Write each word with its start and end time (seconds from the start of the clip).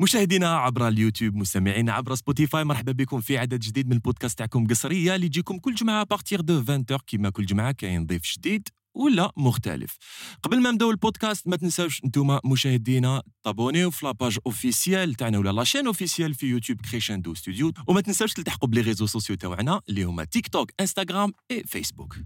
مشاهدينا 0.00 0.56
عبر 0.56 0.88
اليوتيوب 0.88 1.34
مستمعينا 1.36 1.92
عبر 1.92 2.14
سبوتيفاي 2.14 2.64
مرحبا 2.64 2.92
بكم 2.92 3.20
في 3.20 3.38
عدد 3.38 3.58
جديد 3.60 3.86
من 3.86 3.92
البودكاست 3.92 4.38
تاعكم 4.38 4.66
قصرية 4.66 5.14
اللي 5.14 5.26
يجيكم 5.26 5.58
كل 5.58 5.74
جمعة 5.74 6.04
à 6.04 6.09
partir 6.09 6.40
de 6.40 6.60
20 6.60 6.84
كيما 7.06 7.30
كل 7.30 7.46
جمعة 7.46 7.72
كاين 7.72 8.06
ضيف 8.06 8.22
جديد 8.36 8.68
ولا 8.94 9.32
مختلف. 9.36 9.96
قبل 10.42 10.60
ما 10.62 10.70
نبداو 10.70 10.90
البودكاست 10.90 11.48
ما 11.48 11.56
تنساوش 11.56 12.04
نتوما 12.04 12.40
مشاهدينا 12.44 13.22
تابونيو 13.44 13.90
في 13.90 14.06
la 14.06 14.17
page 14.17 14.38
officielle 14.46 15.14
تاعنا 15.14 15.38
ولا 15.38 15.50
la 15.50 15.59
chaîne 15.59 15.86
officielle 15.86 16.34
في 16.34 16.46
يوتيوب 16.46 16.80
كريشندو 16.80 17.34
ستوديو 17.34 17.72
وما 17.86 18.00
تنساوش 18.00 18.32
تلتحقوا 18.32 18.68
ب 18.68 18.71
les 18.71 18.80
réseaux 18.80 19.06
sociaux 19.06 19.36
تاعنا 19.36 19.80
اللي 19.88 20.02
هما 20.04 20.24
تيك 20.24 20.48
توك 20.48 20.70
انستغرام 20.80 21.32
اي 21.50 21.62
فيسبوك 21.66 22.16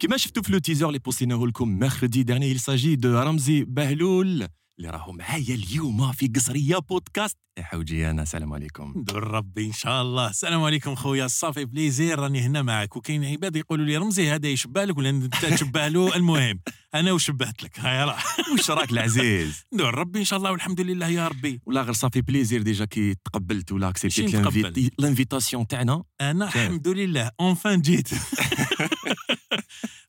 كما 0.00 0.16
شفتوا 0.16 0.42
في 0.42 0.52
le 0.52 0.58
teaser 0.58 0.88
اللي 0.88 0.98
بوستيناه 0.98 1.46
لكم 1.46 1.78
mercredi 1.78 2.22
dernier 2.22 2.54
il 2.54 2.58
s'agit 2.58 2.96
de 3.02 3.06
رمزي 3.06 3.64
بهلول 3.64 4.48
اللي 4.78 4.90
راهو 4.90 5.12
معايا 5.12 5.54
اليوم 5.54 6.12
في 6.12 6.26
قصرية 6.26 6.78
بودكاست. 6.78 7.36
يا 7.58 7.62
حوجي 7.62 8.10
أنا 8.10 8.22
السلام 8.22 8.52
عليكم. 8.52 8.94
دور 8.96 9.24
ربي 9.24 9.66
إن 9.66 9.72
شاء 9.72 10.02
الله. 10.02 10.30
السلام 10.30 10.62
عليكم 10.62 10.94
خويا 10.94 11.26
ça 11.26 11.39
fait 11.39 11.64
plaisir 11.64 12.18
راني 12.18 12.40
هنا 12.40 12.62
معك. 12.62 12.96
وكاين 12.96 13.24
عباد 13.24 13.56
يقولوا 13.56 13.86
لي 13.86 13.96
رمزي 13.96 14.30
هذا 14.30 14.48
يشبه 14.48 14.84
لك 14.84 14.98
ولا 14.98 15.10
أنت 15.10 15.34
تشبه 15.44 15.88
له؟ 15.88 16.14
المهم 16.16 16.60
أنا 16.94 17.12
وشبهت 17.12 17.62
لك. 17.62 17.80
هاي 17.80 18.04
راه. 18.04 18.18
واش 18.52 18.70
راك 18.70 18.92
العزيز؟ 18.92 19.62
دور 19.78 19.94
ربي 19.94 20.18
إن 20.18 20.24
شاء 20.24 20.38
الله 20.38 20.50
والحمد 20.50 20.80
لله 20.80 21.08
يا 21.08 21.28
ربي. 21.28 21.60
ولا 21.66 21.82
غير 21.82 21.92
ça 21.92 22.01
fait 22.01 22.20
plaisir 22.20 22.62
déjà 22.62 22.84
كي 22.84 23.14
تقبلت 23.14 23.72
ولا 23.72 23.88
acceptيت 23.88 24.34
نتقبل؟ 24.34 24.90
l'invitation 24.98 25.66
تاعنا؟ 25.66 26.04
أنا. 26.20 26.44
الحمد 26.44 26.88
لله. 26.88 27.30
enfin 27.40 27.80
جيت. 27.80 28.08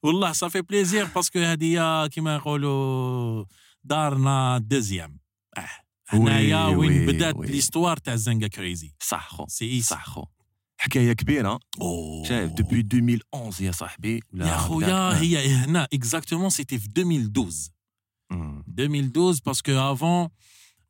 والله 0.04 0.32
صافي 0.32 0.62
بليزير 0.62 1.06
باسكو 1.06 1.40
هذه 1.40 2.08
كيما 2.08 2.36
يقولوا 2.36 3.46
دارنا 3.84 4.58
دوزيام 4.58 5.20
أه 5.58 5.68
هنايا 6.10 6.66
وي، 6.66 6.76
وين 6.76 7.00
وي، 7.00 7.06
بدات. 7.08 7.36
ليستوار 7.36 7.98
تاع 7.98 8.16
زنقا 8.16 8.48
كريزي. 8.48 8.94
صح 9.00 9.30
خو 9.30 9.46
سي 9.48 9.82
صح 9.82 10.06
خو 10.06 10.26
حكاية 10.78 11.14
كبيرة. 11.14 11.60
شايف 12.28 12.52
دوبوي 12.54 12.80
2011 12.80 13.64
يا 13.64 13.72
صاحبي. 13.72 14.20
يا 14.34 14.58
خويا 14.58 14.88
بدات- 14.88 15.22
هي 15.22 15.48
هنا 15.56 15.88
اكزاكتومون 15.94 16.50
سيتي 16.50 16.80
في 16.80 16.88
2012 16.98 17.70
مم. 18.32 18.64
2012 18.80 19.42
باسكو 19.46 19.72
افون 19.72 20.30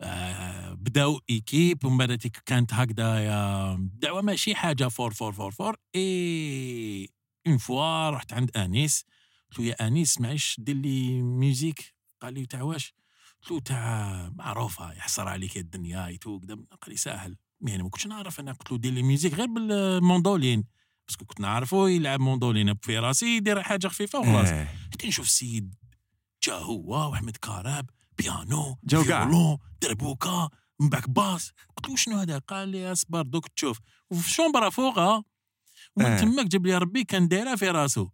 آه 0.02 0.74
بداو 0.74 1.20
ايكيب 1.30 1.86
ومن 1.86 1.98
بعد 1.98 2.14
كانت 2.46 2.74
هكذا 2.74 3.78
دعوة 3.80 4.22
ماشي 4.22 4.56
حاجة 4.56 4.88
فور 4.88 5.14
فور 5.14 5.34
فور 5.34 5.52
فور. 5.52 5.76
إي 5.96 7.10
une 7.48 7.58
fois 7.58 8.10
رحت 8.10 8.34
عند 8.34 8.58
آنيس. 8.58 9.06
قلت 9.52 9.60
له 9.60 9.66
يا 9.66 9.88
آنيس 9.88 10.22
معليش 10.22 10.56
دير 10.60 10.76
لي 10.76 11.22
musique 11.22 11.94
قال 12.22 12.34
لي 12.34 12.46
تاع 12.46 12.62
واش؟ 12.62 12.94
قلت 13.42 13.52
له 13.52 13.60
تاع 13.60 14.30
معروفة 14.36 14.94
يحصر 14.94 15.28
عليك 15.28 15.56
يا 15.56 15.62
الدنيا 15.62 16.08
يتو 16.08 16.40
كذا 16.40 16.56
قال 16.56 16.88
لي 16.88 16.98
ساهل. 16.98 17.38
يعني 17.62 17.84
ما 17.84 17.90
كنتش 17.90 18.08
نعرف 18.08 18.40
أنا 18.40 18.52
قلت 18.52 18.72
له 18.72 18.78
دير 18.78 18.94
لي 18.94 19.04
musique 19.04 19.34
غير 19.34 19.48
بال 19.48 19.69
mandoline 19.69 20.64
parce 21.08 21.19
que 21.19 21.26
كنت 21.26 21.40
نعرفو 21.40 21.88
يلعب 21.88 22.20
mandoline 22.20 22.76
في 22.76 23.00
راسي 23.00 23.38
يدير 23.38 23.62
حاجة 23.62 23.88
خفيفة 23.88 24.20
وخلاص. 24.20 24.50
إيه. 24.50 24.76
كنت 24.92 25.06
نشوف 25.06 25.26
السيد 25.26 25.76
جا 26.44 26.54
هو 26.54 27.12
وأحمد 27.12 27.38
كاراب 27.38 27.90
بيانو 28.18 28.78
كاع. 28.90 29.04
violon 29.04 29.58
دربوكا 29.82 30.50
من 30.80 30.90
بعد 30.90 31.04
باس 31.04 31.52
قلت 31.78 31.90
له 31.90 31.96
شنو 31.96 32.18
هذا؟ 32.18 32.38
قال 32.38 32.70
لي 32.70 32.92
أصبر 32.92 33.22
دوك 33.22 33.48
تشوف. 33.48 33.80
وفي 34.10 34.28
الشومبرا 34.28 34.70
فوقها 34.70 35.24
ومن 36.00 36.06
آه. 36.12 36.20
تماك 36.20 36.46
جاب 36.46 36.66
لي 36.66 36.78
ربي 36.78 37.04
كان 37.04 37.28
دايرها 37.28 37.56
في 37.56 37.70
راسو 37.70 38.08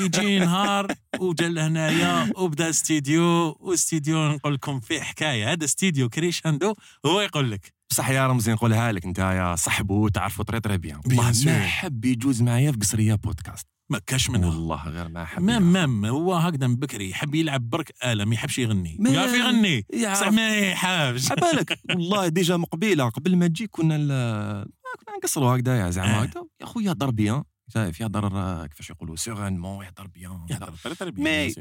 يجي 0.00 0.38
نهار 0.38 0.86
وجا 1.18 1.48
لهنايا 1.48 2.32
وبدا 2.36 2.70
استديو 2.70 3.56
واستديو 3.60 4.28
نقول 4.32 4.54
لكم 4.54 4.80
فيه 4.80 5.00
حكاية. 5.00 5.52
هذا 5.52 5.64
استديو 5.64 6.08
كريشاندو 6.08 6.74
هو 7.06 7.20
يقول 7.20 7.50
لك. 7.50 7.72
بصح 7.90 8.08
يا 8.10 8.26
رمزي 8.26 8.52
نقولها 8.52 8.92
لك 8.92 9.04
انت 9.04 9.18
يا 9.18 9.56
صاحبو 9.56 10.08
تعرفوا 10.08 10.44
très 10.44 10.60
très 10.60 10.78
bien 10.78 11.00
والله. 11.06 11.32
ما 11.46 11.66
حب 11.66 12.04
يجوز 12.04 12.42
معايا 12.42 12.72
في 12.72 12.78
قصرية 12.78 13.14
بودكاست. 13.14 13.66
ما 13.90 14.00
كاش 14.06 14.30
منها 14.30 14.48
والله 14.48 14.88
غير 14.88 15.08
ما 15.08 15.24
حب 15.24 15.42
même. 15.42 15.72
même 15.72 16.04
هو 16.06 16.34
هكذا 16.34 16.66
من 16.66 16.76
بكري 16.76 17.10
يحب 17.10 17.34
يلعب 17.34 17.70
برك 17.70 17.92
آلة 18.04 18.24
ما 18.24 18.34
يحبش 18.34 18.58
يغني. 18.58 18.96
ما- 19.00 19.10
يعرف 19.10 19.34
يغني. 19.34 19.86
بصح 20.12 20.28
ما 20.28 20.58
يحبش. 20.58 21.32
عبالك. 21.32 21.78
والله 21.90 22.28
déjà 22.28 22.56
مقبيله 22.56 23.08
قبل 23.08 23.36
ما 23.36 23.46
تجي 23.46 23.66
كنا 23.66 23.96
نقصروا 25.18 25.56
هكذا 25.56 25.90
زعما. 25.90 26.18
آه. 26.18 26.22
هكذا 26.22 26.44
يا 26.60 26.66
خويا 26.66 26.86
يهضر 26.86 27.10
bien. 27.10 27.44
شايف 27.74 28.00
يهضر 28.00 28.26
آه، 28.38 28.66
كيفاش 28.66 28.90
يقولوا 28.90 29.16
sereinement 29.16 29.84
يهضر 29.84 30.06
bien 30.06 30.46
يهضر. 30.50 30.74
mais-. 31.16 31.54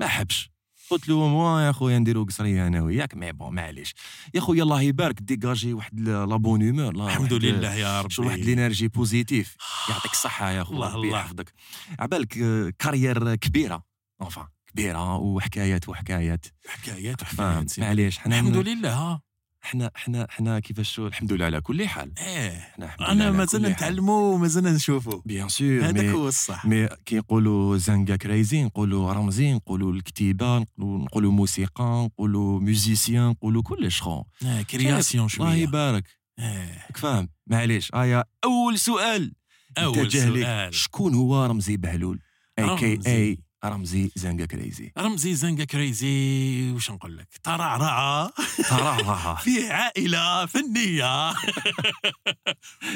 ما 0.00 0.06
حبش. 0.06 0.50
قلت 0.90 1.08
له 1.08 1.28
moi 1.28 1.60
يا 1.60 1.72
خويا 1.72 1.98
نديرو 1.98 2.24
قصرية 2.24 2.66
أنا 2.66 2.82
وياك. 2.82 3.14
mais 3.14 3.32
bon 3.32 3.54
معليش. 3.54 3.94
يا 4.34 4.40
خويا 4.40 4.62
الله 4.62 4.82
يبارك. 4.82 5.20
ديجاجي 5.20 5.72
واحد 5.72 6.00
la 6.00 6.36
bonne 6.36 6.80
الحمد 6.80 7.32
لله 7.32 7.74
يا 7.74 8.00
ربي. 8.00 8.14
شو 8.14 8.24
واحد 8.26 8.38
l'énergie 8.38 8.88
positive 8.88 9.56
يعطيك 9.90 10.12
الصحة 10.12 10.50
يا 10.50 10.64
خويا 10.64 10.76
الله 10.76 10.94
الله. 10.94 11.18
يحفظك. 11.18 11.52
عبالك 11.98 12.38
آه، 12.38 12.72
carrière 12.78 13.34
كبيرة. 13.34 13.84
enfin 14.22 14.46
كبيرة 14.66 15.16
وحكايات 15.16 15.88
وحكايات. 15.88 16.46
حكايات 16.68 17.22
وحكايات. 17.22 17.80
معليش 17.80 18.18
حنا 18.18 18.40
الحمد 18.40 18.56
لله 18.56 19.20
حنا 19.64 19.90
حنا 19.94 20.26
حنا 20.30 20.60
كيفاش 20.60 20.98
الحمد 20.98 21.32
لله 21.32 21.44
على 21.44 21.60
كل 21.60 21.88
حال. 21.88 22.12
إيه. 22.18 22.50
حنا 22.74 22.86
الحمد 22.86 23.00
لله 23.00 23.12
انا 23.12 23.30
مازلنا. 23.30 23.68
نتعلموا 23.68 24.34
ومازلنا 24.34 24.72
نشوفوا. 24.72 25.20
bien 25.24 25.48
sûr 25.48 25.84
هذاك 25.84 26.04
هو 26.04 26.28
الصح. 26.28 26.66
mais 26.66 26.88
كي 27.06 27.16
نقولوا 27.18 27.76
زنقا 27.76 28.16
كريزي 28.16 28.62
نقولوا 28.62 29.12
رمزي 29.12 29.52
نقولوا 29.52 29.92
الكتيبة 29.92 30.58
نقولوا 30.58 30.98
نقولوا 31.04 31.32
موسيقى 31.32 32.04
نقولوا 32.04 32.60
musicien 32.60 33.28
نقولوا 33.28 33.62
كلش 33.62 34.02
خو. 34.02 34.22
آه، 34.46 34.62
création 34.62 35.24
الله 35.24 35.36
شوية 35.36 35.62
يبارك. 35.62 36.04
آه، 36.38 36.86
راك 36.86 36.96
فاهم؟ 36.96 37.28
معليش. 37.46 37.94
ايا 37.94 38.24
أول 38.44 38.78
سؤال. 38.78 39.32
أول. 39.78 40.12
سؤال. 40.12 40.74
شكون 40.74 41.14
هو 41.14 41.46
رمزي 41.46 41.76
بهلول؟ 41.76 42.18
اي 42.58 42.76
كي 42.76 43.00
اي 43.06 43.38
رمزي. 43.64 44.10
زنقا 44.16 44.44
كريزي. 44.46 44.92
رمزي 44.98 45.34
زنقا 45.34 45.64
كريزي 45.64 46.70
وش 46.72 46.90
نقول 46.90 47.16
لك؟ 47.16 47.28
ترعرع. 47.42 48.30
ترى 48.68 49.36
في 49.44 49.70
عائلة 49.70 50.46
فنية. 50.46 51.32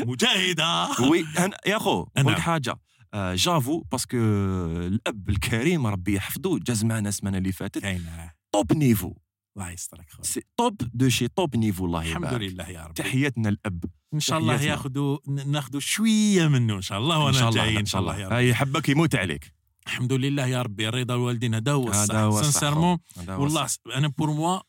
مجاهدة. 0.07 0.89
oui 1.11 1.25
يا 1.67 1.79
خو 1.79 2.07
نقول 2.19 2.33
لك 2.33 2.39
نعم. 2.39 2.41
حاجة. 2.41 2.79
آه، 3.15 3.35
j'avoue 3.35 3.81
parce 3.93 4.08
que 4.08 4.17
الأب 4.17 5.29
الكريم 5.29 5.87
ربي 5.87 6.15
يحفظه 6.15 6.59
جاز 6.59 6.85
معنا 6.85 7.09
السمانة 7.09 7.39
اللي 7.39 7.53
فاتت. 7.53 7.79
كاينة 7.83 8.33
top 8.53 8.73
niveau. 8.73 9.15
الله 9.57 9.71
يسترك 9.71 10.07
خويا. 10.11 10.45
top 10.57 10.77
de 10.95 11.09
chez 11.09 11.29
top 11.29 11.57
niveau 11.57 11.87
الله 11.87 12.01
الحمد 12.03 12.25
يبارك 12.29 12.43
لله 12.53 12.69
يا 12.69 12.83
رب 12.87 12.95
تحياتنا 12.95 13.49
الاب 13.49 13.85
إن 14.15 14.21
شاء 14.21 14.39
الله. 14.39 14.63
ياخذوا 14.63 15.19
ناخذوا 15.47 15.81
شوية 15.81 16.49
منه 16.49 16.77
إن 16.77 16.83
شاء 16.83 16.99
الله 16.99 17.17
إن 17.17 17.21
وأنا 17.21 17.39
شاء 17.39 17.49
الله 17.49 17.65
جاي 17.65 17.79
إن 17.81 17.87
شاء 17.87 18.01
الله 18.01 18.19
يا 18.19 18.29
رب. 18.29 18.53
حبك 18.55 18.89
يموت 18.89 19.15
عليك. 19.15 19.58
الحمد 19.89 20.13
لله 20.13 20.47
يا 20.47 20.63
ربي 20.63 20.89
رضا 20.89 21.15
الوالدين 21.15 21.55
هذا 21.55 21.73
هو 21.73 21.89
الصح. 21.89 22.01
هذا 22.15 22.21
هو 22.23 22.41
الصح. 22.41 22.51
sincèrement 22.61 22.99
والله. 23.29 23.67
أنا 23.95 24.09
pour 24.09 24.31
moi 24.31 24.61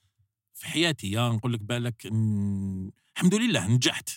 في 0.54 0.68
حياتي 0.68 1.12
يا 1.12 1.30
نقول 1.30 1.54
لك 1.54 1.62
بالك 1.62 2.06
ن- 2.06 2.92
الحمد 3.16 3.36
لله 3.36 3.68
نجحت. 3.68 4.10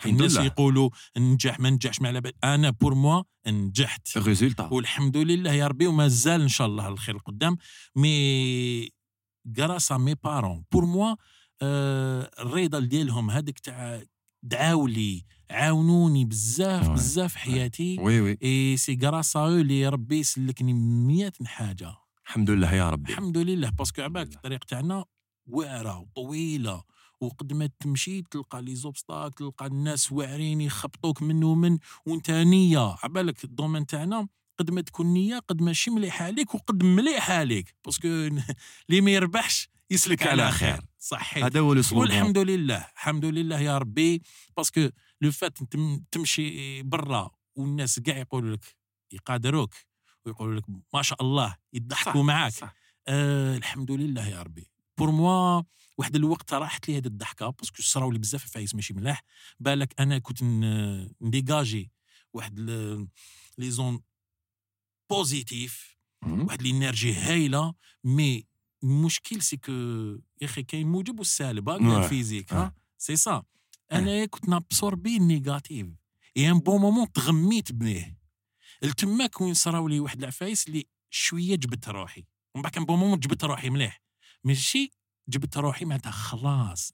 الحمد 0.00 0.14
الناس 0.14 0.32
لله 0.32 0.44
يقولوا 0.44 0.90
ننجح 1.16 1.60
ما 1.60 1.70
ننجحش 1.70 2.00
ما 2.00 2.08
على 2.08 2.20
بال. 2.20 2.32
أنا 2.44 2.70
pour 2.70 2.94
moi 2.94 3.22
نجحت. 3.46 4.18
résultat 4.18 4.68
والحمد 4.72 5.16
لله 5.16 5.52
يا 5.52 5.66
ربي 5.66 5.86
وما 5.86 6.08
زال 6.08 6.40
إن 6.42 6.48
شاء 6.48 6.66
الله 6.66 6.88
الخير 6.88 7.16
قدام. 7.18 7.56
mais 7.96 8.90
grâce 9.58 9.92
mes 9.92 10.14
parents 10.14 10.64
pour 10.72 10.84
moi 10.84 11.14
آه، 11.62 12.30
الرضا 12.38 12.80
ديالهم 12.80 13.30
هذاك 13.30 13.58
تاع 13.58 14.02
دعاو 14.42 14.86
لي 14.86 15.24
عاونوني 15.50 16.24
بزاف. 16.24 16.90
بزاف 16.90 17.32
في 17.32 17.38
حياتي. 17.38 17.96
oui 18.00 18.20
oui. 18.20 18.38
et 18.42 18.76
c'est 18.76 18.98
grâce 19.02 19.36
à 19.36 19.46
اللي 19.48 19.88
ربي 19.88 20.22
سلكني 20.22 20.72
مية 20.72 21.32
حاجة. 21.44 21.94
الحمد 22.26 22.50
لله 22.50 22.74
يا 22.74 22.90
ربي. 22.90 23.12
الحمد 23.12 23.38
لله. 23.38 23.70
parce 23.70 23.90
que 23.90 24.02
عباك. 24.02 24.34
الطريق 24.34 24.64
تاعنا 24.64 25.04
واعرة 25.46 25.98
وطويلة 25.98 26.82
وقد 27.20 27.52
ما 27.52 27.68
تمشي 27.80 28.22
تلقى 28.22 28.62
les 28.62 28.74
obstacles 28.74 29.34
تلقى 29.34 29.66
الناس 29.66 30.12
واعرين 30.12 30.60
يخبطوك 30.60 31.22
من 31.22 31.44
ومن 31.44 31.78
وانت 32.06 32.30
نية. 32.30 32.96
عبالك 33.02 33.44
ال 33.44 33.49
domaine 33.49 33.86
تاعنا 33.86 34.28
قد 34.58 34.70
ما 34.70 34.80
تكون 34.80 35.06
نية 35.06 35.38
قد 35.38 35.62
ماشي 35.62 35.90
مليحة 35.90 36.24
عليك 36.24 36.54
وقد 36.54 36.82
مليحة 36.84 37.34
عليك. 37.34 37.74
parce 37.84 37.99
que 37.99 38.08
اللي 38.08 39.00
ما 39.04 39.10
يربحش 39.10 39.68
يسلك 39.90 40.26
على 40.26 40.50
خير. 40.50 40.80
صحيح. 40.98 41.44
هذا 41.44 41.60
هو 41.60 41.72
الأسلوب. 41.72 42.00
والحمد 42.00 42.38
لله. 42.38 42.86
الحمد 42.96 43.24
لله 43.24 43.60
يا 43.60 43.78
ربي. 43.78 44.22
parce 44.56 44.76
que 44.76 44.88
لو 45.20 45.30
فات 45.32 45.62
تم- 45.62 46.04
تمشي 46.10 46.82
برا 46.82 47.30
والناس 47.56 47.98
كاع 48.00 48.16
يقولوا 48.18 48.56
لك 48.56 48.76
يقادروك 49.12 49.74
ويقولوا 50.26 50.60
لك 50.60 50.64
ما 50.94 51.02
شاء 51.02 51.22
الله 51.22 51.56
يضحكوا 51.72 52.22
معاك 52.22 52.52
صح. 52.52 52.74
آه 53.08 53.56
الحمد 53.56 53.90
لله 53.90 54.28
يا 54.28 54.42
ربي 54.42 54.70
pour 54.98 55.10
moi 55.10 55.62
واحد 55.98 56.16
الوقت 56.16 56.54
راحت 56.54 56.88
لي 56.88 56.96
هذه 56.98 57.06
الضحكة 57.06 57.48
parce 57.50 57.70
que 57.70 57.82
صراو 57.82 58.10
لي 58.10 58.18
بزاف 58.18 58.46
عفايس 58.50 58.74
ماشي 58.74 58.94
ملاح 58.94 59.22
بالك 59.60 59.94
أنا 60.00 60.18
كنت 60.18 60.42
نديجاجي 61.22 61.90
واحد 62.32 62.60
les 63.58 63.70
ondes 63.70 64.00
positives. 65.10 65.96
واحد 66.26 66.60
l'énergie 66.60 67.12
هايلة 67.14 67.74
mais 68.04 68.46
المشكل 68.82 69.42
c'est 69.42 69.56
que 69.56 69.72
يا 69.72 70.44
أخي 70.46 70.62
كاين 70.62 70.86
موجب 70.88 71.18
والسالب 71.18 71.70
Ouais. 71.70 71.82
ال 71.82 71.90
physique 71.90 72.54
c'est 72.98 73.16
ça 73.16 73.42
أنا 73.92 74.26
كنت 74.26 74.48
نابسوربي 74.48 75.16
ال 75.16 75.24
négatif. 75.24 75.86
et 76.36 76.50
un 76.50 76.58
bon 76.58 76.80
moment 76.80 77.12
تغميت 77.12 77.72
به 77.72 78.14
التماك 78.84 79.40
وين 79.40 79.54
صراو 79.54 79.88
لي 79.88 80.00
واحد 80.00 80.18
العفايس 80.18 80.68
اللي 80.68 80.84
شوية 81.10 81.56
جبت 81.56 81.88
روحي. 81.88 82.24
ومن 82.54 82.62
بعد 82.62 82.72
كان 82.72 82.84
bon 82.84 82.98
moment 82.98 83.18
جبت 83.18 83.44
روحي 83.44 83.70
مليح. 83.70 84.02
ماشي 84.44 84.90
جبت 85.28 85.56
روحي 85.56 85.84
معناتها 85.84 86.10
خلاص. 86.10 86.92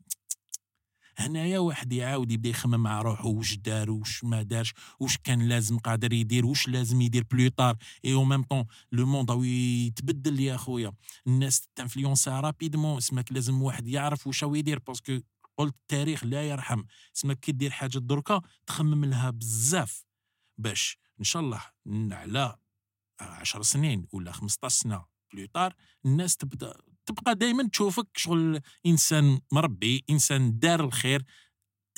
هنايا 1.16 1.58
واحد 1.58 1.92
يعاود 1.92 2.32
يبدا 2.32 2.48
يخمم 2.48 2.82
مع 2.82 3.02
روحه 3.02 3.26
واش 3.26 3.54
دار 3.54 3.90
واش 3.90 4.24
ما 4.24 4.42
دارش 4.42 4.74
واش 5.00 5.18
كان 5.18 5.48
لازم 5.48 5.78
قادر 5.78 6.12
يدير 6.12 6.46
واش 6.46 6.68
لازم 6.68 7.00
يدير 7.00 7.24
plus 7.30 7.48
tard 7.48 7.76
et 8.04 8.14
au 8.14 8.24
même 8.24 8.42
temps 8.42 8.64
le 8.92 9.06
monde 9.06 9.30
راهو 9.30 9.42
يتبدل 9.42 10.40
يا 10.40 10.56
خويا. 10.56 10.92
الناس 11.26 11.68
تنفلونسا 11.74 12.40
rapidement 12.40 12.96
اسمك 12.96 13.32
لازم 13.32 13.62
واحد 13.62 13.86
يعرف 13.86 14.26
واش 14.26 14.44
راهو 14.44 14.54
يدير 14.54 14.78
parce 14.78 15.04
que 15.04 15.20
قلت 15.62 15.74
التاريخ 15.74 16.24
لا 16.24 16.42
يرحم. 16.48 16.82
اسمك 17.16 17.40
كي 17.40 17.52
دير 17.52 17.70
حاجة 17.70 17.98
دركا 17.98 18.40
تخمم 18.66 19.04
لها 19.04 19.30
بزاف 19.30 20.04
باش 20.58 20.98
إن 21.20 21.24
شاء 21.24 21.42
الله 21.42 21.62
على 22.12 22.56
10 23.20 23.62
سنين 23.62 24.06
ولا 24.12 24.32
15 24.32 24.68
سنة 24.82 25.04
plus 25.32 25.46
tard 25.46 25.74
الناس 26.04 26.36
تبدا 26.36 26.74
تبقى 27.06 27.34
دائما 27.34 27.68
تشوفك 27.68 28.06
شغل 28.16 28.60
إنسان 28.86 29.40
مربي 29.52 30.04
إنسان 30.10 30.58
دار 30.58 30.84
الخير. 30.84 31.24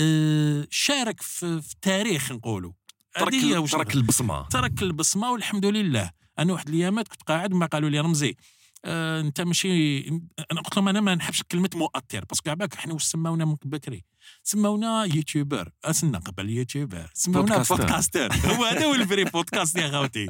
أه 0.00 0.66
شارك 0.70 1.22
في, 1.22 1.62
في 1.62 1.72
التاريخ 1.72 2.32
نقولوا. 2.32 2.72
ترك 3.14 3.32
ترك 3.70 3.94
البصمة. 3.94 4.48
ترك 4.48 4.82
البصمة 4.82 5.30
والحمد 5.30 5.66
لله. 5.66 6.10
أنا 6.38 6.52
واحد 6.52 6.68
الايامات 6.68 7.08
كنت 7.08 7.22
قاعد 7.22 7.52
ما 7.54 7.66
قالوا 7.66 7.90
لي 7.90 8.00
رمزي. 8.00 8.36
آه 8.84 9.20
انت 9.20 9.40
ماشي 9.40 9.98
أنا 10.52 10.60
قلت 10.60 10.76
لهم 10.76 10.88
أنا 10.88 11.00
ما 11.00 11.14
نحبش 11.14 11.42
كلمة 11.42 11.70
مؤثر 11.74 12.24
parce 12.24 12.40
que 12.40 12.50
عباك 12.50 12.74
إحنا 12.74 12.92
واش 12.92 13.04
سماونا 13.04 13.44
من 13.44 13.56
بكري؟ 13.64 14.04
سماونا 14.42 15.04
YouTuber 15.04 15.70
اسنا 15.84 16.18
قبل 16.18 16.50
YouTuber 16.50 17.10
سماونا 17.14 17.58
podcaster. 17.70 18.32
هو 18.56 18.64
هذا 18.64 18.84
هو 18.84 18.94
ال 18.94 19.00
vrai 19.00 19.24
podcast 19.24 19.76
يا 19.76 19.88
خوتي 19.90 20.26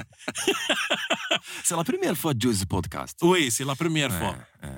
c'est 1.65 1.75
la 1.75 1.83
première 1.83 2.15
fois 2.15 2.33
تجوز 2.33 2.63
بودكاست 2.63 3.23
oui 3.23 3.51
c'est 3.51 3.65
la 3.65 3.73
première 3.73 4.11
fois. 4.11 4.33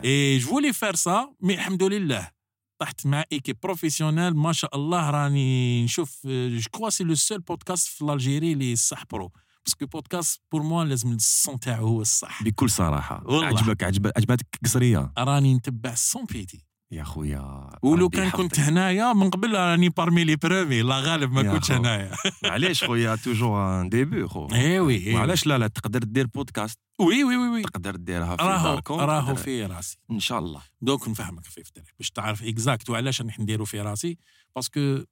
et 0.05 0.39
je 0.39 0.49
voulais 0.51 0.73
faire 0.73 0.95
ça 0.95 1.35
mais 1.41 1.55
الحمد 1.55 1.83
لله 1.83 2.31
طحت 2.79 3.07
مع 3.07 3.25
équipe 3.33 3.57
professionnelle 3.63 4.35
ما 4.37 4.53
شاء 4.53 4.77
الله 4.77 5.11
راني 5.11 5.85
نشوف 5.85 6.27
je 6.27 6.71
crois 6.71 6.91
c'est 6.91 7.05
le 7.05 7.15
seul 7.15 7.41
podcast 7.41 7.89
في 7.89 8.05
l'Algérie 8.05 8.53
اللي 8.53 8.77
صح 8.77 9.05
pro. 9.11 9.33
parce 9.67 9.79
que 9.79 9.87
بودكاست 9.87 10.41
pour 10.53 10.63
moi 10.63 10.85
لازم 10.85 11.13
ال 11.13 11.25
son 11.25 11.61
تاعو 11.61 11.87
هو 11.87 12.01
الصح. 12.01 12.43
بكل 12.43 12.71
صراحة. 12.71 13.23
والله. 13.25 13.47
عجبك 13.47 13.83
عجبك 13.83 14.13
عجبتك 14.17 14.47
قصرية؟ 14.65 15.13
راني 15.19 15.55
نتبع 15.55 15.93
ال 15.93 16.01
son 16.01 16.25
بيتي. 16.25 16.65
يا 16.93 17.05
خويا. 17.05 17.71
ولو 17.83 18.09
كان. 18.09 18.31
كنت 18.31 18.61
هنايا 18.61 19.13
من 19.13 19.31
قبل 19.31 19.55
راني 19.55 19.89
parmi 19.89 20.25
les 20.25 20.37
premiers 20.37 20.83
لا 20.83 21.01
غالب 21.01 21.33
ما 21.33 21.43
كنتش. 21.43 21.73
هنايا. 21.73 22.13
معليش 22.45 22.85
خويا؟ 22.85 23.17
toujours 23.17 23.81
un 23.81 23.89
début 23.89 24.29
خو. 24.29 24.47
اي 24.53 24.81
وي 24.81 24.95
إيه. 24.95 25.15
وعلاش 25.15 25.47
لا 25.47 25.59
لا 25.59 25.67
تقدر 25.67 26.05
دير 26.05 26.27
بودكاست 26.27 26.79
oui 27.01 27.25
oui 27.25 27.37
oui, 27.37 27.49
oui. 27.49 27.63
تقدر 27.63 27.97
ديرها 27.97 28.37
في 28.37 28.43
راهو 28.43 28.75
داركم 28.75 28.95
راهو 28.95 29.35
في 29.35 29.67
راسي. 29.67 29.99
إن 30.11 30.21
شاء 30.21 30.39
الله. 30.39 30.63
دوك 30.81 31.09
نفهمك 31.09 31.45
في 31.45 31.59
التاريخ 31.59 31.89
باش 31.99 32.11
تعرف 32.11 32.43
exact 32.43 32.91
وعلاش 32.91 33.23
راح 33.23 33.41
نديرو 33.41 33.65
في 33.65 33.81
راسي. 33.81 34.19
parce 34.57 34.87
que 34.87 35.05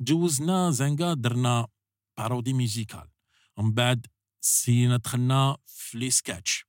جوزنا 0.00 0.70
زنقا 0.70 1.14
درنا 1.14 1.66
parodie 2.18 2.52
musicale 2.52 3.09
ومن 3.60 3.72
بعد 3.72 4.06
سينا 4.40 4.96
دخلنا 4.96 5.56
في 5.66 5.98
les 5.98 6.10
sketchs. 6.10 6.66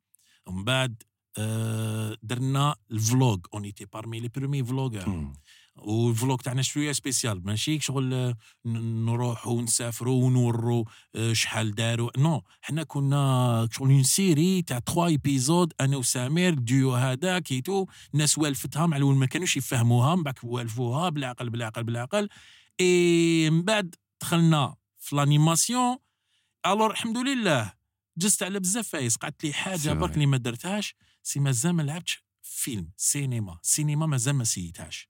ومن 0.47 0.63
بعد 0.63 1.03
آه 1.37 2.17
درنا 2.23 2.75
ال 2.91 2.99
vlog. 2.99 3.37
on 3.53 3.63
était 3.63 3.85
parmi 3.85 4.19
les 4.19 4.27
premiers 4.27 4.63
vlogueurs. 4.63 5.31
وال 5.75 5.95
vlog 5.95 6.35
تاعنا 6.37 6.61
شوية 6.61 6.91
spécial. 6.91 7.45
ماشي 7.45 7.79
شغل 7.79 8.35
نروحوا 8.65 9.53
ونسافروا 9.53 10.23
ونوروا 10.23 10.83
آه، 11.15 11.33
شحال 11.33 11.75
داروا 11.75 12.09
non 12.17 12.41
حنا 12.61 12.83
كنا 12.83 13.67
شغل 13.71 13.89
une 13.89 14.03
série 14.03 14.61
تاع 14.61 14.79
3 14.79 15.05
épisodes 15.05 15.73
أنا 15.81 15.97
وسامير 15.97 16.53
ديو 16.53 16.95
هذا 16.95 17.39
كيتو 17.39 17.85
الناس 18.13 18.37
والفتها 18.37 18.85
مع 18.85 18.97
الأول 18.97 19.15
ما 19.15 19.25
كانوش 19.25 19.57
يفهموها 19.57 20.15
من 20.15 20.23
بعد 20.23 20.35
والفوها 20.43 21.09
بالعقل 21.09 21.49
بالعقل 21.49 21.83
بالعقل. 21.83 22.29
اي 22.79 23.49
من 23.49 23.61
بعد 23.61 23.95
دخلنا 24.21 24.75
في 24.97 25.15
l'animation 25.15 25.97
alors 26.65 26.91
الحمد 26.91 27.17
لله. 27.17 27.73
جزت 28.17 28.43
على 28.43 28.59
بزاف 28.59 28.87
فايس 28.87 29.17
قعدت 29.17 29.43
لي 29.43 29.53
حاجة 29.53 29.93
برك. 29.93 30.13
اللي 30.13 30.25
ما 30.25 30.37
درتهاش. 30.37 30.95
c'est 31.23 31.39
مازال 31.39 31.73
ما 31.73 31.81
لعبتش 31.81 32.23
فيلم 32.41 32.91
سينما 32.97 33.59
سينما 33.61 34.05
مازال 34.05 34.35
ما 34.35 34.43
سيتهاش 34.43 35.09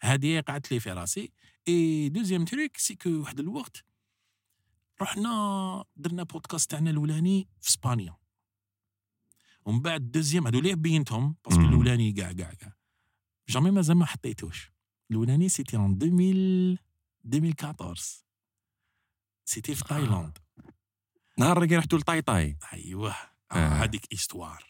هذه 0.00 0.40
قعدت 0.40 0.72
لي 0.72 0.80
في 0.80 0.92
راسي. 0.92 1.32
et 1.68 2.08
deuxième 2.08 2.44
truc 2.44 2.76
c'est 2.76 2.94
que 2.94 3.10
واحد 3.10 3.40
الوقت 3.40 3.84
رحنا 5.02 5.84
درنا 5.96 6.22
بودكاست 6.22 6.70
تاعنا 6.70 6.90
الأولاني 6.90 7.48
في 7.60 7.68
إسبانيا. 7.68 8.16
ومن 9.64 9.80
بعد 9.80 10.10
deuxième 10.10 10.46
هذو 10.46 10.76
بينتهم؟ 10.76 11.36
parce 11.44 11.53
que. 11.53 11.60
الأولاني 11.60 12.12
كاع 12.12 12.32
كاع 12.32 12.54
كاع. 12.54 12.72
jamais 13.48 13.70
مازال 13.70 13.96
ما 13.96 14.06
حطيتوش. 14.06 14.72
الأولاني 15.10 15.48
c'était 15.48 15.76
en 15.76 15.98
2000 16.02 16.78
2014 17.24 18.24
c'était 19.44 19.74
في 19.74 19.84
تايلاند 19.84 20.38
نهار 21.38 21.62
اللي 21.62 21.76
رحتوا 21.76 21.98
لطايطاي. 21.98 22.56
أيوه. 22.72 23.10
آه. 23.52 23.54
آه. 23.54 23.84
هذيك 23.84 24.06
histoire. 24.12 24.64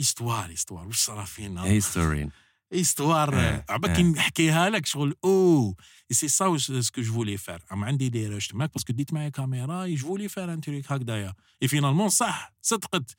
histoire 0.00 0.52
histoire. 0.52 0.86
واش 0.86 0.96
صرا 0.96 1.24
فينا؟ 1.24 1.64
histoire 1.64 2.30
histoire. 2.72 3.34
آه، 3.34 3.64
عباك 3.68 3.90
آه. 3.90 3.96
كي 3.96 4.02
نحكيها 4.02 4.70
لك 4.70 4.86
شغل. 4.86 5.14
oh 5.24 5.76
c'est 6.10 6.28
ça 6.28 6.56
ce 6.58 6.76
que 6.76 7.02
je 7.02 7.12
voulais 7.12 7.36
faire 7.36 7.62
même 7.72 7.84
عندي 7.84 8.08
des 8.08 8.26
rushs 8.26 8.54
معاك 8.54 8.72
parce 8.72 8.84
que 8.84 8.92
ديت 8.92 9.12
معايا 9.12 9.28
كاميرا 9.28 9.86
je 9.86 10.06
voulais 10.06 10.28
faire 10.28 10.52
un 10.52 10.60
truc 10.60 10.92
هكذايا. 10.92 11.34
et 11.62 11.68
finalement 11.68 12.08
صح. 12.08 12.52
صدقت. 12.62 13.16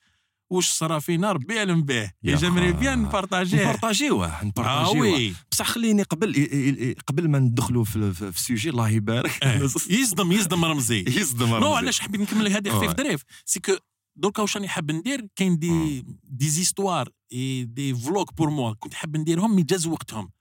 واش 0.54 0.72
صرا 0.72 1.00
فينا 1.00 1.32
ربي 1.32 1.56
يعلم 1.56 1.84
به 1.84 2.12
j'aimerais. 2.26 2.74
bien 2.74 3.00
نبارطاجيه. 3.00 3.62
نبارطاجيوه 3.62 4.44
نبارطاجيوه. 4.44 5.08
oui. 5.08 5.34
بصح 5.52 5.66
خليني 5.66 6.04
قبل 6.04 6.96
قبل 7.08 7.30
ما 7.30 7.40
ندخلوا 7.40 7.84
في 7.84 8.14
في 8.14 8.30
ال 8.30 8.36
sujet 8.36 8.70
الله 8.70 8.90
يبارك. 8.90 9.44
آه. 9.44 9.70
يصدم 9.90 10.32
يصدم 10.32 10.66
رمزي. 10.66 11.06
يصدم 11.20 11.48
non 11.50 11.56
رمزي. 11.56 11.76
علاش 11.76 12.00
حبيت 12.00 12.22
نكمل 12.22 12.48
هذه 12.48 12.70
خفيف 12.70 12.90
آه. 12.90 12.94
ظريف؟ 12.94 13.24
c'est 13.46 13.60
que 13.60 13.72
دركا 14.16 14.42
واش 14.42 14.56
راني 14.58 14.68
حاب 14.68 14.92
ندير 14.92 15.28
كاين 15.36 15.60
des 15.60 16.06
des 16.24 16.50
histoires 16.50 17.10
et 17.34 17.64
des 17.64 17.96
vlogs 17.96 18.26
pour 18.38 18.50
moi 18.50 18.74
كنت 18.74 18.94
حاب 18.94 19.18
نديرهم 19.18 19.56
mais 19.56 19.64
جاز 19.64 19.88
وقتهم. 19.88 20.32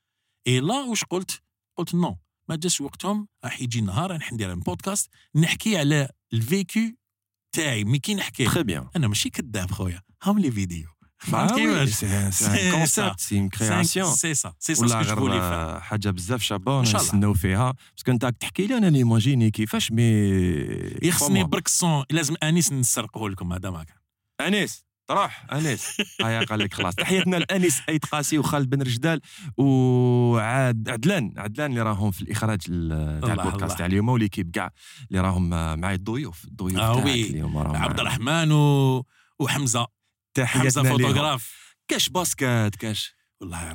et 0.46 0.60
là 0.60 0.74
واش 0.74 1.04
قلت؟ 1.04 1.42
قلت 1.78 1.94
non 1.94 2.16
ما 2.48 2.56
جاش 2.56 2.80
وقتهم 2.80 3.28
راح 3.44 3.62
يجي 3.62 3.80
نهار 3.80 4.10
راح 4.12 4.32
ندير 4.32 4.54
بودكاست 4.54 5.10
نحكي 5.36 5.76
على 5.78 6.08
ال 6.32 6.42
vécu 6.42 6.80
تاعي 7.52 7.84
mais 7.84 7.98
كي 7.98 8.14
نحكي 8.14 8.44
très 8.44 8.62
bien 8.62 8.88
أنا 8.96 9.08
ماشي 9.08 9.30
كذاب 9.30 9.70
خويا. 9.70 10.00
هاهم 10.22 10.38
les 10.38 10.50
vidéos. 10.50 10.88
Un 11.22 11.48
ça. 12.30 12.50
concept, 12.72 13.18
c'est 13.18 13.36
une 13.36 13.48
création. 13.48 14.14
سي 14.14 14.34
سا 14.34 14.52
سي 14.58 14.74
سا 14.74 14.84
ولا 14.84 15.02
غير 15.02 15.80
حاجة 15.80 16.10
بزاف 16.10 16.42
شابه. 16.42 16.82
نستناو 16.82 17.34
فيها 17.34 17.74
parce 17.96 18.05
que 18.05 18.10
انت 18.10 18.26
تحكي 18.40 18.66
لي 18.66 18.76
أنا 18.76 18.90
نيماجيني 18.90 19.50
كيفاش 19.50 19.92
mais 19.92 20.02
يخصني 21.02 21.44
برك 21.44 21.66
ال 21.66 21.76
son 21.76 22.04
لازم 22.10 22.34
انيس 22.42 22.72
نسرقه 22.72 23.28
لكم 23.28 23.52
هذا 23.52 23.70
كان 23.70 23.96
انيس 24.46 24.84
تروح 25.12 25.46
أنيس 25.52 25.96
هيا 26.22 26.44
قال 26.44 26.58
لك 26.58 26.74
خلاص 26.74 26.94
تحياتنا 26.94 27.36
لأنيس 27.36 27.80
ايد 27.88 28.04
قاسي 28.04 28.38
وخالد 28.38 28.70
بن 28.70 28.82
رجدال 28.82 29.20
وعاد 29.56 30.88
عدلان 30.88 31.34
عدلان 31.36 31.70
اللي 31.70 31.82
راهم 31.82 32.10
في 32.10 32.22
الإخراج 32.22 32.60
ال- 32.68 33.20
تاع 33.20 33.32
البودكاست. 33.32 33.78
تاع 33.78 33.86
اليوم 33.86 34.08
و 34.08 34.13
l'équipe 34.13 34.50
كاع 34.50 34.70
اللي 35.10 35.20
راهم 35.20 35.50
معايا 35.80 35.96
الضيوف 35.96 36.44
الضيوف 36.44 36.78
آه 36.80 37.04
oui. 37.04 37.30
اليوم 37.30 37.58
عبد. 37.58 38.00
الرحمن 38.00 38.52
و... 38.52 39.04
وحمزة 39.38 39.86
حمزة. 40.38 40.82
فوتوغراف 40.82 41.74
كاش 41.88 42.08
basket 42.08 42.76
كاش 42.76 43.14
والله 43.40 43.72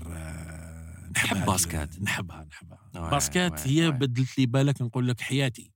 نحب 1.15 1.45
basket. 1.45 2.01
نحبها 2.01 2.45
نحبها 2.51 3.09
basket 3.09 3.67
هي. 3.67 3.91
بدلت 3.91 4.37
لي 4.37 4.45
بالك 4.45 4.81
نقول 4.81 5.07
لك 5.07 5.21
حياتي 5.21 5.71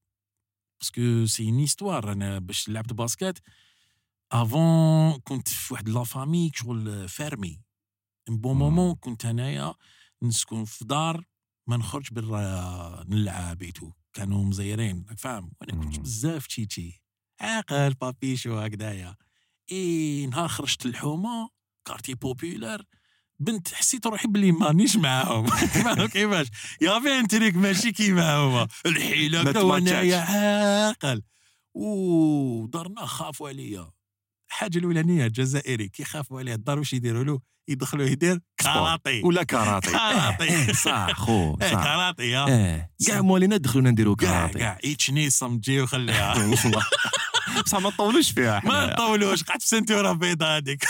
parce 0.82 1.09
que 1.09 1.25
c'est 1.25 1.50
une 1.50 1.63
histoire 1.63 2.12
أنا 2.12 2.39
باش 2.39 2.70
لعبت 2.70 2.94
basket 2.94 3.41
avant 4.32 5.20
كنت 5.20 5.48
في 5.48 5.74
واحد 5.74 5.90
la 5.89 6.03
famille 6.03 6.51
شغل 6.56 7.10
fermée. 7.10 7.62
un 8.30 8.38
bon. 8.38 8.58
moment 8.58 8.96
كنت 8.96 9.26
أنايا 9.26 9.74
نسكن 10.24 10.66
في 10.66 10.86
دار 10.86 11.26
ما 11.68 11.78
نخرج 11.78 12.14
برا 12.14 13.04
نلعب 13.08 13.62
et 13.62 13.72
tout 13.72 13.91
كانوا 14.14 14.44
مزيرين 14.46 15.06
راك 15.10 15.20
فاهم؟ 15.20 15.52
وأنا 15.62 15.84
كنت. 15.84 16.00
بزاف 16.00 16.48
تشيتشي 16.48 17.02
عاقل 17.42 17.94
بابيشو 17.94 18.58
هكذايا 18.60 19.16
إي 19.72 20.26
نهار 20.28 20.48
خرجت 20.48 20.86
الحومه 20.86 21.50
quartier 21.86 22.13
populaire 22.13 22.84
بنت 23.40 23.74
حسيت 23.74 24.08
روحي 24.08 24.28
بلي 24.28 24.52
مانيش 24.52 24.96
معاهم. 24.96 25.46
كيفاش؟ 26.14 26.48
y 26.82 27.00
avait 27.00 27.20
un 27.20 27.27
truc 27.27 27.56
ماشي 27.56 27.92
كيما 27.92 28.36
هما. 28.36 28.68
الحيلة 28.86 29.52
تماتشاش. 29.52 30.14
عاقل. 30.14 31.24
ودارنا 31.74 33.06
خافوا 33.06 33.50
عليا. 33.50 33.92
الحاجة 34.51 34.77
الأولانية 34.77 35.25
الجزائري 35.25 35.88
كي 35.89 36.03
خافوا 36.03 36.39
عليه 36.39 36.53
الدار 36.53 36.79
واش 36.79 36.93
يديروا 36.93 37.24
له؟ 37.24 37.39
يدخلوا 37.67 38.05
يدير 38.05 38.39
كاراتي 38.58 39.22
ولا 39.24 39.43
كاراتي 39.43 39.91
كاراتي. 39.91 40.43
إيه، 40.43 40.74
صح 40.74 41.12
خو 41.12 41.53
إيه، 41.62 41.72
صح. 41.72 41.84
كاراتي 41.84 42.29
يا 42.29 42.89
كاع 43.08 43.22
موالينا 43.22 43.58
دخلونا 43.58 43.91
نديروا 43.91 44.15
كاع 44.15 44.29
كاراتي 44.31 44.60
كاع 44.60 44.79
ايتشني 44.84 45.29
صمتجي 45.29 45.81
وخليها. 45.81 46.34
والله. 46.63 46.86
بصح 47.65 47.77
ما 47.79 47.89
نطولوش 47.89 48.31
فيها 48.31 48.62
ما. 48.65 48.86
نطولوش 48.93 49.43
قعدت 49.43 49.62
في 49.62 49.67
ceinture 49.68 50.12
بيضاء 50.12 50.58
هذيك. 50.58 50.86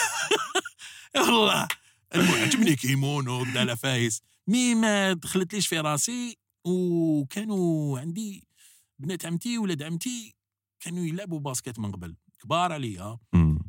والله 1.15 1.67
المهم 2.15 2.41
عجبني 2.43 2.75
كيمونو 2.75 3.43
بدا 3.43 3.75
فايس 3.75 4.21
mais 4.47 4.75
ما 4.75 5.13
دخلتليش 5.13 5.67
في 5.67 5.79
راسي 5.79 6.37
وكانوا 6.65 7.99
عندي 7.99 8.47
بنات 8.99 9.25
عمتي 9.25 9.57
ولاد 9.57 9.83
عمتي 9.83 10.35
كانوا 10.79 11.05
يلعبوا 11.05 11.39
basket 11.39 11.79
من 11.79 11.91
قبل. 11.91 12.15
كبار 12.43 12.71
عليا. 12.71 13.17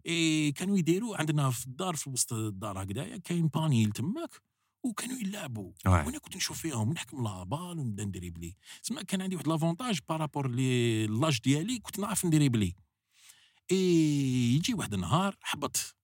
إيه 0.07 0.55
كانوا 0.55 0.79
يديروا 0.79 1.17
عندنا 1.17 1.51
في 1.51 1.67
الدار 1.67 1.97
في 1.97 2.11
وسط 2.11 2.33
الدار 2.33 2.83
هكذايا 2.83 3.17
كاين 3.17 3.49
panier 3.49 3.91
تماك 3.93 4.31
وكانوا 4.85 5.19
يلعبوا. 5.19 5.73
وأنا 5.87 6.19
كنت 6.19 6.37
نشوف 6.37 6.59
فيهم 6.59 6.89
ونحكم 6.89 7.25
la 7.25 7.43
balle 7.43 7.79
ونبدا 7.79 8.05
ندريبلي 8.05 8.57
تسمى 8.83 9.05
كان 9.05 9.23
عندي 9.23 9.37
واحد 9.37 9.49
l'avantage 9.49 9.99
par 10.09 10.20
rapport 10.20 10.47
à 10.47 10.51
l'âge 10.51 11.41
ديالي 11.41 11.79
كنت 11.79 11.99
نعرف 11.99 12.25
ندريبلي 12.27 12.75
اي 13.71 13.77
يجي 14.55 14.75
واحد 14.75 14.95
النهار 14.95 15.37
حبط. 15.41 15.97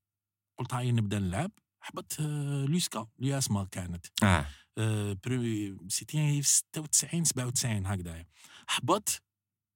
قلت 0.59 0.75
هاي 0.75 0.93
نبدا 0.93 1.19
نلعب 1.19 1.51
حبط 1.81 2.17
آه، 2.21 2.65
لوسكا 2.65 3.07
l'USMA 3.19 3.65
كانت. 3.65 4.07
آه. 4.23 4.47
آه، 4.79 5.17
c'était 5.89 6.43
96 6.43 7.25
97 7.25 7.87
هكذايا. 7.87 8.27
حبط 8.67 9.23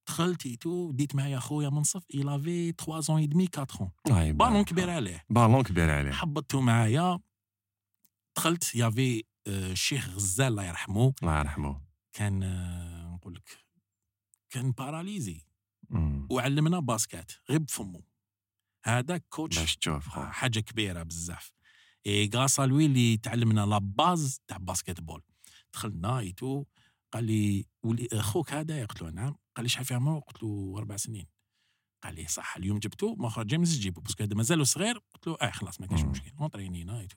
دخلت 0.06 0.46
et 0.46 0.62
tout 0.62 0.92
ديت 0.92 1.14
معايا 1.14 1.38
خويا 1.38 1.68
منصف 1.68 2.02
avait 2.14 2.72
3 2.76 3.10
ans 3.10 3.18
et 3.18 3.26
demi 3.26 3.48
4 3.48 3.82
ans. 3.82 3.90
الله 4.06 4.22
يبارك. 4.22 4.50
بالون 4.50 4.64
كبير 4.64 4.90
عليه. 4.90 5.24
بالون 5.30 5.62
كبير 5.62 5.90
عليه. 5.90 6.12
حبطته 6.12 6.60
معايا. 6.60 7.18
دخلت 8.36 8.74
y 8.74 8.83
avait 8.83 9.24
آه، 9.46 9.72
الشيخ 9.72 10.08
غزال 10.08 10.46
الله 10.46 10.64
يرحمه. 10.64 11.14
الله 11.22 11.38
يرحمه. 11.38 11.80
كان 12.12 12.42
آه، 12.42 13.14
نقول 13.14 13.34
لك 13.34 13.58
كان 14.50 14.72
paralysé. 14.72 15.44
وعلمنا 16.30 16.80
basket 16.80 17.40
غير 17.50 17.58
بفمو 17.58 18.04
هذا 18.84 19.18
coach 19.18 19.58
باش 19.58 19.76
تشوف 19.76 20.08
حاجة 20.08 20.60
كبيرة 20.60 21.02
بزاف. 21.02 21.52
et 22.06 22.30
grâce 22.34 22.66
à 22.66 22.71
lui 22.71 22.86
اللي 22.86 23.16
تعلمنا 23.16 23.66
la 23.66 23.78
base 23.78 24.40
تاع 24.48 24.56
basket-ball 24.56 25.22
دخلنا 25.72 26.18
et 26.18 26.34
tout 26.34 26.64
قال 27.12 27.24
لي 27.24 27.66
ولي 27.82 28.08
أخوك 28.12 28.52
هذا؟ 28.52 28.84
قلت 28.84 29.02
له 29.02 29.10
نعم. 29.10 29.36
قال 29.56 29.64
لي 29.64 29.68
شحال 29.68 29.84
في 29.84 29.94
عمره 29.94 30.20
قلت 30.20 30.42
له 30.42 30.74
أربع 30.78 30.96
سنين. 30.96 31.26
قال 32.04 32.14
لي 32.14 32.26
صح 32.26 32.56
اليوم 32.56 32.78
جبتو 32.78 33.14
ما 33.14 33.28
خرج 33.28 33.46
jamais 33.46 33.78
جيبو 33.78 34.00
parce 34.00 34.15
que 34.15 34.24
هذا 34.24 34.34
مازالو 34.34 34.64
صغير. 34.64 34.98
قلت 35.14 35.26
له 35.26 35.36
آه 35.40 35.50
خلاص 35.50 35.80
ما 35.80 35.86
كاينش. 35.86 36.02
مشكل 36.02 36.30
اونطرينينا 36.40 37.00
et 37.00 37.05
tout 37.05 37.16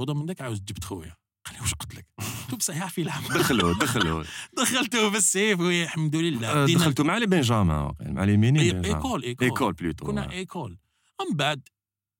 غدا 0.00 0.12
من 0.14 0.26
ذاك 0.26 0.40
عاود 0.40 0.64
جبت 0.64 0.84
خويا. 0.84 1.16
قال 1.44 1.54
لي 1.54 1.60
واش 1.60 1.74
قلت 1.74 1.94
لك؟ 1.94 2.06
قلت 2.18 2.52
له 2.52 2.58
بصح 2.58 2.76
يعرف 2.76 2.98
يلعب 2.98 3.22
دخلوا 3.22 3.74
دخلوا 3.74 4.24
دخلته 4.58 5.10
بالسيف 5.10 5.60
والحمد 5.60 6.16
لله. 6.16 6.48
آه، 6.48 6.66
دخلتوا 6.66 7.04
مع 7.04 7.18
les 7.18 7.26
benjamins 7.26 7.94
مع 8.00 8.24
les 8.24 8.36
minimes. 8.36 8.60
école 8.60 9.22
école. 9.22 9.24
école 9.42 9.72
plutôt 9.72 10.06
كنا 10.06 10.30
إيكول. 10.30 10.78
من 11.20 11.36
بعد 11.36 11.68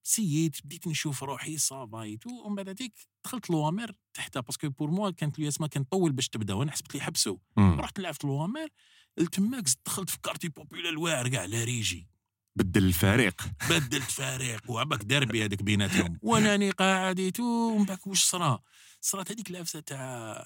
سييت 0.07 0.65
بديت 0.65 0.87
نشوف 0.87 1.23
روحي 1.23 1.57
صافايت 1.57 2.27
ومن 2.27 2.55
بعد 2.55 2.69
هذيك 2.69 2.93
دخلت 3.25 3.49
لوامير 3.49 3.95
تحت 4.13 4.37
باسكو 4.37 4.69
بور 4.69 4.91
موا 4.91 5.09
كانت 5.09 5.39
الياسما 5.39 5.67
كان 5.67 5.83
طول 5.83 6.11
باش 6.11 6.29
تبدأ 6.29 6.53
وأنا 6.53 6.71
حسبت 6.71 6.95
لي 6.95 7.01
حبسوا. 7.01 7.37
رحت 7.57 7.99
لعبت 7.99 8.23
لوامير 8.25 8.69
تماك 9.31 9.67
زدت 9.67 9.85
دخلت 9.85 10.09
في 10.09 10.17
كارتي 10.23 10.49
بوبيلا 10.49 10.89
الواعر 10.89 11.27
كاع 11.27 11.45
لا 11.45 11.63
ريجي. 11.63 12.07
بدل 12.55 12.85
الفريق. 12.85 13.41
بدلت 13.69 14.11
فريق 14.11 14.71
وعباك 14.71 15.03
ديربي 15.03 15.45
هذاك 15.45 15.63
بيناتهم. 15.63 16.19
واناني 16.21 16.71
قاعديت 16.71 17.39
ومن 17.39 17.85
بعد 17.85 17.99
واش 18.05 18.23
صرا؟ 18.23 18.59
صرات 19.01 19.31
هذيك 19.31 19.49
العفسه 19.49 19.79
تاع 19.79 20.45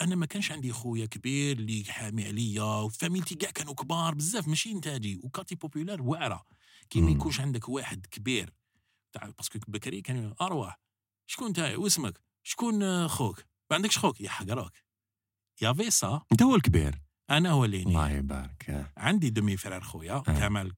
أنا 0.00 0.14
ما 0.14 0.26
كانش 0.26 0.52
عندي 0.52 0.72
خويا 0.72 1.06
كبير 1.06 1.56
اللي 1.56 1.84
حامي 1.88 2.24
عليا 2.24 2.62
وفاميلتي 2.62 3.34
كاع 3.34 3.50
كانوا 3.50 3.74
كبار 3.74 4.14
بزاف 4.14 4.48
ماشي 4.48 4.74
نتاجي. 4.74 5.20
وكارتي 5.22 5.54
بوبولار 5.54 6.02
واعرة. 6.02 6.55
كي 6.90 7.00
ما. 7.00 7.10
يكونش 7.10 7.40
عندك 7.40 7.68
واحد 7.68 8.06
كبير 8.06 8.54
تاع 9.12 9.30
باسكو 9.30 9.58
بكري 9.68 10.00
كان 10.00 10.34
ارواح 10.40 10.78
شكون 11.26 11.46
انت 11.46 11.58
واسمك؟ 11.58 12.20
شكون 12.42 12.82
آه، 12.82 13.06
خوك؟ 13.06 13.44
ما 13.70 13.76
عندكش 13.76 13.98
خوك؟ 13.98 14.20
يحقروك 14.20 14.72
يا 15.62 15.72
فيسا 15.72 16.22
أنت 16.32 16.42
هو 16.42 16.54
الكبير. 16.54 17.02
أنا 17.30 17.50
هو 17.50 17.64
اللي 17.64 17.82
الله 17.82 18.10
يبارك. 18.10 18.92
عندي 18.96 19.30
demi-frère 19.30 19.82
خويا. 19.82 20.18
كمال 20.18 20.72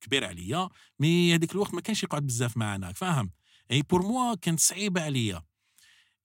كبير 0.00 0.24
عليا 0.24 0.68
mais 0.98 1.34
هذيك 1.34 1.52
الوقت 1.52 1.74
ما 1.74 1.80
كانش 1.80 2.02
يقعد 2.02 2.26
بزاف 2.26 2.56
معنا 2.56 2.92
فاهم؟ 2.92 3.30
et 3.70 3.82
pour 3.82 4.02
moi 4.02 4.34
كانت 4.34 4.60
صعيبه 4.60 5.02
عليا. 5.02 5.42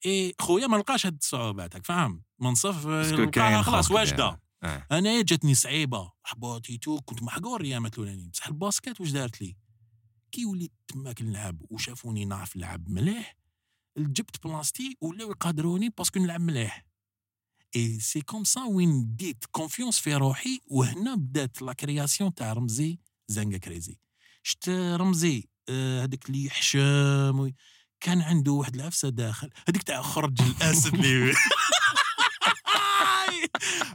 أي 0.06 0.34
خويا 0.40 0.66
ما 0.66 0.76
لقاش 0.76 1.06
هاد 1.06 1.16
الصعوبات 1.20 1.86
فاهم؟ 1.86 2.22
منصف 2.38 2.86
آه، 2.86 3.62
خلاص 3.62 3.90
واجدة. 3.90 4.40
آه. 4.62 4.86
أنا 4.92 5.22
جاتني 5.22 5.54
صعيبة 5.54 6.12
حبوطيتو 6.22 7.00
كنت 7.00 7.22
محقور 7.22 7.64
ايامات 7.64 7.94
الأولانيين. 7.94 8.30
بصح 8.30 8.46
ال 8.46 8.54
basket 8.54 9.00
واش 9.00 9.10
دارت 9.10 9.40
لي؟ 9.42 9.56
كي 10.32 10.44
وليت 10.44 10.72
تماك 10.88 11.22
نلعب 11.22 11.62
وشافوني 11.70 12.24
نعرف 12.24 12.56
نلعب 12.56 12.88
مليح 12.88 13.36
جبت 13.98 14.44
بلاصتي 14.44 14.96
ولاو 15.00 15.30
يقادروني 15.30 15.88
parce 15.88 16.08
que 16.08 16.20
نلعب 16.20 16.40
مليح. 16.40 16.86
et 17.76 18.00
c'est 18.00 18.20
comme 18.20 18.44
ça 18.44 18.64
وين 18.64 19.16
ديت 19.16 19.44
confiance 19.50 19.98
في 19.98 20.14
روحي 20.14 20.60
وهنا 20.66 21.14
بدات 21.14 21.62
la 21.62 21.72
création 21.72 22.34
تاع 22.34 22.52
رمزي 22.52 22.98
زنقا 23.28 23.58
crazy. 23.58 23.98
شت 24.42 24.68
رمزي؟ 24.68 25.48
آه، 25.68 26.04
هذاك 26.04 26.26
اللي 26.26 26.44
يحشم 26.44 27.52
كان 28.00 28.20
عنده 28.22 28.52
واحد 28.52 28.74
العفسة 28.74 29.08
داخل. 29.08 29.50
هذيك 29.68 29.82
تاع 29.82 30.02
خرج 30.02 30.42
الأسد 30.42 30.94
اللي 30.94 31.34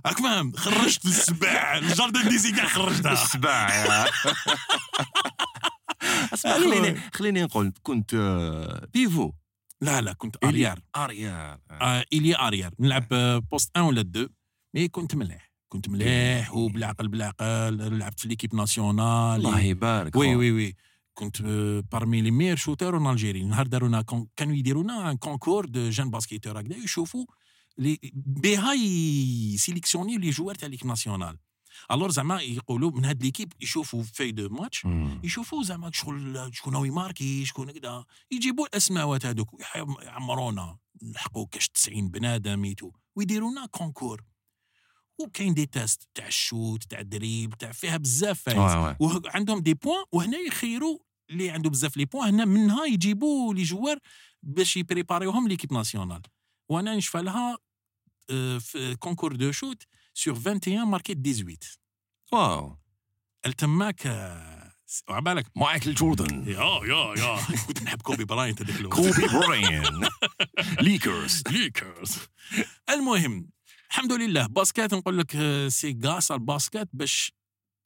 راك 0.05 0.17
فاهم 0.17 0.51
خرجت 0.55 1.05
السباع. 1.05 1.77
ال 1.77 1.85
jardin 1.85 2.29
d'essai 2.29 2.51
كاع 2.51 2.67
خرجتها. 2.67 3.13
السباع. 3.13 3.69
اسمع 6.33 6.53
خليني 6.53 6.99
خليني 7.13 7.43
نقول 7.43 7.73
كنت 7.83 8.13
آه، 8.13 8.87
pivot. 8.93 9.31
لا 9.81 10.01
لا 10.01 10.13
كنت 10.13 10.35
arrière 10.43 10.79
arrière 10.95 11.59
آه. 11.71 12.05
إلي 12.13 12.37
arrière 12.37 12.71
نلعب 12.79 13.07
آه، 13.11 13.37
poste 13.37 13.77
1 13.77 13.87
ولا 13.87 14.01
2 14.01 14.29
mais 14.75 14.87
كنت 14.87 15.15
مليح. 15.15 15.51
كنت 15.69 15.89
مليح 15.89 16.53
وبالعقل 16.53 17.07
بالعقل. 17.07 17.97
لعبت 17.99 18.19
في 18.19 18.27
l'équipe 18.27 18.55
nationale. 18.55 19.35
الله 19.35 19.59
يبارك 19.59 20.15
oui. 20.15 20.35
Oui 20.35 20.51
oui. 20.51 20.75
كنت 21.13 21.41
parmi 21.91 22.21
les 22.21 22.31
meilleurs 22.31 22.55
shooteurs 22.55 22.97
en 22.97 23.11
Algérie 23.11 23.43
نهار 23.43 23.67
دارونا 23.67 24.05
كانوا 24.35 24.55
يديرونا 24.55 25.11
un 25.11 25.17
concours 25.17 25.65
de 25.65 25.89
jeunes 25.89 26.09
basketteurs 26.09 26.59
هكذا 26.59 26.75
يشوفوا 26.75 27.25
بها 28.13 28.73
ي 28.73 28.85
sélectionner 28.85 30.17
les 30.17 30.29
joueurs 30.29 30.55
تاع 30.55 30.67
l'équipe 30.67 30.87
nationale 30.87 31.37
alors 31.91 32.11
زعما 32.11 32.41
يقولوا 32.41 32.91
من 32.91 33.05
هاد 33.05 33.23
l'équipe 33.23 33.53
يشوفوا 33.61 34.03
في 34.03 34.31
deux 34.31 34.49
matchs. 34.49 34.85
يشوفوا 35.23 35.63
زعما 35.63 35.91
شغل 35.93 36.49
شكون 36.53 36.75
هو 36.75 36.85
ي 36.85 36.93
marquer 36.93 37.45
شكون 37.45 37.71
كذا 37.71 38.05
يجيبوا 38.31 38.67
الاسماوات 38.67 39.25
هذوك 39.25 39.49
يعمرونا 40.01 40.77
نلحقوا 41.03 41.45
كاش 41.51 41.67
90 41.69 42.09
بنادم 42.09 42.65
et 42.65 42.74
tout 42.74 42.91
ويديرونا 43.15 43.65
concours 43.65 44.23
وكاين 45.19 45.53
des 45.53 45.65
tests 45.65 46.07
تاع 46.15 46.27
ال 46.27 46.37
shoot 46.37 46.83
تاع 46.83 46.99
ال 46.99 47.06
dribble 47.06 47.53
تاع 47.57 47.71
فيها 47.71 47.97
بزاف 47.97 48.41
فايز. 48.41 48.57
وعندهم 48.99 49.59
des 49.59 49.73
points 49.73 50.03
وهنا 50.11 50.37
يخيروا 50.37 50.97
اللي 51.29 51.49
عنده 51.49 51.69
بزاف 51.69 51.97
les 51.97 52.05
points 52.05 52.33
هنا 52.33 52.45
منها 52.45 52.85
يجيبوا 52.85 53.53
les 53.53 53.63
joueurs 53.63 53.97
باش 54.43 54.77
يبريباريوهم 54.77 55.47
l'équipe 55.47 55.73
nationale 55.73 56.21
وأنا 56.71 56.95
نشفى 56.95 57.17
لها 57.21 57.57
آه، 58.29 58.57
في 58.57 58.95
concours 58.95 59.35
de 59.35 59.51
shoot 59.51 59.83
sur 60.13 60.33
21 60.33 60.83
ماركيت 60.87 61.17
18 61.27 61.77
واو. 62.31 62.77
التماك 63.45 64.07
وعبالك 65.09 65.45
مايكل 65.55 65.93
جوردن. 65.93 66.47
يا 66.47 66.81
يا 66.85 67.15
يا. 67.17 67.37
كنت 67.67 67.83
نحب 67.83 68.01
كوبي 68.01 68.25
براينت 68.25 68.61
هذاك 68.61 68.79
الوقت 68.79 68.95
كوبي 68.95 69.27
براينت. 69.39 69.83
ليكرز 70.81 71.43
ليكرز 71.51 72.17
المهم 72.89 73.49
الحمد 73.89 74.13
لله 74.13 74.47
basket 74.47 74.93
نقول 74.93 75.17
لك 75.17 75.35
آه، 75.35 75.67
c'est 75.67 75.99
grâce 76.05 76.31
ال 76.31 76.40
basket 76.40 76.89
باش 76.93 77.33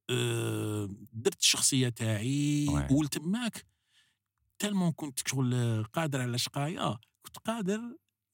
آه، 0.09 0.89
درت 1.13 1.39
الشخصية 1.39 1.89
تاعي. 1.89 2.67
ولتماك 2.91 3.65
tellement 4.59 4.91
كنت 4.91 5.27
شغل 5.27 5.83
قادر 5.93 6.21
على 6.21 6.37
شقايا 6.37 6.97
كنت 7.21 7.37
قادر 7.37 7.81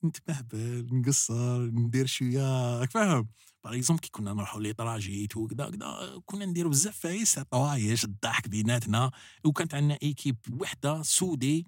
نتبهبل 0.06 0.88
نقصر 0.92 1.62
ندير 1.62 2.06
شوية 2.06 2.80
راك 2.80 2.92
فاهم؟ 2.92 3.28
par 3.64 3.76
exemple 3.76 4.02
كي 4.02 4.10
كنا 4.12 4.34
نروحوا 4.34 4.62
les 4.62 4.74
trajets 4.74 5.38
وكذا 5.38 5.70
كذا 5.70 6.22
كنا 6.26 6.46
نديروا 6.46 6.72
بزاف 6.72 6.98
فايس 6.98 7.40
طوايش 7.40 8.04
الضحك 8.04 8.48
بيناتنا. 8.48 9.12
وكانت 9.44 9.74
عندنا 9.76 9.98
équipe 10.04 10.38
وحدة 10.60 11.02
soudée. 11.02 11.68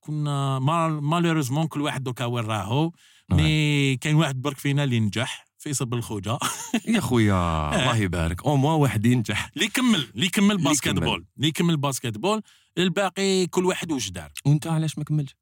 كنا 0.00 0.58
malheureusement 1.00 1.66
كل 1.66 1.80
واحد 1.80 2.02
دوكا 2.04 2.24
وين 2.24 2.44
راهو. 2.44 2.92
mais 3.30 3.96
كاين 3.96 4.16
واحد 4.16 4.42
برك 4.42 4.58
فينا 4.58 4.84
اللي 4.84 5.00
نجح 5.00 5.46
فيصل 5.58 5.86
بالخوجة. 5.86 6.38
يا 6.94 7.00
خويا 7.00 7.68
الله 7.74 7.96
يبارك. 8.06 8.44
أو 8.46 8.56
موا 8.56 8.72
واحد 8.72 9.06
ينجح. 9.06 9.50
اللي 9.54 9.64
يكمل 9.66 10.08
اللي 10.14 10.26
يكمل 10.26 10.50
اللي 10.56 10.64
basket 10.68 10.86
يكمل. 10.86 11.00
Ball 11.04 11.26
اللي 11.36 11.48
يكمل 11.48 11.76
basket-ball 11.76 12.42
الباقي 12.78 13.46
كل 13.46 13.64
واحد 13.66 13.92
واش 13.92 14.10
دار. 14.10 14.32
وانت 14.46 14.66
علاش 14.66 14.98
ما 14.98 15.04
كملتش 15.04 15.36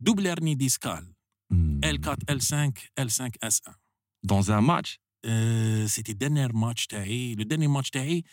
double 0.00 0.26
hernie 0.26 0.54
discale. 0.54 1.12
L 1.52 2.04
4 2.04 2.16
L 2.30 2.40
5 2.40 2.72
L 2.98 3.10
5 3.10 3.30
S 3.42 3.62
1 3.66 3.76
dans 4.22 4.42
un 4.50 4.62
match 4.62 5.00
أه 5.24 5.86
c'était 5.86 6.12
dernier 6.12 6.52
match 6.52 6.86
تاعي 6.86 7.34
le 7.34 7.44
dernier 7.44 7.66
match 7.66 7.90
تاعي 7.90 8.24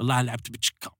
والله 0.00 0.22
لعبت 0.22 0.50
بتشكا 0.50 0.90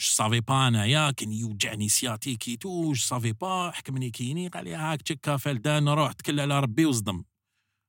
je 0.00 0.06
savais 0.06 0.40
pas 0.40 0.68
انايا 0.68 1.10
كان 1.10 1.32
يوجعني 1.32 1.88
sciatique 1.88 2.56
et 2.56 2.68
tout 2.68 2.92
je 2.92 2.94
savais 2.94 3.32
pas 3.32 3.70
حكمني 3.70 4.10
kiné 4.10 4.48
قال 4.48 4.64
لي 4.64 4.74
هاك 4.74 5.02
تشكا 5.02 5.36
فلدان 5.36 5.88
روح 5.88 6.12
تكل 6.12 6.40
على 6.40 6.60
ربي 6.60 6.86
وصدم 6.86 7.24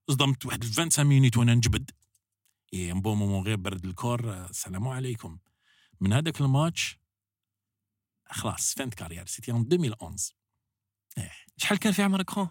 صدمت 0.09 0.45
واحد 0.45 0.63
25 0.63 1.09
minutes 1.09 1.37
وأنا 1.37 1.53
نجبد 1.55 1.91
et 2.73 2.91
un 2.91 3.01
bon 3.01 3.17
moment 3.17 3.43
غير 3.43 3.55
برد 3.55 3.85
ال 3.85 3.95
corps 3.95 4.45
السلام 4.45 4.87
عليكم 4.87 5.39
من 6.01 6.13
هذاك 6.13 6.41
الماتش 6.41 6.99
خلاص 8.29 8.73
fin 8.73 8.85
de 8.85 8.93
carrière 8.93 9.25
c'était 9.25 9.51
en 9.51 9.67
2011 9.71 10.35
شحال 11.57 11.79
كان 11.79 11.93
في 11.93 12.03
عمرك 12.03 12.29
خو؟ 12.29 12.47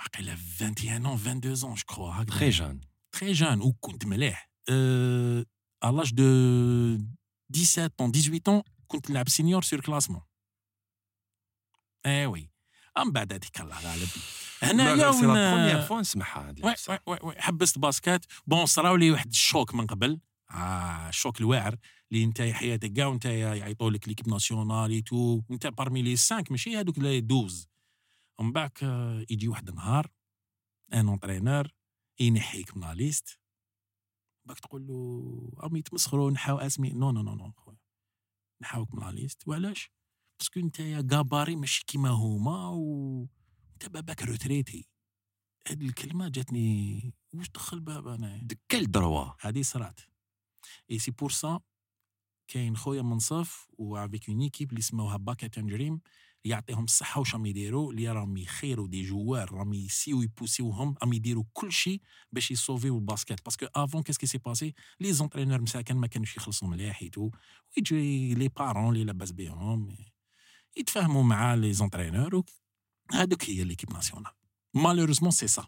واقيلا 0.00 0.36
21 0.60 1.06
ans 1.06 1.16
22 1.16 1.56
ans 1.56 1.74
je 1.74 1.84
crois 1.86 2.06
هكذا 2.08 2.38
très 2.38 2.50
jeune 2.50 2.80
très 3.16 3.34
jeune. 3.34 3.62
وكنت 3.62 4.06
مليح 4.06 4.50
أه 4.70 5.46
à 5.84 5.90
l'âge 5.92 6.14
de 6.14 6.98
17 7.50 8.00
ans 8.00 8.08
18 8.08 8.48
ans 8.48 8.62
كنت 8.86 9.10
نلعب 9.10 9.28
senior 9.28 9.62
surclassement 9.62 10.22
إيه 12.06 12.26
oui 12.26 12.50
من 12.98 13.12
بعد 13.12 13.32
هذيك 13.32 13.60
الله 13.60 13.80
غالب 13.80 14.08
هنايا 14.62 15.12
c'est 15.12 15.26
la 15.26 15.50
première 15.50 15.76
fois 15.76 16.00
نسمعها 16.00 16.48
هاد 16.48 16.64
oui 16.64 16.74
اللعبة. 16.88 17.02
Oui 17.06 17.18
oui 17.22 17.28
oui 17.28 17.40
حبست 17.40 17.78
basket 17.78 18.24
bon 18.46 18.66
صراو 18.66 18.96
لي 18.96 19.10
واحد 19.10 19.28
ال 19.28 19.37
choc 19.37 19.74
من 19.74 19.86
قبل 19.86 20.20
آه 20.50 21.08
ال 21.08 21.14
choc 21.14 21.40
الواعر 21.40 21.76
اللي 22.12 22.24
انت 22.24 22.42
حياتك 22.42 22.92
كاع 22.92 23.06
وانت 23.06 23.24
يعيطوا 23.24 23.90
لك 23.90 24.08
l'équipe 24.08 24.28
nationale 24.28 24.90
et 24.90 25.02
tout 25.02 25.42
وانت 25.48 25.66
parmi 25.66 26.02
les 26.02 26.16
5 26.16 26.44
ماشي 26.50 26.76
هذوك 26.76 26.98
les 26.98 27.18
12 27.18 27.69
ومن 28.40 28.52
بعد 28.52 28.70
يجي 29.30 29.48
واحد 29.48 29.68
النهار 29.68 30.10
un 30.92 31.08
entraîneur 31.08 31.72
ينحيك 32.20 32.76
من 32.76 32.82
la 32.82 32.94
liste. 32.94 33.40
باك 34.44 34.60
تقول 34.60 34.86
له 34.86 35.52
راهم 35.56 35.76
يتمسخروا 35.76 36.30
نحاو 36.30 36.58
اسمي. 36.58 36.90
non 36.90 37.10
non 37.10 37.22
non 37.22 37.34
non 37.34 37.52
خويا. 37.52 37.78
نحاوك 38.62 38.94
من 38.94 39.00
la 39.00 39.12
liste. 39.12 39.48
وعلاش؟ 39.48 39.90
parce 40.38 40.52
que 40.52 40.60
انت 40.60 40.80
يا 40.80 41.00
كاباري 41.00 41.56
ماشي 41.56 41.84
كيما 41.86 42.08
هما 42.08 42.68
و 42.68 43.28
انت 43.72 43.88
باباك 43.88 44.22
retraité. 44.22 44.88
هاد 45.68 45.82
الكلمة 45.82 46.28
جاتني 46.28 47.14
واش 47.34 47.50
دخل 47.50 47.80
بابا 47.80 48.14
أنا؟ 48.14 48.36
de 48.42 48.56
quel 48.68 48.90
droit 48.90 49.32
هذه 49.40 49.62
صرات 49.62 50.00
et 50.90 50.98
c'est 50.98 51.10
pour 51.10 51.30
ça 51.30 51.60
كاين 52.48 52.76
خويا 52.76 53.02
منصف 53.02 53.68
و 53.78 53.88
avec 53.88 54.28
une 54.28 54.40
équipe 54.40 54.70
اللي 54.70 54.82
سموها 54.82 55.16
باكا 55.16 55.46
تنجريم 55.46 56.00
يعطيهم 56.44 56.84
الصحة 56.84 57.18
واش 57.18 57.34
راهم 57.34 57.46
يديروا؟ 57.46 57.92
اللي 57.92 58.08
راهم 58.08 58.36
يخيروا 58.36 58.88
des 58.88 59.02
joueurs 59.02 59.52
راهم 59.52 59.72
يسيو 59.72 60.22
يبوسيوهم 60.22 60.94
راهم 61.02 61.12
يديروا 61.12 61.44
كل 61.52 61.72
شيء 61.72 62.00
باش 62.32 62.50
يسوفيو 62.50 62.96
ال 62.96 63.03
basket 63.03 63.44
parce 63.44 63.58
que 63.58 63.66
avant 63.74 64.02
qu'est-ce 64.02 64.18
qui 64.18 64.26
s'est 64.26 64.38
passé 64.38 64.74
les 65.00 65.12
entraîneurs 65.12 65.60
مساكن 65.60 65.96
ما 65.96 66.06
كانوش 66.06 66.36
يخلصوا 66.36 66.68
مليح 66.68 67.02
et 67.02 67.11
tout 67.11 67.30
ويجي 67.76 68.34
les 68.34 68.48
parents 68.48 68.92
اللي 68.92 69.04
لاباس 69.04 69.32
بيهم 69.32 69.96
يتفاهموا 70.76 71.22
مع 71.22 71.54
les 71.54 71.72
entraîneurs 71.72 72.42
هذوك 73.12 73.50
هي 73.50 73.64
l'équipe 73.64 73.92
nationale 73.92 74.32
malheureusement 74.74 75.30
c'est 75.30 75.48
ça 75.48 75.66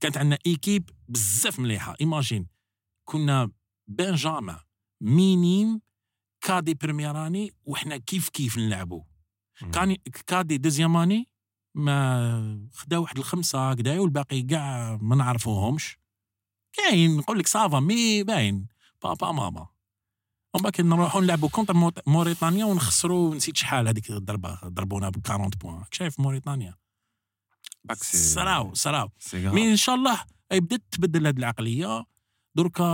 كانت 0.00 0.16
عندنا 0.16 0.38
équipe 0.46 0.90
بزاف 1.08 1.58
مليحة. 1.58 1.94
imagine 2.00 2.46
كنا 3.04 3.50
benjamins 3.88 4.60
minimes 5.00 5.80
cadets 6.40 6.74
première 6.74 7.26
année 7.26 7.54
وحنا 7.64 7.96
كيف 7.96 8.28
كيف 8.28 8.58
نلعبوا. 8.58 9.02
كان 9.72 9.96
cadet 10.26 10.58
deuxième 10.58 10.96
année 10.96 11.28
ما 11.74 12.68
خدا 12.74 12.98
واحد 12.98 13.18
الخمسة 13.18 13.70
هكذا 13.70 13.98
والباقي 13.98 14.42
كاع 14.42 14.98
ما 15.02 15.16
نعرفوهمش. 15.16 15.98
كاين 16.72 17.16
نقول 17.16 17.38
لك 17.38 17.46
ça 17.46 17.63
va 17.63 17.80
mais 17.80 18.22
باين. 18.22 18.68
بابا 19.02 19.32
ماما. 19.32 19.66
ومن 20.54 20.62
بعد 20.62 20.80
نروحوا 20.80 21.20
نلعبوا 21.20 21.48
contre 21.48 21.92
موريتانيا 22.06 22.64
ونخسروا 22.64 23.34
نسيت 23.34 23.56
شحال 23.56 23.88
هذيك 23.88 24.10
الضربة 24.10 24.58
ضربونا 24.64 25.08
ب 25.08 25.16
40 25.30 25.50
points 25.50 25.84
شايف 25.92 26.20
موريتانيا؟ 26.20 26.74
صراو 27.92 28.74
صراو 28.74 29.08
mais 29.34 29.70
إن 29.70 29.76
شاء 29.76 29.94
الله 29.94 30.24
بدأت 30.52 30.82
تبدل 30.90 31.26
هذه 31.26 31.38
العقلية. 31.38 32.04
دركا 32.54 32.84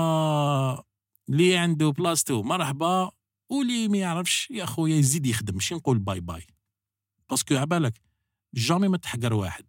اللي 1.29 1.57
عنده 1.57 1.91
بلاصتو 1.91 2.43
مرحبا 2.43 3.11
واللي 3.51 3.89
ما 3.89 3.99
يعرفش 3.99 4.51
يا 4.51 4.67
خويا 4.67 4.97
يزيد 4.97 5.27
يخدم 5.27 5.55
ماشي 5.55 5.75
نقول 5.75 5.99
bye 5.99 6.21
bye. 6.21 6.47
parce 7.31 7.47
que 7.47 7.57
عبالك 7.57 8.01
jamais 8.55 8.89
ما 8.89 8.97
تحقر 8.97 9.35
واحد. 9.35 9.67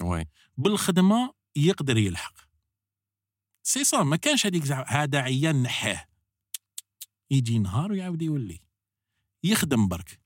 oui. 0.00 0.26
بالخدمة 0.56 1.34
يقدر 1.56 1.96
يلحق. 1.98 2.34
سي 3.62 3.84
صا 3.84 4.02
ما 4.02 4.16
كانش 4.16 4.46
هذيك 4.46 4.72
هذا 4.72 5.18
عيان 5.18 5.62
نحاه. 5.62 6.06
يجي 7.30 7.58
نهار 7.58 7.92
ويعاود 7.92 8.22
يولي. 8.22 8.60
يخدم 9.44 9.88
برك. 9.88 10.20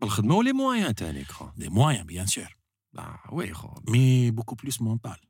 بالخدمة 0.00 0.34
و 0.34 0.38
les 0.38 0.52
moyens 0.52 0.94
تانيك 0.94 1.32
خو 1.32 1.50
des 1.56 1.68
moyens 1.68 2.06
bien 2.06 2.26
sûr 2.26 2.56
oui 3.32 3.54
خو. 3.54 3.80
mais 3.88 4.30
beaucoup 4.30 4.54
plus 4.54 4.82
mental 4.82 5.20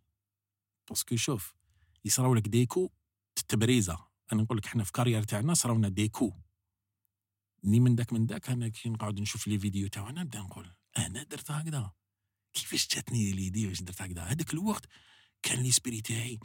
parce 0.88 1.06
que 1.06 1.16
شوف 1.16 1.55
يصراو 2.05 2.35
لك 2.35 2.49
des 2.48 2.64
coups 2.64 2.90
تبريزة. 3.49 3.99
أنا 4.33 4.42
نقول 4.42 4.59
لك 4.59 4.66
إحنا 4.66 4.85
في 4.85 4.92
carrière 4.92 5.22
تاعنا 5.23 5.55
صراونا 5.55 5.88
des 5.88 6.05
coups 6.05 6.33
ني 7.64 7.81
من 7.81 7.94
داك 7.94 8.12
من 8.12 8.27
داك 8.27 8.50
أنا 8.50 8.68
كي 8.68 8.88
نقعد 8.88 9.20
نشوف 9.20 9.46
les 9.46 9.59
vidéos 9.59 9.88
تاعنا 9.88 10.22
نبدا 10.22 10.38
نقول 10.38 10.74
أنا 10.98 11.22
درت 11.22 11.50
هكذا. 11.50 11.92
كيفاش 12.53 12.88
جاتني 12.88 13.33
l'idée 13.33 13.66
باش 13.66 13.83
درت 13.83 14.03
هكذا؟ 14.03 14.22
هذاك 14.22 14.55
الوقت 14.55 14.87
كان 15.42 15.62
l'esprit 15.62 16.00
تاعي 16.00 16.38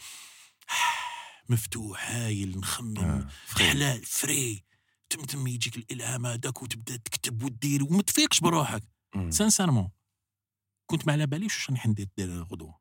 مفتوح 1.50 2.12
هايل 2.12 2.58
نخمم 2.60 2.98
آه،. 3.00 3.30
حلال 3.58 4.06
فري. 4.06 4.64
تم 5.10 5.22
تم 5.26 5.48
يجيك 5.48 5.78
الإلهام 5.78 6.26
هذاك 6.26 6.64
وتبدا 6.64 6.96
تكتب 6.96 7.44
وتدير 7.44 7.84
وما 7.84 8.02
تفيقش 8.02 8.40
بروحك. 8.40 8.84
sincèrement 9.30 9.92
كنت 10.86 11.08
ما 11.08 11.14
على 11.14 11.28
باليش 11.28 11.56
واش 11.56 11.70
راني 11.70 11.80
حندير 11.80 12.08
دير 12.18 12.44
غدوه 12.44 12.80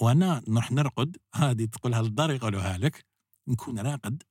وأنا 0.00 0.42
نروح 0.48 0.72
نرقد 0.72 1.16
هذه 1.34 1.64
تقولها 1.64 2.02
للدار 2.02 2.30
يقولوها 2.30 2.78
لك 2.78 3.06
نكون 3.48 3.78
راقد. 3.78 4.22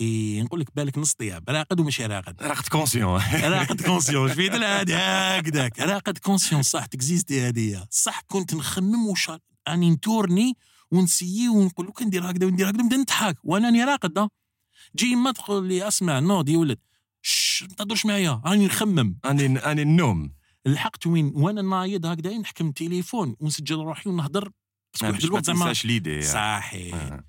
إيه 0.00 0.42
نقول 0.42 0.60
لك 0.60 0.68
بالك 0.76 0.98
نص 0.98 1.14
طياب 1.14 1.50
راقد 1.50 1.80
وماشي 1.80 2.06
راقد. 2.06 2.42
راقد 2.42 2.68
conscient 2.68 3.20
راقد 3.42 3.82
conscient 3.82 4.28
في 4.28 4.50
هادي 4.50 4.94
هكذاك 4.94 5.78
راقد 5.78 6.18
conscient 6.18 6.62
صح 6.62 6.86
تكزيستي 6.86 7.48
هذه 7.48 7.86
صح 7.90 8.20
كنت 8.20 8.54
نخمم 8.54 9.06
وش 9.08 9.30
اني 9.68 9.90
نتورني 9.90 10.56
ونسيي 10.90 11.48
ونقول 11.48 11.86
له 11.86 12.06
ندير 12.06 12.30
هكذا 12.30 12.46
وندير 12.46 12.70
هكذا 12.70 12.82
نبدا 12.82 12.96
نضحك. 12.96 13.36
وأنا 13.44 13.66
راني 13.66 13.84
راقد. 13.84 14.28
تجي 14.96 15.16
يما 15.16 15.32
تقول 15.32 15.68
لي 15.68 15.88
أسمع 15.88 16.18
نوض 16.18 16.48
يا 16.48 16.58
ولد. 16.58 16.78
شش 17.22 17.62
ما 17.62 17.68
تهضرش 17.68 18.06
معايا 18.06 18.42
راني 18.46 18.66
نخمم. 18.66 19.18
اني 19.24 19.58
اني 19.58 19.82
النوم 19.82 20.32
لحقت 20.66 21.06
وين؟ 21.06 21.32
وأنا 21.34 21.62
نايض 21.62 22.06
هكذا 22.06 22.38
نحكم 22.38 22.68
التليفون 22.68 23.36
ونسجل 23.40 23.76
روحي 23.76 24.10
ونهضر. 24.10 24.50
بس 24.94 25.02
واحد 25.02 25.24
الوقت 25.24 25.44
زعما 25.44 25.72
les 25.84 25.98
idées 25.98 26.22
صحيح. 26.22 26.94
آه. 26.94 27.24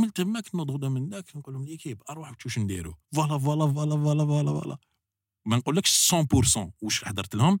من 0.00 0.12
تماك 0.12 0.54
نوض 0.54 0.84
من 0.84 1.08
ذاك 1.08 1.36
نقول 1.36 1.54
لهم 1.54 1.64
l'équipe 1.64 2.02
أروح 2.10 2.34
واش 2.44 2.58
نديروا 2.58 2.94
voilà 3.14 3.38
voilà 3.38 3.72
voilà 3.72 3.96
voilà 3.96 4.24
voilà 4.26 4.50
voilà. 4.52 4.78
ما 5.46 5.56
نقولكش 5.56 6.14
100% 6.14 6.72
واش 6.82 7.04
حضرت 7.04 7.34
لهم. 7.34 7.58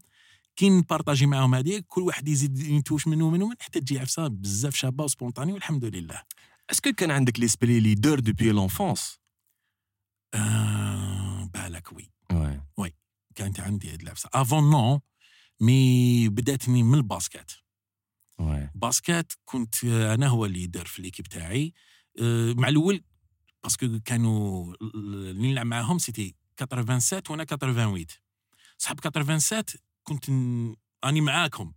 كي 0.56 0.70
نبارطاجي 0.70 1.26
معاهم 1.26 1.54
هذيك 1.54 1.84
كل 1.88 2.02
واحد 2.02 2.28
يزيد 2.28 2.58
ينتوش 2.58 3.06
منه 3.06 3.24
ومنه 3.26 3.48
من 3.48 3.56
حتى 3.60 3.80
تجي 3.80 3.98
عفسة 3.98 4.26
بزاف 4.28 4.74
شابة 4.74 5.04
و 5.04 5.09
spontané 5.09 5.52
والحمد 5.52 5.84
لله. 5.84 6.22
est-ce 6.70 6.85
que 6.85 6.92
كان 6.92 7.10
عندك 7.10 7.40
l'esprit 7.40 7.80
leader 7.80 8.20
depuis 8.20 8.50
l'enfance 8.50 9.18
آه 10.34 11.50
بالك 11.54 11.92
oui. 11.92 12.10
oui 12.76 12.94
كانت 13.34 13.60
عندي 13.60 13.92
هاد 13.92 14.02
العفسة. 14.02 14.28
avant 14.34 14.70
non 14.70 15.00
mais 15.60 16.28
بداتني 16.28 16.82
من 16.82 16.94
ال 16.94 17.03
basket. 17.03 17.62
oui 18.38 18.70
basket 18.74 19.38
كنت 19.44 19.84
آه، 19.84 20.14
أنا 20.14 20.26
هو 20.28 20.44
اللي 20.46 20.62
يدير 20.62 20.84
في 20.84 21.02
l'équipe 21.02 21.26
تاعي. 21.26 21.66
آه، 21.66 21.72
مع 22.56 22.68
الأول 22.68 23.02
parce 23.62 23.86
que 23.86 24.00
كانوا 24.04 24.74
اللي 24.82 25.52
نلعب 25.52 25.66
معاهم 25.66 25.98
c'était 25.98 26.34
87 26.60 27.22
وأنا 27.30 27.44
88 27.44 28.06
صحاب 28.78 29.00
87 29.04 29.62
كنت 30.02 30.30
راني 31.04 31.20
معاكم. 31.20 31.72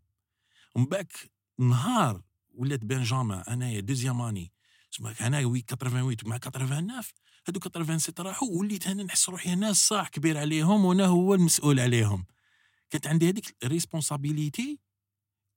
ومن 0.75 0.85
بعد 0.85 1.11
نهار 1.59 2.21
ولات 2.55 2.85
benjamin 2.85 3.37
انايا 3.37 3.79
deuxième 3.79 4.21
année. 4.21 4.51
تسمى 4.91 5.15
أنا 5.21 5.45
oui 5.45 5.65
88 5.69 6.17
مع 6.25 6.37
89 6.37 6.91
هادو 7.47 7.59
87 7.59 7.99
راحوا 8.19 8.49
وليت 8.51 8.87
أنا 8.87 9.03
نحس 9.03 9.29
روحي 9.29 9.53
أنا 9.53 9.73
صاح 9.73 10.09
كبير 10.09 10.37
عليهم 10.37 10.85
وأنا 10.85 11.05
هو 11.05 11.33
المسؤول 11.33 11.79
عليهم. 11.79 12.25
كانت 12.89 13.07
عندي 13.07 13.29
هذيك 13.29 13.55
responsabilité 13.63 14.79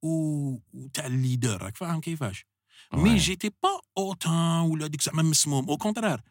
وتاع 0.01 1.05
ال 1.05 1.13
leader 1.13 1.61
راك 1.61 1.77
فاهم 1.77 2.01
كيفاش؟ 2.01 2.45
mais. 2.93 3.17
j'étais 3.17 3.49
pas 3.63 3.69
hautain 3.97 4.59
ولا 4.61 4.87
ديك 4.87 5.01
زعما 5.01 5.23
مسموم 5.23 5.69
au 5.69 5.77
contraire 5.77 6.21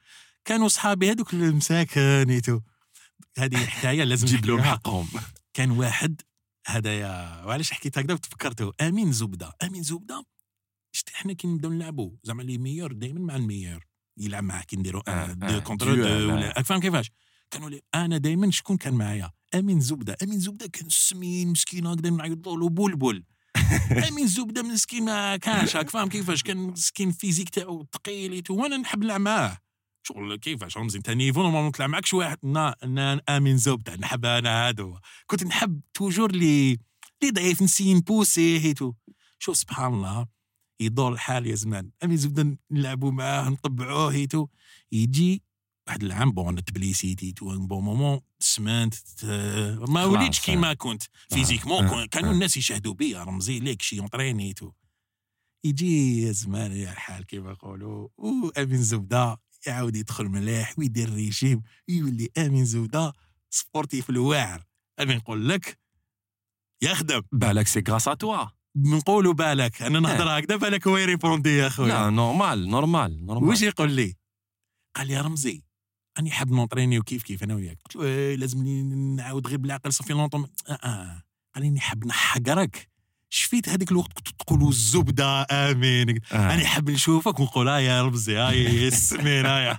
كانوا 0.44 0.68
صحابي 0.68 1.10
هذوك 1.10 1.34
المساكن 1.34 2.30
et 2.30 2.40
tout 2.40 2.60
هذه 3.38 3.56
حكايه 3.56 4.04
لازم 4.04 4.26
تجيب 4.26 4.46
لهم. 4.46 4.62
حقهم 4.62 5.08
كان 5.54 5.70
واحد 5.70 6.20
هذايا 6.66 7.44
وعلاش 7.44 7.72
حكيت 7.72 7.98
هكذا 7.98 8.16
تفكرته 8.16 8.72
امين 8.80 9.12
زبده 9.12 9.52
امين 9.64 9.82
زبده 9.82 10.24
شت 10.92 11.08
إحنا 11.08 11.32
كي 11.32 11.48
نبداو 11.48 11.70
نلعبوا 11.70 12.10
زعما 12.22 12.42
les 12.42 12.58
meilleurs 12.58 12.92
دائما 12.92 13.20
مع 13.20 13.36
ال 13.36 13.42
meilleur 13.42 13.86
يلعب 14.18 14.44
معاه 14.44 14.62
كي 14.62 14.76
نديروا 14.76 15.02
آه، 15.08 15.32
deux 15.32 15.60
contre 15.60 15.88
ولا 15.90 16.62
فاهم 16.62 16.80
كيفاش 16.80 17.10
كانوا 17.50 17.70
لي 17.70 17.82
أنا 17.94 18.18
دائما 18.18 18.50
شكون 18.50 18.76
كان 18.76 18.94
معايا 18.94 19.30
امين 19.54 19.80
زبده 19.80 20.16
امين 20.22 20.40
زبده 20.40 20.66
كان 20.66 20.88
سمين 20.88 21.48
مسكين 21.48 21.86
هكذا 21.86 22.10
نعيطوا 22.10 22.56
له 22.56 22.68
بلبل 22.68 23.24
امين 24.08 24.26
زبده 24.26 24.62
مسكين 24.62 25.04
ما 25.04 25.36
كانش 25.36 25.76
راك 25.76 25.90
فاهم 25.90 26.08
كيفاش 26.08 26.42
كان 26.42 26.56
مسكين 26.56 27.12
physique 27.12 27.48
تاعو 27.48 27.86
ثقيل 27.94 28.42
وأنا 28.50 28.76
نحب 28.76 29.04
نلعب 29.04 29.20
معاه. 29.20 29.58
شغل 30.02 30.36
كيفاش 30.36 30.76
رمزي 30.76 30.98
انت 30.98 31.10
نيفو 31.10 31.42
نورمالمون 31.42 31.72
تلعب 31.72 31.90
معكش 31.90 32.14
واحد 32.14 32.38
نا 32.42 32.74
نا 32.84 33.20
آمين 33.28 33.56
زبده 33.56 33.96
نحب 33.96 34.24
أنا 34.24 34.68
هادو. 34.68 34.98
كنت 35.26 35.44
نحب 35.44 35.80
توجور 35.94 36.32
لي 36.32 36.78
لي 37.22 37.30
ضعيف 37.30 37.62
نسي 37.62 37.94
نبوسي 37.94 38.58
هيتو 38.60 38.92
شوف 39.38 39.56
سبحان 39.56 39.94
الله 39.94 40.26
يدور 40.80 41.12
الحال 41.12 41.46
يا 41.46 41.54
زمان. 41.54 41.90
آمين 42.04 42.16
زبده 42.16 42.58
نلعبوا 42.70 43.10
معاه 43.12 43.48
نطبعوه 43.48 44.12
هيتو 44.12 44.46
يجي 44.92 45.42
واحد 45.86 46.02
العام 46.04 46.32
بون 46.32 46.48
أنا 46.48 46.60
تبليسيتي 46.60 47.32
تو 47.32 47.66
بون 47.66 47.82
مومون 47.84 48.20
سمانت 48.38 48.94
ما 49.88 50.04
وليتش 50.04 50.40
كيما 50.40 50.74
كنت 50.74 51.02
فيزيكمون 51.28 51.84
آه، 51.84 51.88
كون- 51.90 52.06
كانوا 52.06 52.30
آه. 52.30 52.32
الناس 52.32 52.56
يشاهدوا 52.56 52.94
بيا 52.94 53.24
رمزي 53.24 53.58
ليك 53.60 53.82
شي 53.82 54.00
اونترينيتو 54.00 54.72
يجي 55.64 56.32
زمان 56.32 56.72
يا 56.72 56.92
الحال 56.92 57.26
كيما 57.26 57.50
يقولوا 57.50 58.08
أو 58.18 58.48
أمين 58.58 58.82
زبدة 58.82 59.36
يعاود 59.66 59.96
يدخل 59.96 60.24
ملاح 60.28 60.78
ويدير 60.78 61.12
ريجيم 61.14 61.62
يولي 61.88 62.28
أمين 62.38 62.64
زبدة 62.64 63.12
sportif 63.50 64.10
الواعر. 64.10 64.64
أنا 64.98 65.14
نقول 65.14 65.48
لك 65.48 65.78
يخدم. 66.82 67.22
بالك 67.32 67.66
c'est 67.66 67.82
grâce 67.88 68.04
à 68.04 68.12
toi. 68.12 68.46
نقولوا 68.76 69.32
بالك 69.32 69.82
أنا 69.82 70.00
نهضر 70.00 70.38
هكذا 70.38 70.56
بالك 70.56 70.88
هو 70.88 70.96
يريبوندي 70.96 71.48
يا 71.56 71.68
خويا 71.68 71.88
لا 71.88 72.10
normal 72.10 72.68
normal 72.68 73.26
normal. 73.26 73.48
واش 73.48 73.62
يقول 73.62 73.90
لي؟ 73.92 74.16
قال 74.96 75.06
لي 75.06 75.20
رمزي 75.20 75.62
راني 76.16 76.30
حاب 76.30 76.52
نونطريني 76.52 76.98
وكيف 76.98 77.22
كيف 77.22 77.42
أنا 77.42 77.54
وياك. 77.54 77.78
قلت 77.84 77.96
له 77.96 78.04
إيه 78.04 78.36
لازمني 78.36 78.82
نعاود 79.16 79.46
غير 79.46 79.58
بالعقل 79.58 79.92
ça 79.92 79.99
fait 79.99 80.12
longtemps. 80.12 80.46
آه, 80.68 80.72
آه 80.72 81.22
قال 81.54 81.72
لي 81.74 81.80
حاب 81.80 82.06
نحقرك. 82.06 82.88
شفيت 83.30 83.68
هذيك 83.68 83.90
الوقت 83.92 84.12
كنت 84.12 84.28
تقولوا 84.28 84.68
الزبده 84.68 85.42
آمين. 85.42 86.20
آه. 86.32 86.54
أنا 86.54 86.66
حاب 86.66 86.90
نشوفك 86.90 87.40
ونقول 87.40 87.68
ها 87.68 87.78
يا 87.78 88.02
رمزي 88.02 88.36
هاي 88.36 88.88
السمين 88.88 89.46
هاي 89.46 89.76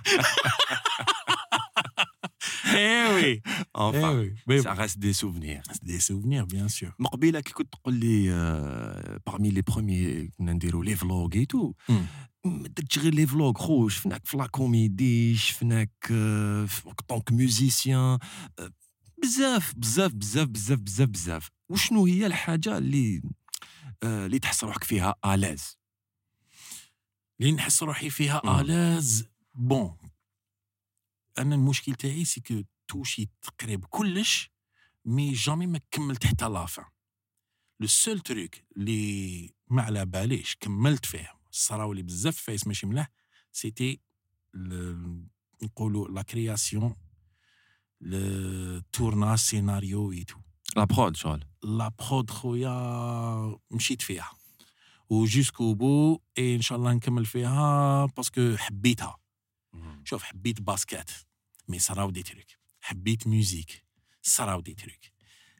eh 2.74 3.42
oui. 3.76 3.99
eh 3.99 4.11
oui. 4.11 4.34
ça 4.62 4.74
reste 4.74 4.98
des 4.98 5.12
souvenirs. 5.12 5.78
des 5.82 5.98
souvenirs 6.00 6.44
bien 6.44 6.68
sûr 6.68 6.92
مقبله 6.98 7.40
كي 7.40 7.52
كنت 7.52 7.72
تقول 7.72 7.94
لي 7.94 8.32
آه، 8.32 9.20
parmi 9.30 9.50
les 9.50 9.62
premiers 9.72 10.36
كنا 10.38 10.52
نديروا 10.52 10.84
les 10.84 10.96
vlogs 10.96 11.28
et 11.34 11.46
tout. 11.46 11.72
ما 12.48 12.68
درتش 12.68 12.98
غير 12.98 13.14
les 13.14 13.26
vlogs 13.26 13.52
خو 13.58 13.88
شفناك 13.88 14.26
في 14.26 14.36
la 14.36 14.46
comédie 14.46 15.36
شفناك 15.36 15.92
آه، 16.12 16.64
en 16.66 16.94
tant 17.08 17.22
que 17.22 17.32
musicien 17.32 18.18
آه، 18.58 18.72
بزاف 19.22 19.74
بزاف 19.76 20.12
بزاف 20.12 20.48
بزاف 20.48 20.78
بزاف 20.78 21.08
بزاف. 21.08 21.50
وشنو 21.68 22.06
هي 22.06 22.26
الحاجة 22.26 22.78
اللي 22.78 23.22
آه، 24.02 24.26
اللي 24.26 24.38
تحس 24.38 24.64
روحك 24.64 24.84
فيها 24.84 25.14
à 25.26 25.32
l'aise؟ 25.32 25.78
اللي 27.40 27.52
نحس 27.52 27.82
روحي 27.82 28.10
فيها. 28.10 28.60
à 28.60 28.70
l'aise 28.70 29.28
bon 29.54 29.96
أنا 31.38 31.54
المشكل 31.54 31.94
تاعي 31.94 32.24
c'est 32.24 32.40
que 32.40 32.62
توشي 32.88 33.28
تقريب 33.42 33.84
كلش 33.84 34.50
mais 35.04 35.32
jamais 35.32 35.66
ما 35.66 35.80
كملت 35.90 36.26
حتى 36.26 36.44
la 36.48 36.60
fin. 36.60 36.84
le 37.80 37.86
seul 37.86 38.20
truc 38.20 38.54
اللي 38.76 39.54
ما 39.70 39.82
على 39.82 40.06
باليش 40.06 40.56
كملت 40.60 41.06
فيه 41.06 41.37
صراولي 41.50 42.02
بزاف 42.02 42.36
عفايس 42.36 42.66
ماشي 42.66 42.86
ملاح 42.86 43.10
c'était 43.52 44.00
نقولوا 45.62 46.08
la 46.08 46.22
création 46.22 46.96
le 48.00 48.80
tournage 48.92 49.38
سيناريو 49.38 50.12
et 50.12 50.20
tout 50.20 50.36
la 50.76 50.84
prod 50.84 51.16
شغل. 51.16 51.44
la 51.62 51.88
prod 51.88 52.30
خويا 52.30 53.58
مشيت 53.70 54.02
فيها. 54.02 54.30
و 55.10 55.17
jusqu'au 55.17 55.74
bout 55.74 56.20
et 56.38 56.54
ان 56.54 56.60
شاء 56.60 56.78
الله 56.78 56.92
نكمل 56.92 57.26
فيها 57.26 58.06
parce 58.06 58.37
que 58.37 58.56
حبيتها. 58.56 59.18
شوف 60.04 60.22
حبيت 60.22 60.60
basket. 60.60 61.26
mais 61.68 61.78
صراو 61.78 62.10
des 62.10 62.22
trucs 62.22 62.58
حبيت 62.80 63.26
musique. 63.26 63.84
صراو 64.22 64.60
des 64.60 64.74
trucs 64.74 65.12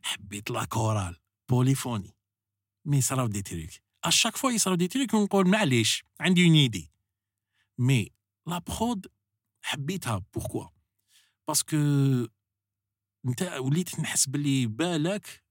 حبيت 0.03 0.51
la 0.51 0.65
chorale. 0.65 1.17
polyphonie. 1.49 2.17
mais 2.85 3.01
صراو 3.01 3.27
des 3.27 3.43
trucs 3.43 3.83
à 4.05 4.09
chaque 4.09 4.37
fois 4.37 4.51
يصراو 4.51 4.77
des 4.77 4.89
trucs 4.89 5.15
ونقول 5.15 5.49
معليش 5.49 6.05
عندي 6.21 6.45
une 6.45 6.55
idée 6.55 6.93
mais 7.79 8.11
la 8.47 8.59
prod 8.59 9.07
حبيتها. 9.63 10.25
pourquoi 10.35 10.67
parce 11.49 11.66
que 11.66 11.77
انت 13.29 13.43
وليت 13.43 14.01
نحس 14.01 14.29
باللي 14.29 14.67
بالك 14.67 15.45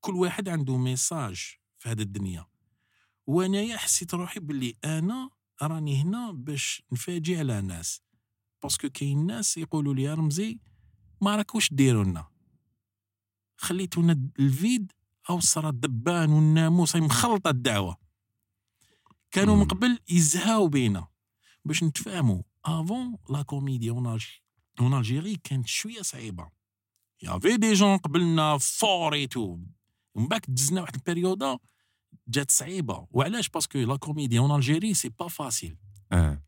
كل 0.00 0.12
واحد 0.12 0.48
عنده 0.48 0.76
message 0.76 1.56
في 1.78 1.88
هذه 1.88 2.02
الدنيا. 2.02 2.46
وأنايا 3.26 3.76
حسيت 3.76 4.14
روحي 4.14 4.40
باللي 4.40 4.74
أنا 4.84 5.30
راني 5.62 6.02
هنا 6.02 6.30
باش 6.30 6.82
نفاجي 6.92 7.38
على 7.38 7.60
ناس. 7.60 8.02
parce 8.62 8.80
que 8.80 8.90
كاين 8.90 9.26
ناس 9.26 9.56
يقولوا 9.56 9.94
لي 9.94 10.02
يا 10.02 10.14
رمزي 10.14 10.60
ما 11.20 11.36
راكوش 11.36 11.72
ديروا 11.72 12.24
خليتونا 13.56 14.30
ال 14.38 14.49
vide 14.49 14.92
أو 15.30 15.40
صرا 15.40 15.68
الدبان 15.68 16.30
والناموس 16.30 16.96
هاي 16.96 17.04
مخلطة 17.04 17.50
الدعوة. 17.50 17.96
كانوا 19.30 19.56
من. 19.56 19.64
قبل 19.64 19.98
يزهاو 20.08 20.68
بينا 20.68 21.08
باش 21.64 21.84
نتفاهموا 21.84 22.42
avant 22.64 23.16
la 23.30 23.42
comédie 23.42 23.90
en 23.90 24.18
Algérie 24.80 25.36
كانت 25.36 25.66
شوية 25.66 26.02
صعيبة. 26.02 26.50
y 27.22 27.28
avait 27.28 27.56
des 27.56 27.72
gens 27.72 27.96
قبلنا 27.96 28.58
forts 28.58 29.14
et 29.14 29.26
tout 29.26 29.58
ومن 30.14 30.28
بعد 30.28 30.40
دزنا 30.48 30.80
واحد 30.80 30.94
البيريودا 30.94 31.58
جات 32.28 32.50
صعيبة. 32.50 33.06
وعلاش؟ 33.10 33.48
parce 33.48 33.67
que 33.67 33.78
la 33.78 33.96
comédie 33.96 34.38
en 34.38 34.56
Algérie 34.56 34.94
c'est 34.94 35.08
pas 35.08 35.28
facile 35.28 35.76
آه. 36.12 36.42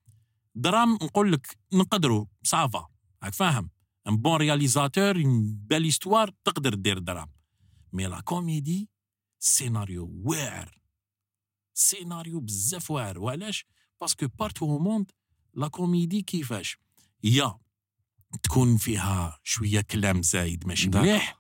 drame 0.55 0.93
نقول 0.93 1.33
لك 1.33 1.59
نقدروا 1.73 2.27
ça 2.43 2.66
va 2.66 2.89
راك 3.23 3.35
فاهم. 3.35 3.71
un 4.09 4.17
bon 4.17 4.37
réalisateur 4.37 5.17
une 5.17 5.53
belle 5.53 5.87
histoire 5.89 6.31
تقدر 6.45 6.75
دير 6.75 6.99
drame. 6.99 7.40
mais 7.93 8.07
la 8.07 8.21
comédie 8.21 8.89
سيناريو 9.39 10.11
واعر 10.25 10.81
سيناريو 11.75 12.41
بزاف 12.41 12.91
واعر 12.91 13.19
وعلاش 13.19 13.67
parce 14.01 14.17
que 14.17 14.27
partout 14.39 14.67
au 14.67 14.79
monde 14.79 15.11
la 15.55 15.69
comédie 15.69 16.23
كيفاش 16.23 16.79
يا 17.25 17.59
تكون 18.43 18.77
فيها 18.77 19.41
شوية 19.45 19.81
كلام 19.81 20.23
زايد 20.23 20.67
ماشي. 20.67 20.89
مليح 20.89 21.39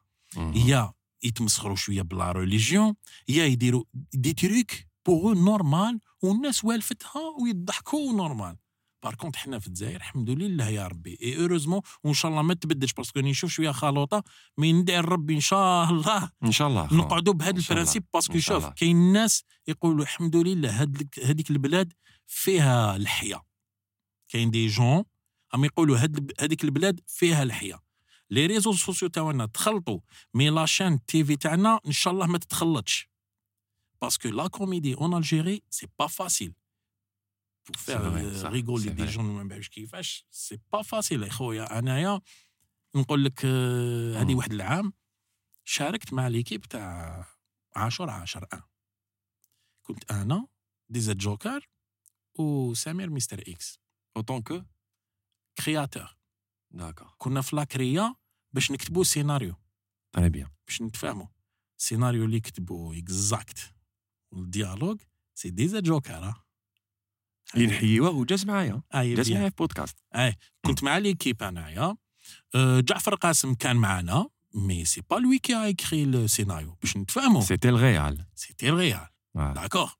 يا 0.54 0.92
يتمسخروا 1.22 1.76
شوية 1.76 2.02
ب 2.02 2.12
la 2.12 2.32
religion 2.32 2.94
يا 3.28 3.44
يديروا 3.44 3.84
des 3.94 4.32
trucs 4.32 4.70
pour 5.06 5.34
normal 5.34 6.00
والناس 6.22 6.64
والفتها 6.64 7.22
ويضحكوا 7.42 8.12
normal 8.12 8.56
par 9.02 9.14
contre 9.14 9.36
حنا 9.36 9.58
في 9.58 9.66
الجزائر 9.66 9.96
الحمد 9.96 10.30
لله 10.30 10.68
يا 10.68 10.86
ربي. 10.86 11.18
et 11.22 11.40
heureusement 11.42 11.80
وإن 12.04 12.14
شاء 12.14 12.30
الله 12.30 12.42
ما 12.42 12.54
تبدلش 12.54 12.92
parce 12.92 13.09
que 13.09 13.18
راني 13.18 13.30
نشوف 13.30 13.50
شوية 13.50 13.70
خلوطة. 13.70 14.24
mais 14.58 14.72
ندعي 14.72 15.00
ربي 15.00 15.34
إن 15.34 15.40
شاء 15.40 15.90
الله. 15.90 16.30
إن 16.44 16.52
شاء 16.52 16.68
الله. 16.68 16.94
نقعدوا 16.94 17.34
بهذا. 17.34 17.58
ال 17.58 17.63
principe 17.63 18.04
parce 18.14 18.29
que 18.29 18.38
شوف. 18.38 18.66
كاين 18.66 19.12
ناس 19.12 19.44
يقولوا 19.68 20.02
الحمد 20.02 20.36
لله 20.36 20.82
هذيك 21.24 21.50
البلاد 21.50 21.92
فيها 22.26 22.96
الحياة. 22.96 23.42
كاين 24.28 24.50
des 24.50 24.66
gens 24.66 25.04
هم 25.54 25.64
يقولوا 25.64 25.98
هذيك 26.40 26.64
البلاد 26.64 27.00
فيها 27.06 27.42
الحياة. 27.42 27.80
les 28.30 28.46
réseaux 28.46 28.72
sociaux 28.72 29.08
تاعنا 29.08 29.46
تخلطوا 29.46 30.00
mais 30.34 30.50
la 30.50 31.04
chaîne 31.04 31.24
TV 31.24 31.36
تاعنا 31.36 31.80
إن 31.86 31.92
شاء 31.92 32.12
الله 32.12 32.26
ما 32.26 32.38
تتخلطش. 32.38 33.08
parce 34.02 34.18
que 34.19 34.28
la 34.28 34.48
comédie 34.48 34.94
en 34.94 35.16
Algérie 35.16 35.62
c'est 35.70 35.86
pas 35.98 36.06
facile 36.06 36.54
c'est 37.76 38.94
des 38.94 39.04
vrai. 39.04 39.12
gens 39.12 39.18
ما 39.22 39.42
نعرفش 39.42 39.68
كيفاش 39.68 40.26
c'est 40.30 40.58
pas 40.72 40.82
facile 40.82 41.22
يا 41.22 41.30
خويا 41.30 41.78
انايا 41.78 42.20
نقول 42.96 43.24
لك 43.24 43.44
هذه. 43.44 44.34
واحد 44.34 44.52
العام 44.52 44.92
شاركت 45.64 46.12
مع 46.12 46.28
l'équipe 46.28 46.60
تاع 46.60 47.26
عاشور 47.76 48.10
العاشر 48.10 48.46
ان 48.52 48.60
كنت 49.86 50.10
أنا 50.10 50.46
DZjoker 50.88 51.68
وسمير 52.38 53.10
مستر 53.10 53.40
إكس 53.48 53.78
en 54.16 54.25
tant 54.25 54.42
que 54.42 54.62
créateurs 55.58 56.16
d'accord 56.70 57.14
كنا 57.18 57.40
في 57.40 57.56
la 57.56 57.76
créa 57.76 58.14
باش 58.52 58.70
نكتبوا 58.70 59.04
سيناريو 59.04 59.54
très 60.12 60.28
bien 60.28 60.48
باش 60.66 60.82
نتفاهموا 60.82 61.26
السيناريو 61.78 62.24
اللي 62.24 62.40
كتبوا 62.40 62.94
exact 62.94 63.74
وال 64.32 65.00
dialogue 65.34 65.50
c'est 65.50 65.80
DZjoker. 65.80 66.34
اللي 67.54 67.66
نحيوه 67.66 68.10
وجاز 68.10 68.44
معايا. 68.44 68.82
اي 68.94 69.14
جاز. 69.14 69.32
معايا 69.32 69.48
في 69.48 69.54
بودكاست. 69.58 69.96
كنت 70.66 70.82
مع 70.82 70.98
l'équipe 70.98 71.42
أنايا. 71.42 71.96
أه، 72.54 72.80
جعفر 72.80 73.14
قاسم 73.14 73.54
كان 73.54 73.76
معنا 73.76 74.28
mais 74.54 74.84
c'est 74.84 75.00
pas 75.10 75.16
lui 75.16 75.38
qui 75.38 75.54
a 75.54 75.68
écrit 75.68 76.04
السيناريو 76.04 76.74
باش 76.82 76.96
نتفاهموا. 76.96 77.40
c'était 77.40 77.68
ال 77.68 77.80
réal 77.80 78.26
c'était 78.34 78.68
ال 78.68 78.76
réal 78.76 79.06
d'accord 79.34 79.90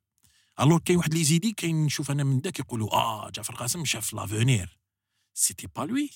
alors 0.61 0.79
كاين 0.79 0.99
واحد 0.99 1.15
les 1.15 1.25
idées 1.25 1.53
كاين 1.53 1.85
نشوف 1.85 2.11
أنا 2.11 2.25
من 2.25 2.41
داك 2.41 2.59
يقولوا 2.59 2.93
آه 2.93 3.31
جعفر 3.31 3.55
قاسم 3.55 3.85
شاف 3.85 4.15
l'avenir 4.15 4.79
c'était 5.35 5.67
pas 5.67 5.83
lui 5.83 6.11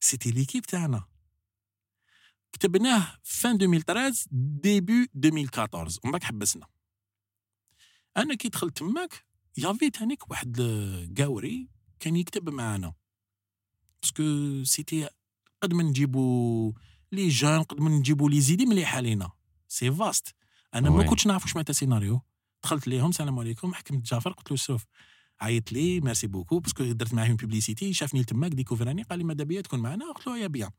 c'était 0.00 0.30
l'équipe 0.30 0.62
تاعنا. 0.66 1.04
كتبناه 2.52 3.18
fin 3.22 3.54
2013 3.54 4.26
début 4.32 5.08
2014 5.16 6.00
ومن 6.04 6.12
بعد 6.12 6.24
حبسنا. 6.24 6.66
أنا 8.16 8.34
كي 8.34 8.48
دخلت 8.48 8.78
تماك 8.78 9.25
y 9.58 9.63
avait 9.63 9.90
تانيك 9.90 10.30
واحد 10.30 10.56
القاوري 10.60 11.68
كان 12.00 12.16
يكتب 12.16 12.50
معانا. 12.50 12.94
parce 14.02 14.41
que 14.41 14.64
c'était 14.64 15.08
قد 15.62 15.74
ما 15.74 15.82
نجيبو 15.82 16.74
les 17.12 17.28
gens 17.28 17.62
قد 17.62 17.80
ما 17.80 17.90
نجيبو 17.90 18.28
les 18.28 18.40
idées 18.40 18.66
مليحه 18.66 19.00
لينا 19.00 19.30
c'est 19.68 19.92
vaste 19.92 20.34
أنا 20.74 20.90
ما. 20.90 21.02
كنتش 21.02 21.26
نعرف 21.26 21.42
واش 21.42 21.56
معناتها 21.56 21.72
سيناريو. 21.72 22.22
دخلت 22.62 22.88
ليهم 22.88 23.10
السلام 23.10 23.38
عليكم 23.38 23.74
حكمت 23.74 24.04
جعفر. 24.04 24.32
قلت 24.32 24.50
له 24.50 24.56
شوف 24.56 24.84
عيط 25.40 25.72
لي 25.72 26.00
merci 26.00 26.26
beaucoup 26.26 26.58
parce 26.58 26.74
que 26.74 26.84
درت 26.84 27.14
معاهم 27.14 27.36
publicité 27.36 27.92
شافني 27.92 28.24
تماك 28.24 28.52
découvra 28.52 28.92
ني 28.92 29.02
قال 29.02 29.18
لي 29.18 29.24
ماذا 29.24 29.44
بيا؟ 29.44 29.60
تكون 29.60 29.80
معنا؟ 29.80 30.12
قلت 30.12 30.26
له 30.26 30.38
eh 30.38 30.46
bien 30.46 30.70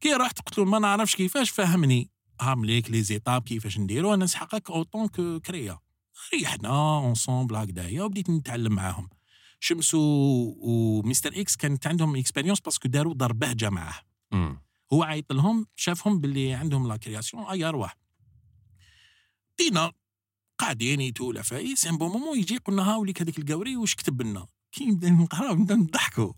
كي 0.00 0.12
رحت 0.12 0.40
قلت 0.40 0.58
له 0.58 0.64
ما 0.64 0.78
نعرفش 0.78 1.16
كيفاش 1.16 1.50
فهمني. 1.50 2.10
هام 2.40 2.64
ليك 2.64 2.90
les 2.90 3.02
étapes 3.02 3.42
كيفاش 3.42 3.78
نديرو؟ 3.78 4.14
أنا 4.14 4.24
نسحقك 4.24 4.70
en 4.70 4.83
tant 4.83 5.08
que 5.08 5.40
créa 5.40 5.78
ريحنا 6.32 6.68
ensemble 6.98 7.56
هكذايا 7.56 8.02
وبديت 8.02 8.30
نتعلم 8.30 8.72
معاهم. 8.72 9.08
شمس 9.60 9.90
ومستر 9.94 11.40
إكس 11.40 11.56
كانت 11.56 11.86
عندهم 11.86 12.16
expérience 12.16 12.60
parce 12.60 12.77
que 12.77 12.88
داروا 12.88 13.14
دار 13.14 13.32
بهجة 13.32 13.70
معاه. 13.70 14.00
هو 14.92 15.02
عيط 15.02 15.32
لهم 15.32 15.66
شافهم 15.76 16.20
باللي 16.20 16.54
عندهم 16.54 16.88
la 16.88 16.96
création 16.96 17.44
et 17.44 17.64
ارواح 17.64 17.96
دينا 19.58 19.92
قاعدين 20.58 21.00
يتو 21.00 21.30
العفايس 21.30 21.86
un 21.86 21.98
bon 21.98 22.10
moment 22.10 22.38
يجي 22.38 22.56
قلنا 22.56 22.82
ها 22.82 22.96
وليك 22.96 23.22
هذاك 23.22 23.38
القوري 23.38 23.76
واش 23.76 23.94
كتب 23.94 24.22
لنا؟ 24.22 24.46
كي 24.72 24.84
نبدأ 24.84 25.10
نقرأ 25.10 25.54
نبدا 25.54 25.74
نضحكوا. 25.74 26.32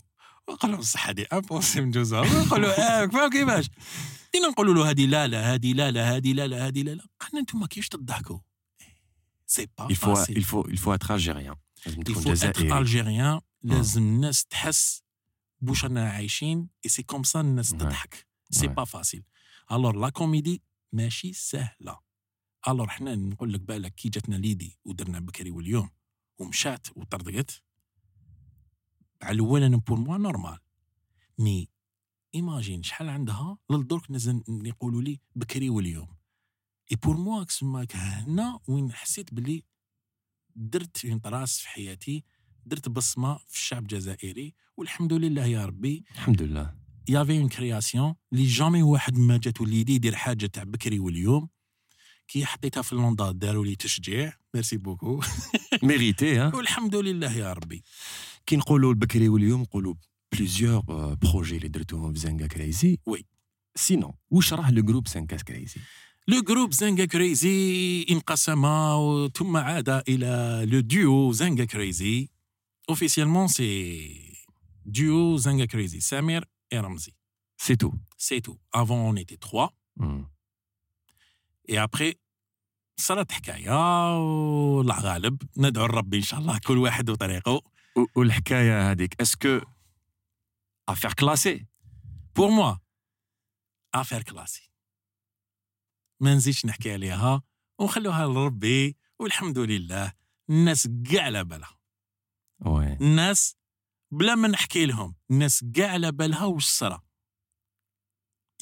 نقول 0.49 0.71
لهم 0.71 0.81
صح 0.81 1.07
هذه 1.09 1.25
impossible 1.33 1.87
ندوزها 1.87 2.45
نقولوا 2.45 3.03
آه 3.03 3.07
فاهم 3.07 3.29
كيفاش؟ 3.29 3.69
دينا 4.33 4.47
نقولوا 4.47 4.73
له 4.73 4.89
هذه 4.89 5.05
لا 5.05 5.27
لا 5.27 5.53
هذه 5.53 5.73
لا 5.73 5.91
لا 5.91 6.15
هذه 6.15 6.33
لا 6.33 6.47
لا 6.47 6.67
هذه 6.67 6.83
لا 6.83 6.91
لا. 6.91 7.03
قالنا 7.19 7.39
أنتم 7.39 7.65
كيفاش 7.65 7.89
تضحكوا؟ 7.89 8.39
c'est 9.47 9.67
pas 9.77 9.87
il 9.87 9.95
faut 9.95 9.99
facile 9.99 10.43
il 10.43 10.45
faut 10.45 10.69
il 10.69 10.77
faut 10.77 10.93
être 10.93 11.11
algérien 11.11 11.55
لازم 11.85 12.01
تكون 12.01 12.17
il 12.17 12.31
faut 12.31 12.32
être 12.32 12.33
جزائري 12.33 12.77
algérien 12.77 13.41
لازم 13.63 14.01
الناس 14.01 14.45
تحس 14.45 15.03
بوش 15.61 15.83
رانا 15.83 16.09
عايشين 16.09 16.69
اي 16.85 16.89
c'est 16.89 17.03
comme 17.03 17.23
ça 17.23 17.41
الناس. 17.41 17.71
تضحك 17.71 18.27
c'est. 18.51 18.67
pas 18.67 18.83
facile 18.83 19.23
alors 19.71 19.95
la 19.95 20.09
comédie 20.09 20.61
ماشي 20.93 21.33
سهله 21.33 21.99
alors 22.67 22.89
حنا 22.89 23.15
نقول 23.15 23.53
لك 23.53 23.61
بالك 23.61 23.95
كي 23.95 24.09
جاتنا 24.09 24.35
l'idée 24.35 24.79
ودرنا 24.85 25.19
بكري 25.19 25.51
واليوم 25.51 25.89
ومشات 26.37 26.87
وطردقت 26.95 27.63
على 29.21 29.35
الأول 29.35 29.77
pour 29.77 29.99
moi 29.99 30.17
normal 30.17 30.59
mais 31.39 31.69
imagine 32.35 32.83
شحال 32.83 33.09
عندها 33.09 33.57
للدرك 33.69 34.11
نزل 34.11 34.43
يقولوا 34.47 35.01
لي 35.01 35.19
بكري 35.35 35.69
واليوم 35.69 36.16
et 36.91 36.97
pour 37.03 37.17
moi 37.17 37.43
كسماك 37.43 37.95
هنا 37.95 38.59
وين 38.67 38.91
حسيت 38.91 39.33
باللي 39.33 39.63
درت 40.55 41.05
une 41.05 41.19
trace 41.19 41.59
في 41.59 41.69
حياتي 41.69 42.23
درت 42.65 42.89
بصمة 42.89 43.37
في 43.47 43.55
الشعب 43.55 43.81
الجزائري 43.81 44.53
والحمد 44.77 45.13
لله 45.13 45.45
يا 45.45 45.65
ربي. 45.65 46.03
الحمد 46.11 46.41
لله. 46.41 46.75
y 47.09 47.14
avait 47.14 47.37
une 47.37 47.49
création 47.49 48.15
اللي 48.31 48.45
jamais 48.45 48.83
واحد 48.83 49.17
ما 49.17 49.37
جات 49.37 49.61
و 49.61 49.66
l'idée 49.66 49.93
يدير 49.93 50.15
حاجة 50.15 50.45
تاع 50.45 50.63
بكري 50.63 50.99
واليوم. 50.99 51.49
كي 52.27 52.45
حطيتها 52.45 52.81
في 52.81 52.93
اللوندا 52.93 53.31
داروا 53.31 53.65
لي 53.65 53.75
تشجيع. 53.75 54.33
merci 54.53 54.77
beaucoup 54.77 55.21
mérité 55.83 56.37
ها 56.37 56.55
والحمد 56.55 56.95
لله 56.95 57.31
يا 57.31 57.53
ربي. 57.53 57.83
كي 58.45 58.55
نقولوا 58.55 58.91
البكري 58.91 59.29
واليوم 59.29 59.61
نقولوا 59.61 59.95
plusieurs 60.31 60.81
projets 61.13 61.57
اللي 61.57 61.67
درتوهم 61.67 62.13
في 62.13 62.19
زنقا 62.19 62.47
كريزي. 62.47 62.99
oui. 63.05 63.25
sinon 63.75 64.13
واش 64.29 64.53
راه 64.53 64.71
le 64.71 64.83
groupe 64.83 65.07
زنقا 65.07 65.37
كريزي؟ 65.37 65.81
le 66.29 66.41
groupe 66.41 66.73
زنجا 66.73 67.05
كريزي 67.05 68.05
انقسم 68.11 68.61
ثم 69.35 69.57
عاد 69.57 69.89
إلى 69.89 70.65
le 70.71 70.79
duo 70.79 71.31
زنجا 71.31 71.65
كريزي 71.65 72.29
officiellement 72.89 73.47
c'est 73.47 74.37
duo 74.85 75.37
زنجا 75.37 75.65
كريزي 75.65 75.99
سمير 75.99 76.45
et 76.73 76.79
رمزي 76.79 77.13
c'est 77.57 77.75
tout 77.75 77.93
c'est 78.17 78.39
tout 78.39 78.57
avant 78.73 78.97
on 78.97 79.17
était 79.17 79.37
3 79.51 79.73
et 81.69 81.83
après 81.83 82.13
صارت 82.99 83.31
حكايه 83.31 84.17
والله 84.77 84.99
غالب 84.99 85.41
ندعو 85.57 85.85
الرب 85.85 86.13
ان 86.13 86.21
شاء 86.21 86.39
الله 86.39 86.59
كل 86.59 86.77
واحد 86.77 87.09
وطريقه 87.09 87.61
والحكايه 88.15 88.91
هذيك 88.91 89.21
parce 89.21 89.46
que 89.46 89.61
affaire 90.89 91.13
classée 91.13 91.65
pour 92.35 92.49
moi 92.49 92.75
affaire 93.95 94.23
classée 94.23 94.66
ما 96.19 96.33
نزيدش 96.35 96.65
نحكي 96.65 96.93
عليها 96.93 97.43
ونخلوها 97.79 98.25
لربي 98.27 98.95
والحمد 99.19 99.57
لله 99.59 100.13
الناس 100.49 100.87
كاع 101.11 101.23
على 101.23 101.43
بالها. 101.43 101.79
الناس 103.01 103.57
بلا 104.11 104.35
ما 104.35 104.47
نحكي 104.47 104.85
لهم 104.85 105.15
الناس 105.31 105.65
كاع 105.75 105.91
على 105.91 106.11
بالها 106.11 106.45
واش 106.45 106.65
صرا 106.65 107.07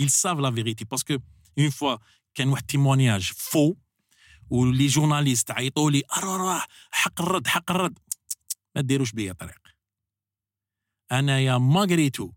ils 0.02 0.10
savent 0.10 0.42
la 0.42 0.52
vérité. 0.52 0.84
Parce 0.86 1.04
que 1.04 1.14
une 1.58 1.72
fois 1.72 2.00
كان 2.36 2.48
واحد 2.48 2.64
témoignage 2.66 3.32
faux 3.36 3.76
و 4.50 4.59
les 4.59 4.88
journalistes 4.88 5.52
عيطوا 5.52 5.92
لي 5.92 6.04
راه 6.24 6.38
راه 6.38 6.66
حق 6.92 7.22
الرد 7.22 7.48
حق 7.48 7.72
الرد 7.72 8.00
ما 8.76 8.82
ديروش 8.82 9.12
بيا 9.12 9.34
طريق 9.34 9.62
أنا 11.12 11.40
malgré 11.40 11.58
tout 11.58 12.32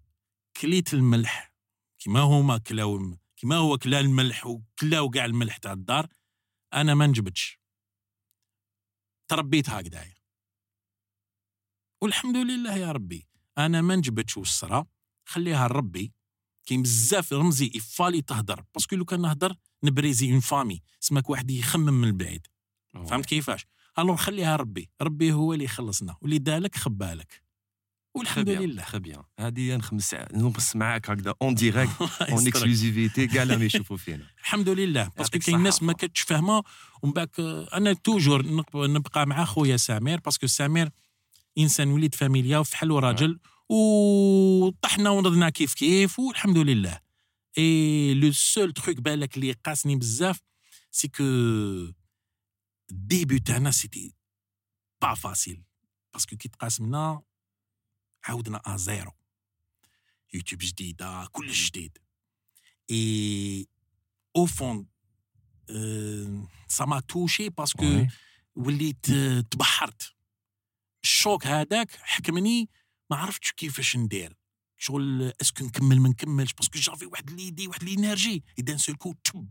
كليت 0.61 0.95
الملح 0.95 1.53
كيما 1.99 2.21
هما 2.21 2.59
كلاو 2.59 3.17
كيما 3.41 3.57
هو 3.57 3.79
كلا 3.79 4.01
الملح 4.01 4.47
وكلاو 4.47 5.11
كاع 5.11 5.25
الملح 5.25 5.57
تاع 5.57 5.73
الدار 5.73 6.09
أنا 6.75 6.95
ما 6.95 7.07
نجبدش. 7.07 7.61
تربيت 9.29 9.71
هكذايا. 9.71 10.15
والحمد 12.03 12.37
لله 12.37 12.77
يا 12.77 12.93
ربي 12.93 13.29
أنا 13.59 13.81
ما 13.81 13.97
نجبدش 13.97 14.37
واش 14.37 14.51
صرا 14.51 14.87
خليها 15.25 15.69
لربي 15.69 16.13
كاين 16.67 16.83
بزاف 16.83 17.33
رمزي 17.33 17.71
il 17.75 17.86
fallait 17.86 18.23
تهدر 18.23 18.65
parce 18.75 18.89
que 18.89 18.97
لو 18.97 19.05
كان 19.05 19.21
نهدر 19.21 19.57
ن 19.85 19.92
briser 19.92 20.33
une 20.33 20.41
famille 20.41 20.83
سماك 21.01 21.31
واحد 21.31 21.51
يخمم 21.51 22.01
من 22.01 22.09
البعيد. 22.09 22.47
فهمت 22.93 23.27
كيفاش؟ 23.27 23.67
alors 23.99 24.17
خليها 24.17 24.57
ربي 24.57 24.91
ربي 25.03 25.33
هو 25.33 25.53
اللي 25.53 25.65
يخلصنا 25.65 26.17
واللي 26.21 26.39
دالك 26.39 26.77
خبالك. 26.77 27.43
والحمد 28.15 28.49
لله. 28.49 28.83
très 28.83 28.99
bien 28.99 29.23
هذه 29.41 29.77
نخمس 29.77 30.15
نبص 30.15 30.77
معاك 30.77 31.11
هكذا 31.11 31.35
en 31.43 31.55
direct 31.55 31.93
en. 32.01 32.09
exclusivité 32.21 33.27
كاع 33.27 33.43
لما 33.43 33.65
يشوفوا 33.65 33.97
فينا. 34.05 34.27
الحمد 34.41 34.69
لله. 34.69 35.11
parce 35.17 35.31
que 35.31 35.39
كاين 35.39 35.63
ناس. 35.63 35.83
ما 35.83 35.93
كنتش 35.93 36.21
فاهمة 36.21 36.63
ومن 37.03 37.13
بعد 37.13 37.29
أنا 37.75 37.93
toujours 37.93 38.47
نبقى 38.75 39.27
مع 39.27 39.45
خويا 39.45 39.77
سمير 39.77 40.21
parce 40.21 40.37
que 40.37 40.47
سمير 40.47 40.91
إنسان 41.59 41.89
وليد 41.89 42.15
فاميليا 42.15 42.59
وفحل 42.59 42.91
وراجل 42.91 43.39
وطحنا 43.69 45.11
ونضنا 45.11 45.51
كيف 45.51 45.75
كيف 45.75 46.19
والحمد 46.19 46.59
لله. 46.59 47.01
et 47.59 48.15
le 48.15 48.33
seul 48.33 48.73
truc 48.73 48.97
بالك 49.01 49.37
اللي 49.37 49.53
قاسني 49.53 49.97
بزاف 49.97 50.41
c'est 50.91 51.09
que 51.09 51.25
ال 52.91 52.99
début 52.99 53.39
تاعنا 53.39 53.71
c'était 53.71 54.15
pas 55.03 55.15
facile 55.15 55.63
parce 56.13 56.28
que 56.28 56.37
كي 56.37 56.49
تقاسمنا 56.49 57.23
عاودنا 58.25 58.63
à 58.67 58.77
zéro. 58.77 59.13
يوتيوب 60.35 60.61
جديدة 60.61 61.27
كلش 61.33 61.69
جديد. 61.69 61.99
et 62.91 63.69
au 64.37 64.47
fond 64.47 64.87
سا 66.69 66.85
ما 66.85 67.01
توشي 67.01 67.49
باسكو. 67.49 68.07
وليت 68.55 69.11
آه، 69.11 69.41
تبحرت. 69.41 70.15
الشوك 71.05 71.47
هذاك 71.47 71.91
حكمني 71.91 72.71
ما 73.11 73.17
عرفتش 73.17 73.53
كيفاش 73.53 73.97
ندير. 73.97 74.37
شغل 74.77 75.33
اسكو 75.41 75.65
نكمل 75.65 76.01
ما 76.01 76.09
نكملش 76.09 76.53
باسكو 76.53 76.79
جافي 76.79 77.07
واحد 77.07 77.31
ليدي 77.31 77.69
واحد 77.69 77.85
لينيرجي 77.85 78.45
اذا 78.59 78.77
سولكو 78.77 79.15
تشب. 79.25 79.49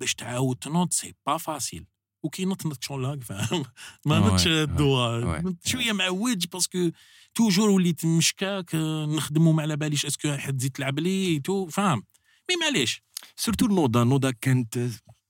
باش 0.00 0.14
تعاود 0.14 0.56
تنوض 0.56 0.92
سي 0.92 1.14
با 1.26 1.36
فاسيل 1.36 1.86
وكي 2.24 2.44
نط 2.44 2.66
نط 2.66 2.82
شغل 2.84 3.04
هاك 3.04 3.22
فاهم؟ 3.22 3.64
ما 4.06 4.20
Ouais, 4.20 4.32
نطش 4.32 4.44
ouais, 4.44 4.46
الدوا 4.46 5.20
ouais. 5.38 5.44
نط 5.44 5.66
شوية 5.66 5.92
معوج 5.92 6.46
باسكو 6.46 6.90
توجور 7.34 7.70
وليت 7.70 8.04
مشكاك 8.06 8.74
آه، 8.74 9.06
نخدمو 9.06 9.52
ما 9.52 9.62
على 9.62 9.76
باليش 9.76 10.06
اسكو 10.06 10.36
حد 10.36 10.56
تزيد 10.56 10.72
تلعب 10.72 10.98
لي 10.98 11.40
تو 11.40 11.66
فاهم؟ 11.66 12.02
مي 12.50 12.56
معليش. 12.56 13.02
surtout 13.36 13.66
النوضه 13.66 14.02
النوضه 14.02 14.30
كانت 14.40 14.78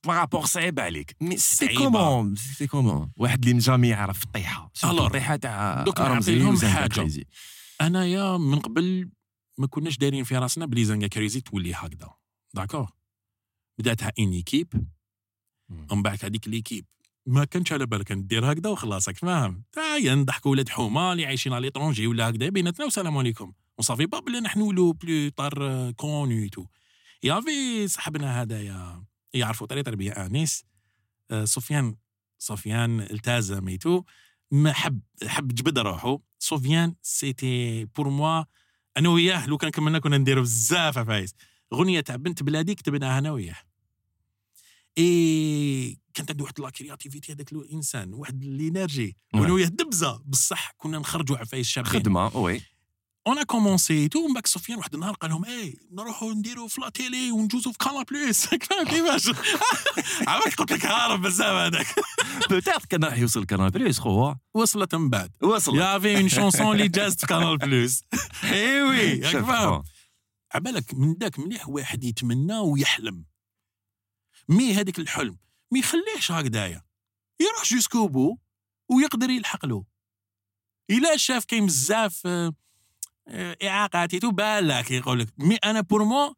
par 0.07 0.19
rapport 0.19 0.47
صعيبة 0.47 0.83
عليك. 0.83 1.17
mais 1.21 1.37
c'est. 1.37 1.75
comment 1.75 2.37
c'est 2.37 2.67
comment 2.67 3.11
واحد 3.17 3.43
اللي 3.43 3.55
نجم 3.57 3.85
يعرف 3.85 4.25
الطيحة. 4.25 4.71
الطيحة 4.85 5.37
تاع 5.37 5.85
رمزي 5.99 6.69
حاجة. 6.69 6.89
crazy. 6.95 7.25
أنايا 7.81 8.37
من 8.37 8.59
قبل 8.59 9.11
ما 9.59 9.67
كناش 9.67 9.97
دايرين 9.99 10.25
في 10.25 10.37
راسنا 10.39 10.67
بلي 10.67 10.85
زانكا 10.85 11.07
Crazy 11.07 11.41
تولي 11.41 11.75
هكذا. 11.75 12.11
d'accord 12.55 12.91
بداتها 13.79 14.13
une 14.19 14.33
équipe 14.33 14.87
ومن 15.69 16.03
بعد 16.03 16.25
هذيك 16.25 16.49
l'équipe 16.49 16.87
ما 17.27 17.45
كانش 17.45 17.73
على 17.73 17.87
بالك 17.87 18.13
ندير 18.13 18.53
هكذا 18.53 18.71
وخلاص 18.71 19.09
راك 19.09 19.17
فاهم 19.17 19.65
تايا 19.73 20.15
نضحكوا 20.15 20.51
ولاد 20.51 20.69
حومة 20.69 21.13
اللي 21.13 21.27
عايشين 21.27 21.53
على 21.53 21.63
l'étranger 21.63 22.07
ولا 22.07 22.29
هكذا 22.31 22.49
بيناتنا 22.49 22.85
والسلام 22.85 23.19
عليكم. 23.19 23.53
وصافي 23.79 24.07
با 24.07 24.19
بلي 24.19 24.41
نحن 24.41 24.59
نولو 24.59 24.93
بلو 24.93 25.29
طار 25.29 25.91
كوني 25.91 26.49
تو 26.49 26.67
يافي 27.23 27.89
صاحبنا 27.89 28.43
هذايا 28.43 29.05
يعرفوا 29.35 29.67
طريقة 29.67 29.85
تربية 29.85 30.13
آنيس. 30.13 30.65
آه، 31.31 31.45
سفيان 31.45 31.97
سفيان 32.39 33.01
التزم 33.01 33.69
ايتو 33.69 34.03
ما 34.51 34.73
حب 34.73 35.01
حب 35.27 35.55
جبد 35.55 35.79
روحه. 35.79 36.19
سفيان 36.39 36.95
سيتي 37.03 37.85
بور 37.85 38.09
موا 38.09 38.45
أنا 38.97 39.09
وياه 39.09 39.47
لو 39.47 39.57
كان 39.59 39.71
كملنا 39.71 39.99
كنا 39.99 40.19
نديرو 40.19 40.43
بزاف 40.43 40.99
عفايس. 40.99 41.35
غنية 41.75 42.01
تاع 42.01 42.17
بنت 42.17 42.43
بلادي 42.43 42.75
كتبناها 42.75 43.19
أنا 43.19 43.33
وياه. 43.33 43.57
اي 44.99 45.99
كانت 46.15 46.31
عنده 46.31 46.45
واحد 46.45 46.61
لا 46.61 46.71
كرياتيفيتي 46.71 47.33
هذاك 47.33 47.53
الانسان 47.53 48.15
واحد 48.15 48.43
الإنرجي 48.43 49.17
وياه 49.35 49.67
دبزة 49.67 50.23
بصح 50.27 50.75
كنا 50.79 50.99
نخرجوا 50.99 51.37
عفايس 51.37 51.67
شابين. 51.67 51.93
خدمة 51.93 52.37
وي. 52.37 52.61
on 53.27 53.43
commençait 53.43 54.09
tout 54.09 54.29
من 54.29 54.35
بعد 54.35 54.47
سفيان 54.47 54.79
واحد 54.79 54.95
النهار 54.95 55.15
قال 55.15 55.31
لهم 55.31 55.45
اي 55.45 55.79
نروحوا 55.93 56.33
نديروا 56.33 56.69
في 56.69 56.81
la 56.81 56.89
télé 56.89 57.33
ونجوزوا 57.33 57.73
في 57.73 57.79
Canal 57.79 58.03
فاهم 58.65 58.85
كيفاش 58.85 59.29
عمرك 60.29 60.55
قلت 60.55 60.73
لك 60.73 60.87
هارب 60.87 61.23
بزاف 61.23 61.49
هذاك. 61.57 61.87
peut-être 62.51 62.87
كان 62.89 63.05
راح 63.05 63.19
يوصل 63.19 63.45
Canal 63.45 63.71
Plus 63.71 63.99
خو 63.99 64.35
وصلت 64.55 64.95
من 64.95 65.11
بعد. 65.11 65.31
وصل 65.43 65.77
y 65.77 65.83
avait 65.83 66.17
une 66.17 66.29
chanson 66.29 66.73
اللي 66.73 66.89
جازت 66.89 67.21
في 67.21 67.27
Canal 67.27 67.59
Plus 67.59 68.01
et 68.45 68.83
oui 68.83 68.99
ياك 68.99 69.33
شوف، 69.33 69.47
فاهم 69.47 69.69
آه. 69.73 69.85
عبالك 70.55 70.95
من 70.95 71.15
داك 71.19 71.39
مليح 71.39 71.69
واحد 71.69 72.05
يتمنى 72.05 72.59
ويحلم. 72.59 73.25
mais 74.49 74.75
هذاك 74.75 74.99
الحلم 74.99 75.39
ما 75.71 75.79
يخليهش 75.79 76.33
هكذايا 76.33 76.83
يروح 77.41 77.65
jusqu'au 77.73 78.09
bout 78.09 78.37
ويقدر 78.89 79.31
يلحق 79.31 79.67
له 79.67 79.85
الا 80.91 81.17
شاف 81.17 81.45
كاين 81.45 81.67
بزاف 81.67 82.23
آه، 82.27 82.55
آه، 83.29 83.57
اعاقات 83.63 84.17
تو 84.17 84.31
بالك 84.31 84.91
يقول 84.91 85.19
لك 85.19 85.29
mais 85.39 85.55
أنا 85.55 85.81
pour 85.81 86.05
moi 86.05 86.35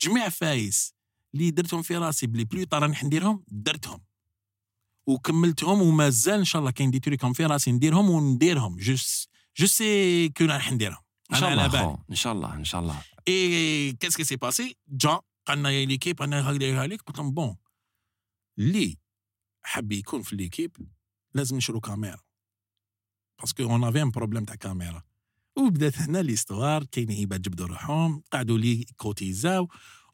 جميع 0.00 0.28
عفايس 0.28 0.94
اللي 1.34 1.50
درتهم 1.50 1.82
في 1.82 1.96
راسي 1.96 2.26
بلي 2.26 2.44
plus 2.44 2.64
tard 2.64 2.82
راح 2.82 3.04
نديرهم 3.04 3.44
درتهم 3.48 4.00
وكملتهم 5.06 5.82
ومازال 5.82 6.38
ان 6.38 6.44
شاء 6.44 6.60
الله 6.60 6.70
كاين 6.70 6.90
des 6.90 7.00
trucs 7.00 7.32
في 7.32 7.46
راسي 7.46 7.72
نديرهم 7.72 8.10
ونديرهم 8.10 8.76
je 8.76 8.96
je 9.56 9.66
sais 9.66 10.28
que 10.28 10.44
راح 10.44 10.72
نديرهم 10.72 11.02
ان 11.32 11.36
شاء 11.36 11.52
الله 11.52 11.62
على 11.62 11.72
بالي. 11.72 11.84
خو 11.84 11.96
ان 12.10 12.14
شاء 12.14 12.32
الله 12.32 12.54
ان 12.54 12.64
شاء 12.64 12.80
الله 12.80 13.02
et 13.28 13.92
qu'est-ce 13.92 14.16
qui 14.16 14.24
s'est 14.24 14.36
passé 14.36 14.76
جا 14.88 15.20
قالنا 15.50 15.70
يا 15.70 15.86
l'équipe 15.86 16.22
أنا 16.22 16.50
هكذا 16.50 16.80
عليك 16.80 17.02
قلت 17.02 17.18
لهم 17.18 17.30
bon 17.30 17.56
اللي 18.58 18.96
حب 19.62 19.92
يكون 19.92 20.22
في 20.22 20.36
l'équipe 20.36 20.76
لازم 21.34 21.56
نشرو 21.56 21.80
كاميرا 21.80 22.20
parce 23.40 23.54
que 23.54 23.62
on 23.62 23.84
avait 23.84 24.02
un 24.02 24.10
problème 24.10 24.44
تاع 24.44 24.54
كاميرا 24.54 25.02
وبدات 25.56 25.98
هنا 25.98 26.18
l'histoire 26.18 26.84
كاين 26.84 27.12
عباد 27.12 27.42
جبدوا 27.42 27.66
روحهم 27.66 28.22
قعدوا 28.32 28.58
لي 28.58 28.84
كوتيزاو 28.96 29.68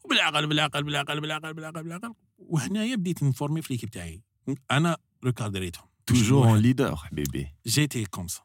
وبالعقل 0.05 0.47
بالعقل 0.47 0.83
بالعقل 0.83 1.21
بالعقل 1.21 1.53
بالعقل 1.53 1.83
بالعقل. 1.83 2.13
وهنايا 2.37 2.95
بديت 2.95 3.23
نفورمي 3.23 3.61
في 3.61 3.73
l'équipe 3.73 3.89
تاعي. 3.89 4.23
أنا 4.71 4.97
ريكادريتهم 5.25 5.87
toujours 6.05 6.47
un 6.47 6.59
leader 6.59 6.95
حبيبي 6.95 7.55
j'étais 7.67 8.05
comme 8.05 8.27
ça 8.27 8.41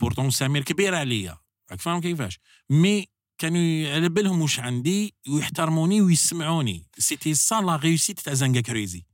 pourtant 0.00 0.30
سمير 0.30 0.62
كبير 0.62 0.94
عليا. 0.94 1.38
راك 1.70 1.80
فاهم 1.80 2.00
كيفاش؟ 2.00 2.38
mais 2.70 3.06
كانوا 3.38 3.94
على 3.94 4.08
بالهم 4.08 4.42
واش 4.42 4.60
عندي 4.60 5.14
ويحترموني 5.28 6.00
ويسمعوني. 6.00 6.86
c'était 6.98 7.34
ça 7.34 7.60
la 7.60 7.76
réussite 7.76 8.20
تاع 8.20 8.34
زانكا 8.34 8.60
Crazy 8.60 9.04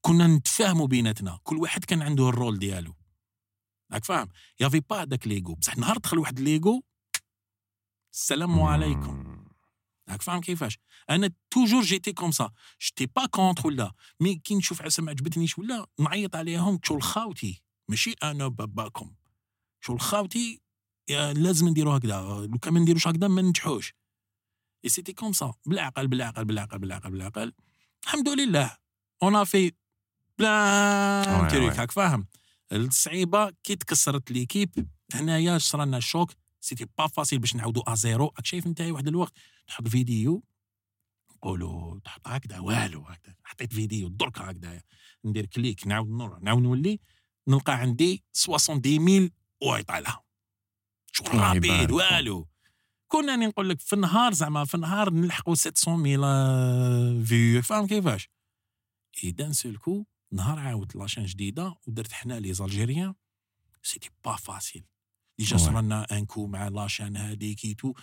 كنا 0.00 0.26
نتفاهموا 0.26 0.86
بيناتنا. 0.86 1.38
كل 1.42 1.56
واحد 1.56 1.84
كان 1.84 2.02
عنده 2.02 2.28
ال 2.28 2.34
rôle 2.34 2.58
ديالو. 2.58 2.96
راك 3.92 4.04
فاهم؟ 4.04 4.28
y 4.60 4.63
avait 4.63 4.80
pas 4.80 5.02
هذاك 5.02 5.26
l'ego 5.26 5.54
بصح 5.54 5.78
نهار 5.78 5.98
دخل 5.98 6.18
واحد 6.18 6.40
l'ego 6.40 6.82
السلام 8.12 8.60
عليكم. 8.60 9.44
راك 10.08 10.22
فاهم 10.22 10.40
كيفاش؟ 10.40 10.78
أنا 11.10 11.30
toujours 11.50 11.82
j'étais 11.82 12.12
comme 12.12 12.30
ça 12.30 12.50
j'étais 12.82 13.06
pas 13.06 13.26
contre 13.26 13.66
ولا. 13.66 13.92
mais 14.20 14.34
كي 14.34 14.54
نشوف 14.54 14.82
عسى 14.82 15.02
ما 15.02 15.10
عجبتنيش 15.10 15.58
ولا 15.58 15.86
نعيط 15.98 16.36
عليهم. 16.36 16.80
شغل 16.84 17.02
خاوتي 17.02 17.62
ماشي 17.88 18.14
أنا 18.22 18.48
باباكم. 18.48 19.14
شغل 19.80 20.00
خاوتي 20.00 20.52
يا 20.52 20.69
لازم 21.08 21.68
نديرو 21.68 21.92
هكذا 21.92 22.20
لو 22.20 22.58
كان 22.58 22.74
ما 22.74 22.80
نديروش 22.80 23.08
هكذا 23.08 23.28
ما 23.28 23.42
ننجحوش. 23.42 23.94
et 24.84 24.88
c'était 24.88 25.12
comme 25.12 25.32
ça 25.32 25.54
بالعقل 25.66 26.08
بالعقل 26.08 26.44
بالعقل 26.44 26.78
بالعقل 26.78 27.10
بالعقل. 27.10 27.52
الحمد 28.04 28.28
لله. 28.28 28.76
on 29.22 29.44
fait 29.44 29.72
plein 30.38 31.48
trucs. 31.48 31.78
راك 31.78 31.90
فاهم؟ 31.90 32.26
الصعيبة 32.72 33.50
كي 33.62 33.76
تكسرت 33.76 34.30
l'équipe 34.30 34.88
هنايا 35.14 35.58
صرالنا 35.58 35.96
ال 35.96 36.02
choc. 36.02 36.32
c'était 36.60 36.86
pas 36.98 37.06
facile 37.06 37.38
باش 37.38 37.54
نعاودوا 37.54 37.92
à 37.92 37.99
zéro 37.99 38.26
راك 38.26 38.46
شايف 38.46 38.66
انت 38.66 38.80
واحد 38.80 39.08
الوقت 39.08 39.32
تحط 39.66 39.88
فيديو 39.88 40.44
نقولوا 41.36 42.00
تحط 42.04 42.28
هكذا 42.28 42.58
والو 42.58 43.00
هكذا. 43.00 43.34
حطيت 43.44 43.72
فيديو 43.72 44.08
درك 44.08 44.38
هكذا. 44.38 44.82
ندير 45.24 45.46
clic 45.46 45.86
نعاود 45.86 46.08
نور 46.08 46.38
نعاود 46.38 46.62
نولي 46.62 47.00
نلقى 47.48 47.72
عندي 47.72 48.24
70000 48.32 49.30
ويطالع 49.62 50.22
شغل 51.12 51.38
rapide. 51.38 51.90
والو. 51.90 52.48
كنا 53.08 53.36
نقول 53.36 53.68
لك 53.68 53.80
في 53.80 53.92
النهار 53.92 54.32
زعما 54.32 54.64
في 54.64 54.74
النهار 54.74 55.10
نلحقوا 55.10 55.54
700000 55.54 57.28
vues 57.28 57.62
فاهم 57.62 57.86
كيفاش؟ 57.86 58.28
et 59.24 59.30
d'un 59.30 59.52
seul 59.52 59.76
coup 59.76 60.04
نهار 60.32 60.58
عاودت 60.58 60.96
la 60.96 61.03
chaîne 61.03 61.24
جديدة 61.24 61.74
ودرت 61.86 62.12
حنا 62.12 62.40
les 62.40 62.52
Algériens. 62.52 63.14
c'était 63.82 64.10
pas 64.24 64.36
facile 64.36 64.84
déjà. 65.38 65.56
صرالنا 65.56 66.06
un 66.12 66.26
coup 66.26 66.46
مع 66.46 66.68
la 66.68 66.80
chaîne 66.80 67.16
هذيك 67.16 67.64
et 67.64 67.94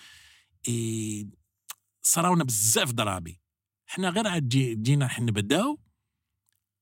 tout 0.68 1.09
et 1.09 1.30
صراونا 2.02 2.43
بزاف 2.43 2.91
ضرابي 2.91 3.41
حنا 3.86 4.10
غير 4.10 4.28
عاد 4.28 4.50
جي 4.50 4.76
جينا 4.76 5.08
حنا 5.08 5.26
نبداو. 5.26 5.80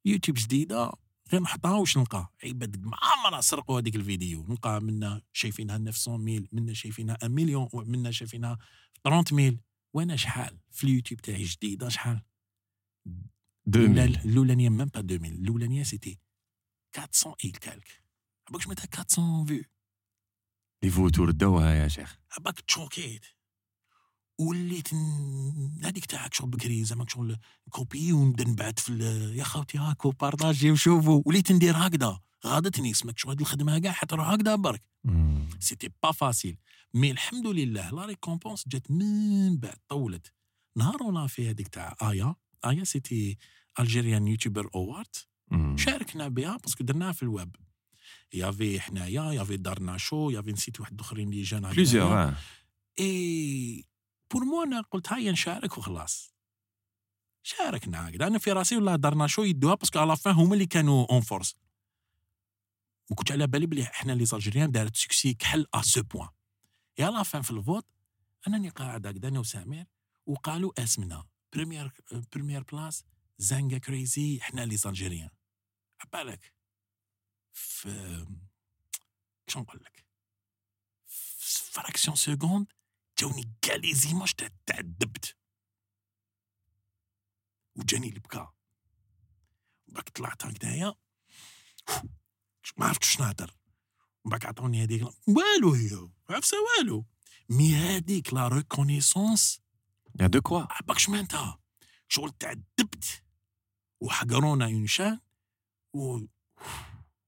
يوتيوب 0.05 0.37
جديدة. 0.37 0.91
غير 1.31 1.41
نحطها 1.41 1.77
واش 1.77 1.97
نلقى؟ 1.97 2.33
عباد 2.43 2.85
معمرة 2.85 3.41
سرقوا 3.41 3.79
هذيك 3.79 3.95
الفيديو. 3.95 4.45
نلقى 4.47 4.81
منا 4.81 5.21
شايفينها 5.33 5.77
900 5.77 6.17
mille 6.17 6.49
منا 6.51 6.73
شايفينها 6.73 7.17
1 7.21 7.31
مليون 7.31 7.69
منا 7.73 8.11
شايفينها 8.11 8.57
30 9.03 9.37
ميل. 9.37 9.59
وأنا 9.93 10.15
شحال؟ 10.15 10.59
في 10.71 10.83
اليوتيوب 10.83 11.21
تاعي 11.21 11.43
جديدة 11.43 11.89
شحال؟ 11.89 12.21
2000 13.67 14.03
الأولانية 14.25 14.69
ميم 14.69 14.85
با 14.85 14.99
2000 14.99 15.25
الأولانية 15.25 15.83
سيتي 15.83 16.19
400 16.97 17.35
اي 17.45 17.51
كالك 17.51 18.03
عباك 18.47 18.61
شميتها 18.61 19.05
400 19.19 19.45
فيو. 19.45 19.63
لي 20.83 20.89
فوتور 20.89 21.31
داوها 21.31 21.73
يا 21.73 21.87
شيخ. 21.87 22.19
عباك 22.37 22.59
تشوكيت. 22.59 23.25
وليت 24.39 24.87
هذيك 25.83 26.05
تاعك 26.05 26.33
شغل 26.33 26.49
بكري 26.49 26.83
زعما 26.83 27.05
شغل 27.09 27.37
كوبي 27.69 28.13
ونبدا 28.13 28.43
نبعث 28.43 28.79
في 28.79 28.93
يا 29.37 29.43
خوتي 29.43 29.77
هاكو 29.77 30.11
بارطاجي 30.11 30.71
وشوفوا 30.71 31.21
وليت 31.25 31.51
ندير 31.51 31.73
هكذا. 31.77 32.19
غادتني 32.45 32.93
سمك 32.93 33.19
شغل 33.19 33.31
هاد 33.31 33.39
الخدمة 33.39 33.79
كاع 33.79 33.91
حتى 33.91 34.15
هكذا 34.15 34.55
برك. 34.55 34.83
c'était 35.59 35.89
pas 36.03 36.11
facile 36.11 36.57
mais 36.93 37.11
الحمد 37.11 37.47
لله 37.47 37.89
la 37.89 38.05
récompense 38.05 38.67
جات 38.67 38.91
من 38.91 39.57
بعد 39.57 39.77
طولت. 39.89 40.33
نهار 40.77 41.03
ونا 41.03 41.27
في 41.27 41.49
هذيك 41.49 41.67
تاع 41.67 41.95
آيا. 42.01 42.35
آيا 42.65 42.83
c'était 42.83 43.37
Algerian 43.79 44.27
YouTuber 44.27 44.69
Award. 44.75 45.15
شاركنا 45.75 46.27
بها 46.27 46.57
parce 46.57 46.73
que 46.73 46.83
درناها 46.83 47.11
في 47.11 47.23
ال 47.23 47.29
web. 47.29 47.55
y 48.33 48.41
avait 48.41 48.79
حنايا 48.79 49.31
y 49.33 49.37
avait 49.37 49.57
دارنا 49.57 49.97
شو 49.97 50.29
y 50.29 50.33
avait 50.33 50.51
نسيت 50.51 50.79
واحد 50.79 50.99
أخرين 50.99 51.29
اللي 51.29 51.41
جانا. 51.41 51.71
plusieurs 51.71 52.33
et 52.99 53.85
pour 54.31 54.43
moi 54.45 54.63
أنا 54.63 54.81
قلت 54.81 55.13
هيا 55.13 55.31
نشارك 55.31 55.77
وخلاص 55.77 56.35
شاركنا 57.43 58.09
هكذا 58.09 58.27
أنا 58.27 58.39
في 58.39 58.51
راسي 58.51 58.75
والله 58.75 58.95
دارنا 58.95 59.27
شو 59.27 59.43
يدوها 59.43 59.75
parce 59.75 59.90
que 59.90 59.99
على 59.99 60.17
فان 60.17 60.33
هما 60.33 60.53
اللي 60.53 60.65
كانوا 60.65 61.07
en 61.11 61.21
force 61.21 61.55
ما 63.09 63.15
كنتش 63.15 63.31
على 63.31 63.47
بالي 63.47 63.65
بلي 63.65 63.83
إحنا 63.83 64.11
لي 64.11 64.25
زالجيريان 64.25 64.71
دارت 64.71 64.95
سكسي 64.95 65.33
كحل 65.33 65.65
ا 65.73 65.81
سو 65.81 66.03
بوان 66.03 66.29
يا 66.97 67.09
لا 67.09 67.23
فان 67.23 67.41
في 67.41 67.51
الفوت 67.51 67.85
انني 68.47 68.69
قاعد 68.69 69.07
هكذا 69.07 69.27
أنا 69.27 69.39
وسامر 69.39 69.85
وقالوا 70.25 70.83
اسمنا 70.83 71.25
بريمير 71.53 71.91
بريمير 72.33 72.63
بلاس 72.63 73.03
زانجا 73.37 73.77
كريزي 73.77 74.39
إحنا 74.41 74.61
لي 74.61 74.77
زالجيريان 74.77 75.29
عبالك 76.01 76.53
في 77.53 78.25
شو 79.47 79.59
نقول 79.59 79.81
لك 79.83 80.05
فراكسيون 81.71 82.15
سكوند 82.15 82.67
زيماج 83.93 84.33
تاع 84.33 84.49
تعذبت 84.65 85.35
وجاني 87.75 88.07
البكا 88.07 88.53
باك 89.87 90.09
طلعت 90.09 90.45
هكذايا. 90.45 90.95
ما 92.77 92.85
عرفتش 92.85 93.15
شنو 93.15 93.25
نهضر 93.25 93.57
باك 94.25 94.45
عطوني 94.45 94.83
هذيك 94.83 95.03
والو 95.27 95.73
هي. 95.73 96.09
عفسه 96.29 96.57
والو. 96.61 97.05
mais 97.49 97.75
هذيك 97.75 98.33
la 98.33 98.47
reconnaissance 98.47 99.61
il 100.19 100.27
y 100.27 100.31
a 100.31 100.34
de 100.34 100.41
quoi. 100.41 100.65
عباك 100.69 100.97
شمانتها 100.97 101.59
شغل 102.07 102.31
تعذبت. 102.31 103.23
وحقرونا 104.01 104.65
une 104.65 104.87
chance. 104.87 105.19
و 105.93 106.19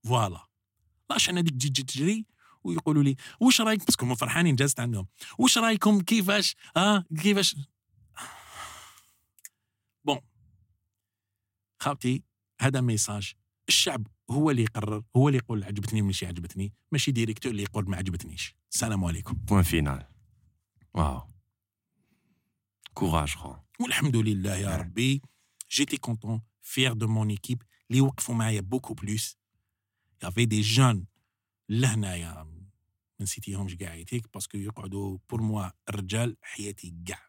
voilà. 0.04 0.48
la 1.10 1.17
chance 1.17 1.38
هذيك 1.38 1.54
تجي 1.54 1.70
تجي 1.70 1.84
تجري. 1.84 2.26
ويقولوا 2.68 3.04
لي 3.04 3.16
واش 3.40 3.62
رأيك؟ 3.62 3.86
parce 3.86 3.98
que 3.98 4.06
هما 4.06 4.16
فرحانين 4.16 4.56
جازت 4.56 4.80
عندهم. 4.80 5.08
واش 5.38 5.58
رأيكم 5.58 6.02
كيفاش 6.02 6.56
ها 6.78 7.06
كيفاش؟ 7.22 7.56
bon. 10.06 10.20
خاوتي 11.80 12.24
هذا 12.62 12.82
message. 12.82 13.34
الشعب 13.70 14.08
هو 14.30 14.52
اللي 14.52 14.62
يقرر 14.62 15.04
هو 15.16 15.28
اللي 15.28 15.38
يقول 15.38 15.64
عجبتني 15.64 16.02
ماشي 16.02 16.26
عجبتني. 16.26 16.74
ماشي 16.92 17.12
directeur 17.12 17.52
اللي 17.52 17.64
يقول 17.64 17.90
ما 17.90 17.98
عجبتنيش. 17.98 18.56
السلام 18.72 19.06
عليكم. 19.06 19.34
point 19.34 19.64
final. 19.64 20.06
واو. 20.94 21.22
courage 22.94 23.36
خو 23.36 23.56
والحمد 23.80 24.16
لله 24.16 24.56
يا. 24.56 24.78
ربي. 24.78 25.22
j'étais 25.72 25.98
content 25.98 26.42
fier 26.62 26.94
de 26.94 27.08
mon 27.08 27.30
équipe 27.30 27.64
اللي 27.92 28.02
وقفوا 28.02 28.36
معايا 28.36 28.62
beaucoup 28.62 28.94
plus 28.94 29.19
il 29.19 29.32
y 29.32 29.38
avait 30.24 30.62
des 30.62 30.81
gens 30.81 31.06
لهنايا 31.70 32.57
نسيتيهمش 33.22 33.76
كاع 33.76 33.96
يتيك 33.96 34.34
parce 34.34 34.49
que 34.49 34.58
يقعدوا 34.58 35.18
pour 35.30 35.42
moi 35.42 35.70
الرجال 35.90 36.38
حياتي 36.42 36.96
كاع 37.06 37.20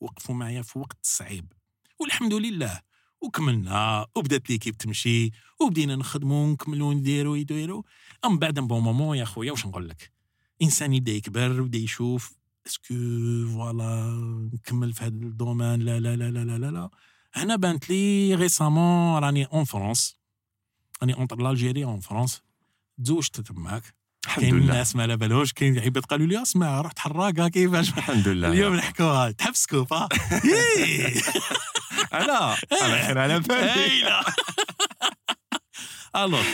وقفوا 0.00 0.34
معايا 0.34 0.62
في 0.62 0.78
وقت 0.78 0.98
صعيب. 1.02 1.52
والحمد 2.00 2.34
لله 2.34 2.80
وكملنا 3.20 4.06
وبدات 4.16 4.50
l'équipe 4.50 4.76
تمشي 4.76 5.30
وبدينا 5.60 5.96
نخدموا 5.96 6.46
ونكملوا 6.46 6.94
نديروا 6.94 7.36
يديروا 7.36 7.82
أم 8.24 8.38
بعد 8.38 8.58
bon 8.58 8.80
moment 8.82 9.16
يا 9.16 9.24
خويا 9.24 9.50
واش 9.50 9.66
نقول 9.66 9.88
لك؟ 9.88 10.12
إنسان 10.62 10.92
يبدا 10.94 11.12
يكبر 11.12 11.50
ويبدا 11.60 11.78
يشوف 11.78 12.36
est-ce 12.66 12.85
que 12.85 12.94
voilà 13.52 14.50
نكمل 14.54 14.92
في 14.92 15.04
هذا 15.04 15.14
ال 15.14 15.22
domaine 15.22 15.80
لا 15.80 16.00
لا 16.00 16.16
لا 16.16 16.30
لا 16.30 16.44
لا 16.44 16.58
لا, 16.58 16.70
لا. 16.70 16.90
هنا 17.34 17.56
بانت 17.56 17.90
لي 17.90 18.34
récemment 18.34 19.22
راني 19.22 19.44
en 19.44 19.64
France 19.64 20.16
راني 21.02 21.14
entre 21.14 21.36
l'Algérie 21.36 21.84
en 21.84 22.00
France 22.00 22.42
تزوجت 23.04 23.40
تماك. 23.40 23.94
الحمد 24.24 24.44
كاين 24.44 24.54
لله. 24.54 24.62
الناس 24.72 24.96
ما 24.96 25.02
على 25.02 25.16
بالهمش 25.16 25.52
كاين 25.52 25.78
عباد 25.78 26.04
قالوا 26.04 26.26
لي 26.26 26.42
اسمع 26.42 26.80
رحت 26.80 26.98
حراقه 26.98 27.48
كيفاش؟ 27.48 27.88
الحمد 27.88 28.28
لله. 28.28 28.48
اليوم 28.48 28.74
نحكوها 28.74 29.30
تحب 29.30 29.54
scoop 29.54 29.92
ها. 29.92 30.08
أنا؟ 32.12 32.56
أنا 32.82 33.20
على 33.20 33.40
بالي. 33.48 34.22
alors 36.16 36.44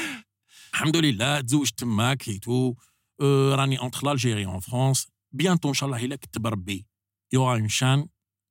الحمد 0.75 0.97
لله 0.97 1.41
تزوجت 1.41 1.79
تماك 1.79 2.17
كيتو 2.19 2.75
أه، 3.21 3.55
راني 3.55 3.79
entre 3.79 4.07
l'Algérie 4.07 4.47
en 4.47 4.61
France 4.61 5.09
bientôt 5.33 5.69
ان 5.69 5.75
شاء 5.75 5.87
الله 5.89 6.05
إلا 6.05 6.17
كتب 6.17 6.47
ربي 6.47 6.87
il 7.33 7.39
y 7.39 7.42
aura 7.42 7.55
une 7.59 7.69
chance 7.69 8.07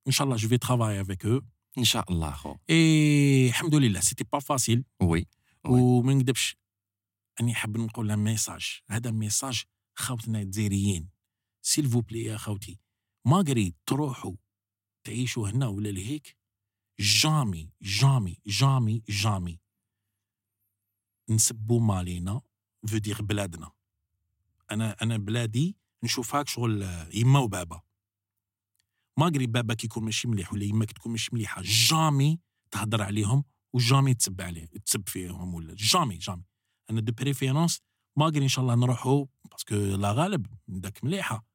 ان 0.07 0.11
شاء 0.11 0.26
الله 0.26 0.38
je 0.38 0.49
vais 0.49 0.57
travailler 0.57 1.01
avec 1.01 1.26
eux 1.26 1.41
ان 1.78 1.84
شاء 1.84 2.11
الله 2.11 2.32
خو 2.32 2.55
اي 2.70 3.47
الحمد 3.47 3.76
لله 3.76 3.99
c'était 3.99 4.24
pas 4.34 4.39
facile 4.39 4.84
oui 5.01 5.28
oui. 5.65 5.82
وما 5.82 6.13
نكذبش. 6.13 6.57
أني 7.41 7.53
حاب 7.53 7.77
نقول 7.77 8.07
لها 8.07 8.15
message 8.15 8.82
هذا 8.89 9.11
message 9.11 9.63
خوتنا 9.95 10.41
الجزائريين. 10.41 11.09
s'il 11.61 11.89
vous 11.89 12.01
plaît 12.01 12.24
يا 12.23 12.38
خوتي. 12.38 12.79
malgré 13.26 13.76
تروحوا. 13.85 14.35
تعيشوا 15.03 15.49
هنا 15.49 15.67
ولا 15.67 15.89
لهيك؟ 15.89 16.38
jamais 16.99 17.72
jamais 17.82 18.41
jamais 18.47 19.03
jamais. 19.09 19.59
نسبوا 21.29 21.81
مالينا 21.81 22.41
فو 22.88 23.23
بلادنا. 23.23 23.71
أنا 24.71 24.95
أنا 25.01 25.17
بلادي 25.17 25.77
نشوفها 26.03 26.43
شغل 26.47 26.81
يما 27.13 27.39
وبابا. 27.39 27.81
malgré 29.18 29.47
بابا 29.47 29.73
كيكون 29.73 30.03
ماشي 30.03 30.27
مليح 30.27 30.53
ولا 30.53 30.65
يماك 30.65 30.91
تكون 30.91 31.11
ماشي 31.11 31.29
مليحة؟ 31.33 31.61
jamais 31.65 32.39
تهضر 32.71 33.01
عليهم 33.03 33.43
و 33.74 33.79
jamais 33.79 34.13
تسب 34.13 34.41
عليه 34.41 34.65
تسب 34.65 35.09
فيهم 35.09 35.53
ولا. 35.53 35.73
jamais 35.74 36.18
jamais. 36.18 36.43
أنا 36.89 37.01
de 37.01 37.13
préférence 37.13 37.82
malgré 38.18 38.43
إن 38.43 38.47
شاء 38.47 38.63
الله 38.63 38.75
نروحوا 38.75 39.25
parce 39.51 39.66
que 39.66 39.76
لا 39.75 40.11
غالب 40.11 40.45
داك 40.67 41.03
مليحة. 41.03 41.45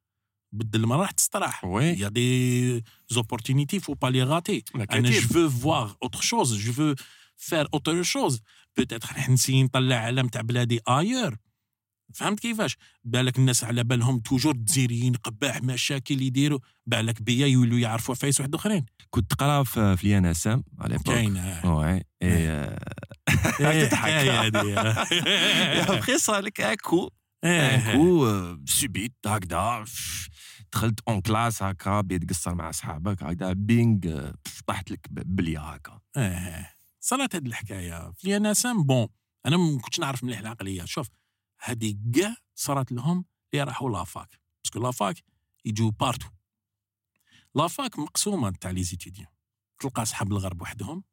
بدل 0.53 0.87
ما 0.87 0.97
راح 0.97 1.11
تستراح. 1.11 1.65
oui. 1.65 1.85
il 1.85 2.85
y 3.09 3.13
a 3.13 3.17
des 3.17 3.30
opportunités 3.30 3.81
faut 3.81 3.95
pas 3.95 4.07
les 4.07 4.23
gâter 4.23 4.65
أنا 4.75 5.11
je 5.11 5.21
veux 5.21 5.49
voir 5.49 5.97
autre 6.03 6.21
chose 6.21 6.57
je 6.57 6.73
veux 6.73 6.95
faire 7.37 7.69
autre 7.75 8.03
chose 8.03 8.41
peut-être 8.77 9.09
نسي 9.29 9.63
نطلع 9.63 9.97
علم 9.97 10.29
تاع 10.29 10.41
بلادي 10.41 10.81
ailleurs 10.89 11.37
فهمت 12.15 12.41
كيفاش؟ 12.41 12.77
بالك 13.05 13.39
الناس 13.39 13.65
على 13.65 13.85
بالهم 13.85 14.19
toujours 14.19 14.55
الجزائريين 14.55 15.15
قباح 15.15 15.63
مشاكل 15.63 16.23
يديروا 16.23 16.59
بالك 16.87 17.23
بيا 17.23 17.47
يولوا 17.47 17.79
يعرفوا 17.79 18.15
عفايس 18.15 18.41
واحد 18.41 18.55
آخرين. 18.55 18.87
كنت 19.11 19.31
تقرا 19.31 19.63
في 19.63 19.97
في 19.97 20.07
ليانا 20.07 20.33
سام 20.33 20.65
على 20.79 20.93
l'époque 20.93 21.15
كاين 21.15 21.37
oui 21.65 22.03
إيه، 22.23 22.79
تضحك. 23.89 24.09
يا 26.09 26.17
صار 26.17 26.41
لك 26.41 26.61
اكو 26.61 27.11
اكو 27.45 28.27
آه، 28.27 28.61
سبيت 28.67 29.13
هكذا. 29.27 29.85
دخلت 30.73 31.01
en 31.09 31.21
classe 31.21 31.63
هكا 31.63 32.01
بيت 32.01 32.25
تقصر 32.25 32.55
مع 32.55 32.71
أصحابك 32.71 33.23
هكذا. 33.23 33.53
بينغ 33.53 33.99
آه، 34.07 34.35
طاحت 34.67 34.91
لك 34.91 35.07
بليا 35.11 35.61
هكا. 35.61 36.01
إيه. 36.17 36.71
صارت 37.01 37.35
هاد 37.35 37.47
الحكاية. 37.47 38.13
في 38.13 38.37
أنا 38.37 38.55
سام 38.55 38.83
bon 38.85 39.09
أنا 39.47 39.57
ما 39.57 39.79
كنتش 39.81 40.01
نعرف 40.01 40.25
مليح 40.25 40.39
العقلية. 40.41 40.85
شوف 40.85 41.09
هذه 41.63 41.97
كاع 42.15 42.37
صارت 42.55 42.93
لهم 42.93 43.25
اللي 43.53 43.65
راحوا 43.65 43.91
la 43.91 44.08
fac. 44.08 44.41
parce 44.65 44.74
que 44.74 44.79
la 44.79 44.97
fac 44.97 45.25
يجوا 45.65 45.91
partout. 45.91 46.29
la 47.55 47.73
fac 47.73 47.99
مقسومة 47.99 48.51
تاع 48.51 48.71
les 48.71 48.83
étudiants. 48.83 49.27
تلقى 49.79 50.05
صحاب 50.05 50.33
الغرب 50.33 50.63
وحدهم 50.63 51.05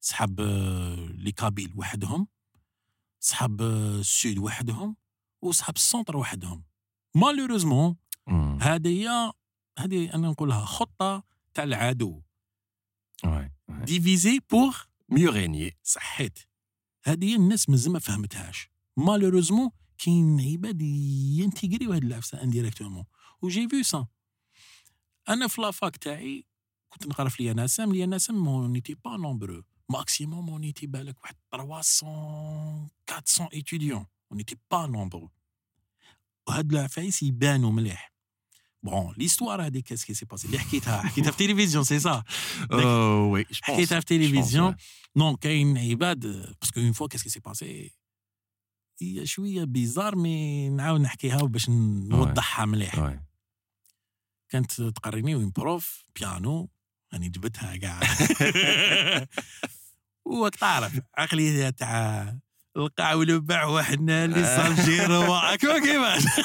صحاب 0.00 0.40
آه، 0.40 0.94
les 0.94 1.32
Kabyles 1.32 1.72
وحدهم 1.76 2.28
صحاب 3.20 3.62
آه، 3.62 4.00
السود 4.00 4.38
وحدهم 4.38 4.96
وصحاب 5.42 5.76
ال 5.76 5.82
centre 5.82 6.16
وحدهم. 6.16 6.64
malheureusement 7.14 7.96
مم. 8.26 8.58
هذه 8.62 8.88
هي 8.88 9.32
هذه 9.78 10.14
أنا 10.14 10.28
نقولها 10.28 10.64
خطة 10.64 11.22
تاع 11.54 11.64
العدو. 11.64 12.22
diviser 13.68 14.40
pour 14.50 14.88
mieux 15.08 15.30
régner 15.30 15.76
صحيت. 15.82 16.38
هذه 17.04 17.36
الناس 17.36 17.68
مازال 17.68 17.92
ما 17.92 17.98
فهمتهاش. 17.98 18.73
malheureusement 18.96 19.70
كاين 19.98 20.40
عباد 20.40 20.82
ينتيغريو 20.82 21.92
هاد 21.92 22.04
العفسه 22.04 22.42
indirectement 22.42 23.04
و 23.42 23.47
j'ai 23.47 23.68
vu 23.68 23.82
ça 23.82 24.06
أنا 25.28 25.48
في 25.48 25.60
la 25.60 25.74
fac 25.74 25.96
تاعي 25.96 26.46
كنت 26.88 27.06
نقرا 27.06 27.28
في 27.28 27.42
لياناسام 27.42 27.92
لياناسام 27.92 28.36
mais 28.36 28.72
on 28.72 28.77
n'était 28.77 28.94
pas 28.94 29.16
nombreux 29.16 29.62
maximum 29.88 30.46
mais 30.46 30.60
on 30.60 30.67
était 30.67 30.86
بالك 30.86 31.22
واحد 31.22 31.36
300 31.52 31.80
400 33.10 33.48
étudiants 33.52 34.06
on 34.30 34.38
n'était 34.38 34.56
pas 34.70 34.86
nombreux 34.86 35.30
وهاد 36.48 36.72
العفايس 36.72 37.22
يبانوا 37.22 37.72
مليح 37.72 38.14
bon 38.82 39.14
l'histoire 39.16 39.66
هذيك 39.66 39.84
qu'est-ce 39.84 40.07
qui 40.07 40.14
s'est 40.14 40.24
passé 40.24 40.46
اللي 40.46 40.58
حكيتها 40.58 41.02
حكيتها 41.02 41.30
في 41.30 41.44
التلفزيون 41.44 41.84
سي 41.84 41.98
سا 41.98 42.24
أه، 42.72 43.24
oui 43.24 43.42
je 43.42 43.58
حكيتها 43.62 44.00
في 44.00 44.12
التلفزيون 44.12 44.76
non 45.16 45.36
كاين 45.36 45.78
عباد 45.78 46.20
parce 46.60 46.72
que 46.72 46.80
une 46.80 46.92
fois 46.92 47.08
qu'est-ce 47.08 47.23
qui 47.23 47.28
s'est 47.28 47.40
passé 47.40 48.03
هي 49.04 49.26
شوية 49.26 49.64
بيزار 49.64 50.16
مي 50.16 50.68
نعاود 50.68 51.00
نحكيها 51.00 51.36
باش 51.42 51.68
نوضحها 51.70 52.64
مليح. 52.66 53.14
كانت 54.48 54.72
تقريني 54.82 55.34
وين 55.34 55.50
بروف 55.56 56.04
بيانو 56.16 56.70
راني 57.12 57.28
جبتها 57.28 57.76
كاع 57.76 58.00
وراك 60.24 60.54
تعرف 60.56 61.00
عقلية 61.14 61.70
تاع 61.70 62.34
القاع 62.76 63.14
ولبع 63.14 63.64
واحد 63.64 64.10
اللي 64.10 64.44
صالجيرو 64.56 65.34
هكا 65.34 65.78
كيفاش 65.78 66.24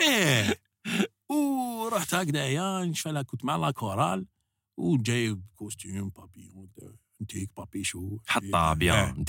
إيه. 0.00 0.60
ورحت 1.28 2.14
هكذايا 2.14 2.84
نشفى 2.84 3.12
كنت 3.22 3.44
مع 3.44 3.56
لا 3.56 3.70
كورال 3.70 4.26
وجايب 4.76 5.42
كوستيوم 5.54 6.08
بابيون 6.08 6.68
هكذا. 6.78 6.96
نتيك 7.22 7.50
بابي 7.56 7.84
شو. 7.84 8.18
حطها 8.26 8.68
إيه. 8.68 8.74
بيان 8.78 9.24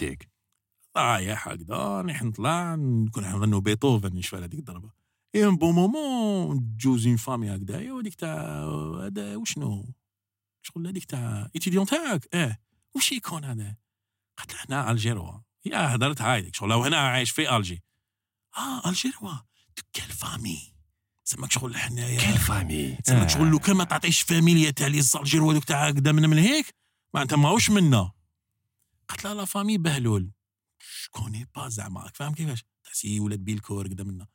نتيك 0.96 1.04
رايح 1.04 1.48
هكذا 1.48 1.76
راني 1.76 2.14
نطلع 2.14 2.76
نكون 2.76 3.24
نغنوا 3.24 3.60
بيتهوفن 3.60 4.16
نشفى 4.16 4.36
هذيك 4.36 4.60
الضربة. 4.60 4.90
اي 5.36 5.46
بون 5.50 5.76
مومون 5.76 6.76
جوز 6.78 7.08
اون 7.08 7.18
فامي 7.18 7.56
هكذايا 7.56 7.94
وهذيك 7.94 8.16
تاع 8.16 8.64
هذا 9.06 9.36
وشنو؟ 9.36 9.94
شغل 10.62 10.88
هذيك 10.88 11.06
تاع 11.06 11.50
ايتيديون 11.56 11.86
تاعك؟ 11.86 12.28
آه 12.34 12.58
وش 12.96 13.12
يكون 13.12 13.44
هذا؟ 13.44 13.76
قالت 14.38 14.54
له 14.54 14.60
هنا 14.70 14.92
ألجيروا. 14.92 15.40
يا 15.66 15.96
هدرت 15.96 16.22
هايدك 16.22 16.56
شغل 16.56 16.72
هنا 16.72 16.98
عايش 16.98 17.32
في 17.32 17.56
ألجي. 17.56 17.84
آه 18.58 18.90
ألجيروا. 18.90 19.34
كال 19.94 20.12
فامي. 20.12 20.74
سماك 21.24 21.52
شغل 21.52 21.78
حنايا 21.78 22.20
كيل 22.20 22.38
فامي. 22.38 22.98
سماك 23.04 23.30
شغل 23.30 23.48
لو 23.48 23.60
كان 23.60 23.76
ما 23.76 23.84
تعطيش 23.84 24.22
فاميليا 24.22 24.72
تاع 24.72 24.88
لي 24.88 25.02
الجيروا 25.16 25.54
هذوك 25.54 25.64
تاع 25.64 25.88
قدامنا 25.88 26.28
من 26.28 26.38
هيك؟ 26.38 26.76
معناتها 27.14 27.36
ماهوش 27.36 27.70
منا؟ 27.70 28.12
قالت 29.08 29.24
لها 29.24 29.34
la 29.34 29.46
famille 29.46 29.78
بهلول. 29.78 30.32
شكوني 31.06 31.50
با 31.56 31.70
زعما 31.70 32.12
فاهم 32.14 32.34
كيفاش؟ 32.34 32.64
تاع 32.84 32.94
c'est 32.94 33.20
ولاد 33.20 33.40
بيلكور 33.40 33.88
قدام 33.88 34.08
منا. 34.08 34.28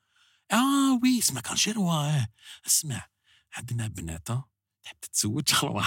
آه 0.53 1.01
oui 1.03 1.19
اسمك 1.19 1.51
الجيروا 1.51 1.93
آه 1.93 2.29
اسمع 2.67 3.07
عندنا 3.53 3.87
بناته 3.87 4.45
تحب 4.83 4.97
تتزوج 5.01 5.49
شغل 5.49 5.85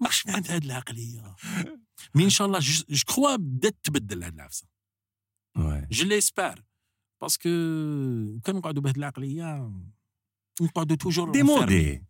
واش 0.00 0.26
معنات 0.26 0.50
هاد 0.50 0.64
العقلية؟ 0.64 1.36
mais 2.14 2.24
إن 2.24 2.30
شاء 2.30 2.46
الله 2.46 2.58
je 2.58 2.84
crois 3.08 3.36
بدات 3.36 3.76
تبدل 3.82 4.24
هاد 4.24 4.34
العفسة. 4.34 4.66
je 5.90 6.04
l'espère 6.04 6.62
parce 7.20 7.38
que 7.38 7.48
كان 8.44 8.56
نقعدوا 8.56 8.82
بهاد 8.82 8.96
العقلية 8.96 9.72
نقعدوا 10.60 10.96
toujours 10.96 11.30
des 11.32 11.42
maudits 11.42 12.04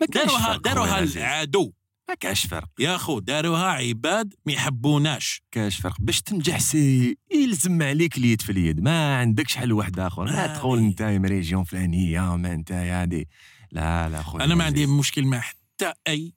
ما 0.00 0.06
كاينش 0.06 0.32
داروها 0.32 0.56
داروها. 0.56 0.98
العدو. 0.98 1.72
ما 2.08 2.14
كاش 2.14 2.46
فرق. 2.46 2.68
يا 2.78 2.96
خو 2.96 3.18
داروها 3.18 3.66
عباد 3.66 4.34
ما 4.46 4.52
يحبوناش. 4.52 5.42
كاش 5.50 5.80
فرق. 5.80 5.96
باش 6.00 6.22
تنجح 6.22 6.60
c'est 6.60 7.18
يلزم 7.34 7.82
عليك 7.82 8.18
اليد 8.18 8.42
في 8.42 8.52
اليد. 8.52 8.80
ما 8.80 9.18
عندكش 9.18 9.56
حل 9.56 9.72
واحد 9.72 10.00
آخر. 10.00 10.30
هذه. 10.30 10.56
تقول 10.56 10.78
أنت 10.78 11.02
من 11.02 11.26
région 11.26 11.64
فلانية 11.64 12.36
ما 12.36 12.52
أنت 12.52 12.72
هذه. 12.72 13.24
لا 13.72 14.08
لا 14.08 14.22
خويا. 14.22 14.44
أنا 14.44 14.54
ما 14.54 14.64
عندي. 14.64 14.86
مشكل 14.86 15.24
مع 15.24 15.40
حتى 15.40 15.92
أي 16.08 16.34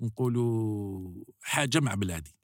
نقولوا 0.00 1.14
حاجة 1.42 1.80
مع 1.80 1.94
بلادي. 1.94 2.36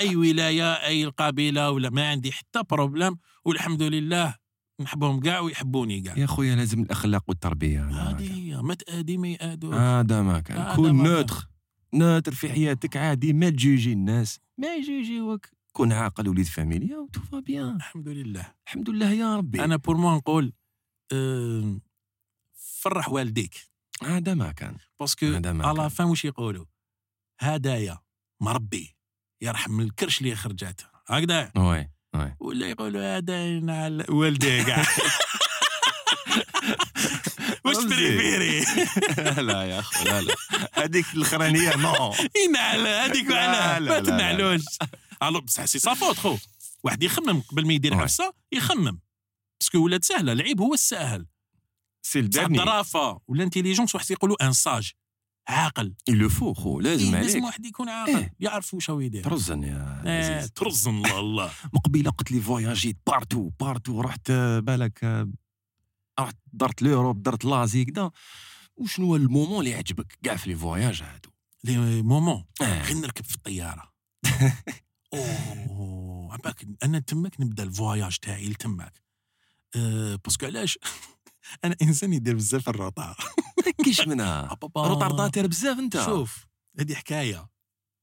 أي 0.00 0.16
ولاية 0.16 0.72
أي 0.72 1.04
القبيله 1.04 1.70
ولا 1.70 1.90
ما 1.90 2.08
عندي 2.08 2.32
حتى 2.32 2.62
problème 2.70 3.16
والحمد 3.44 3.82
لله 3.82 4.34
نحبهم 4.80 5.20
كاع 5.20 5.40
ويحبوني 5.40 6.00
كاع 6.00 6.18
يا 6.18 6.26
خويا 6.26 6.56
لازم 6.56 6.82
الأخلاق 6.82 7.24
والتربية. 7.28 7.84
هذه 7.84 8.62
ما 8.62 8.74
تأدي 8.74 9.16
ما 9.18 9.28
يأدوش. 9.28 9.74
هذا 9.74 10.22
ما 10.22 10.40
كان. 10.40 10.74
كون. 10.76 11.02
neutre 11.02 11.48
neutre 11.94 12.32
في 12.32 12.48
حياتك 12.48 12.96
عادي 12.96 13.32
ما 13.32 13.50
تجوجي 13.50 13.92
الناس. 13.92 14.40
ما 14.58 14.74
يجوجيوك. 14.74 15.46
كون 15.72 15.92
عاقل 15.92 16.28
وليد 16.28 16.46
فاميليا 16.46 16.96
و 16.98 17.04
tout 17.04 17.28
va 17.28 17.40
bien. 17.40 17.76
الحمد 17.76 18.08
لله. 18.08 18.52
الحمد 18.66 18.90
لله 18.90 19.10
يا 19.10 19.36
ربي. 19.36 19.64
أنا 19.64 19.76
pour 19.76 19.96
moi 19.96 20.16
نقول 20.16 20.52
فرح 22.54 23.08
والديك. 23.08 23.54
هذا 24.02 24.34
ما 24.34 24.52
كان. 24.52 24.76
parce 25.00 25.16
que 25.16 25.26
هذا 25.26 25.66
à 25.66 25.72
la. 25.72 25.90
fin 25.90 26.06
واش 26.06 26.24
يقولوا؟ 26.24 26.64
هدايا 27.40 27.98
مربي 28.40 28.96
يرحم 29.40 29.80
الكرش 29.80 30.20
اللي 30.20 30.34
خرجت 30.34 30.86
هكذا. 31.06 31.52
وي 31.56 31.90
ولا 32.40 32.70
يقولوا 32.70 33.18
هدايا 33.18 33.66
على 33.68 34.04
والدي 34.08 34.64
كاع 34.64 34.84
واش 37.76 37.84
رمزي. 37.84 37.96
بريفيري 37.96 38.64
لا 39.42 39.62
يا 39.64 39.78
اخو 39.80 40.04
لا 40.04 40.20
لا. 40.20 40.34
هذيك 40.72 41.06
الاخرانيه 41.14 41.76
نو 41.76 42.14
ينعل 42.48 42.86
هذيك 42.86 43.26
لا، 43.26 43.78
ما. 43.80 44.00
تنعلوش. 44.00 44.62
ألو 45.22 45.40
بصح 45.40 45.64
سي 45.64 45.78
صافوت 45.78 46.16
خو. 46.18 46.36
واحد 46.84 47.02
يخمم 47.02 47.40
قبل 47.40 47.66
ما 47.66 47.72
يدير 47.72 47.92
Ouais. 47.94 48.00
عفسه 48.00 48.32
يخمم. 48.52 48.98
باسكو 49.60 49.78
ولات 49.78 50.04
سهلة 50.04 50.32
العيب 50.32 50.60
هو 50.60 50.74
الساهل. 50.74 51.26
سي 52.02 52.18
الدرني. 52.18 52.58
الظرافه 52.60 53.20
والانتيليجونس 53.28 53.94
واحد 53.94 54.10
يقولوا 54.10 54.46
أن 54.46 54.52
ساج 54.52 54.92
عاقل. 55.48 55.94
il 56.08 56.28
faut 56.28 56.54
خو 56.54 56.80
لازم 56.80 57.14
إيه، 57.14 57.20
لازم 57.22 57.30
عليك. 57.32 57.44
واحد 57.44 57.66
يكون 57.66 57.88
عاقل 57.88 58.16
إيه. 58.16 58.34
يعرف 58.40 58.74
واش 58.74 58.90
هو 58.90 59.00
يدير. 59.00 59.24
ترزن 59.24 59.62
يا 59.62 60.02
آه، 60.06 60.34
عزيز 60.36 60.50
ترزن 60.52 60.90
الله 60.90 61.20
الله. 61.20 61.50
مقبلة 61.74 62.10
قلت 62.10 62.32
لي 62.32 62.40
فواياجيت 62.40 62.96
partout 63.06 63.50
partout 63.60 64.00
رحت 64.00 64.30
آه، 64.30 64.60
بالك 64.60 65.04
آه، 65.04 65.28
رحت 66.20 66.36
درت 66.52 66.82
l'Europe 66.82 67.22
درت 67.22 67.44
l'Asie 67.44 67.84
كدا 67.84 68.10
وشنو 68.76 69.06
هو 69.06 69.16
ال 69.16 69.22
moment 69.22 69.58
اللي 69.58 69.74
عجبك 69.74 70.18
كاع 70.22 70.36
في 70.36 70.50
les 70.50 70.56
voyages 70.56 71.02
هادو. 71.02 71.30
les 71.64 72.02
moments. 72.02 72.44
غير 72.62 72.96
نركب 72.96 73.24
في 73.24 73.34
الطيارة. 73.34 73.92
أوه 75.14 76.32
عباك 76.32 76.66
أنا 76.82 76.98
تماك 76.98 77.40
نبدا 77.40 77.62
ال 77.62 77.70
voyage 77.70 78.16
تاعي 78.18 78.48
لتماك. 78.48 79.02
أه 79.76 80.18
parce 80.24 80.38
que 80.38 80.46
علاش؟ 80.46 80.78
أنا 81.64 81.76
إنسان 81.82 82.12
يدير 82.12 82.34
بزاف 82.34 82.68
ال 82.68 82.75
retard 82.75 83.16
كيش 83.84 84.08
منها؟ 84.08 84.52
أبابا. 84.52 84.86
retardataire 84.88 85.46
بزاف 85.46 85.78
أنت. 85.78 86.02
شوف 86.04 86.46
هذه 86.80 86.94
حكاية. 86.94 87.48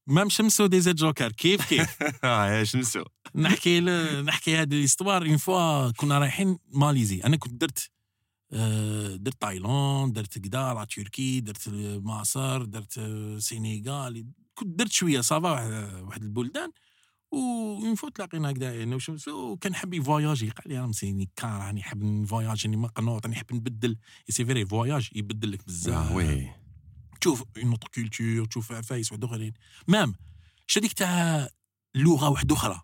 même 0.06 0.28
شمسو 0.28 0.66
DZ 0.66 0.96
Joker 0.96 1.32
كيف 1.32 1.68
كيف؟ 1.68 2.02
آه 2.24 2.46
يا 2.46 2.64
شمسو. 2.64 3.04
نحكي 3.34 3.80
ل... 3.80 4.24
نحكي 4.24 4.56
هذه 4.56 4.74
ال 4.74 4.79
histoire. 4.79 5.26
une 5.26 5.36
fois 5.36 5.90
كنا 5.90 6.18
رايحين 6.18 6.58
ماليزي 6.68 7.20
أنا 7.20 7.36
كنت 7.36 7.52
درت 7.60 7.90
درت 9.16 9.40
تايلاند 9.40 10.12
درت 10.12 10.38
كدا 10.38 10.74
لا 10.74 10.84
تركي 10.84 11.40
درت 11.40 11.68
مصر 12.02 12.64
درت 12.64 12.98
آه، 12.98 13.38
سينيغال 13.38 14.26
كنت 14.54 14.78
درت 14.78 14.92
شوية 14.92 15.20
ça 15.20 15.35
va 15.35 15.50
واحد- 15.50 16.02
واحد 16.02 16.22
البلدان. 16.22 16.70
و 17.32 17.94
فوا 17.94 18.10
تلاقينا 18.10 18.50
هكذا 18.50 18.82
أنا 18.82 18.96
وشمس 18.96 19.28
وكان 19.28 19.74
حاب 19.74 19.94
يفواياجي 19.94 20.50
قال 20.50 20.68
لي 20.68 20.78
راه 20.78 20.86
مسيني 20.86 21.28
كار 21.36 21.60
راني 21.66 21.82
حاب 21.82 22.02
نفواياج 22.02 22.64
راني 22.66 22.76
مقنوط 22.76 23.24
راني 23.24 23.36
حاب 23.36 23.52
نبدل. 23.54 23.96
c'est 24.28 24.44
vrai 24.44 24.66
voyage 24.66 25.08
يبدل 25.14 25.52
لك 25.52 25.66
بزاف. 25.66 26.12
oui. 26.12 26.50
تشوف 27.20 27.44
une 27.56 27.70
autre 27.70 27.88
culture 27.94 28.44
تشوف 28.46 28.72
عفايس 28.72 29.12
واحد 29.12 29.24
آخرين. 29.24 29.52
même 29.88 30.14
شديك 30.66 30.92
تاع 30.92 31.48
لغة 31.94 32.28
واحدة 32.28 32.54
أخرى. 32.54 32.80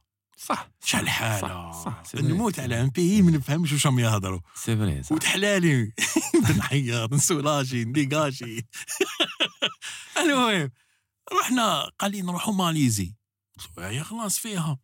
صح. 0.46 0.70
شحال 0.84 1.06
صح، 1.06 1.12
حاله 1.12 1.72
صح، 1.84 2.02
c'est 2.04 2.16
نموت 2.22 2.60
على 2.60 2.80
un 2.80 2.88
pays 2.88 3.22
ما 3.22 3.30
نفهمش 3.30 3.72
واش 3.72 3.86
راهم 3.86 3.98
يهضروا. 3.98 4.40
c'est 4.54 4.76
vrai 4.76 5.02
صح. 5.02 5.12
وتحلالي. 5.12 5.92
نعيط 6.58 7.12
ن 7.12 7.20
soulager 7.20 7.84
نديكاشي 7.84 8.66
المهم 10.20 10.70
رحنا 11.40 11.90
قال 11.98 12.10
لي 12.10 12.22
نروحوا 12.22 12.54
ماليزي. 12.54 13.14
قلت 13.58 13.78
له 13.78 13.90
يا 13.90 14.02
خلاص 14.02 14.38
فيها. 14.38 14.78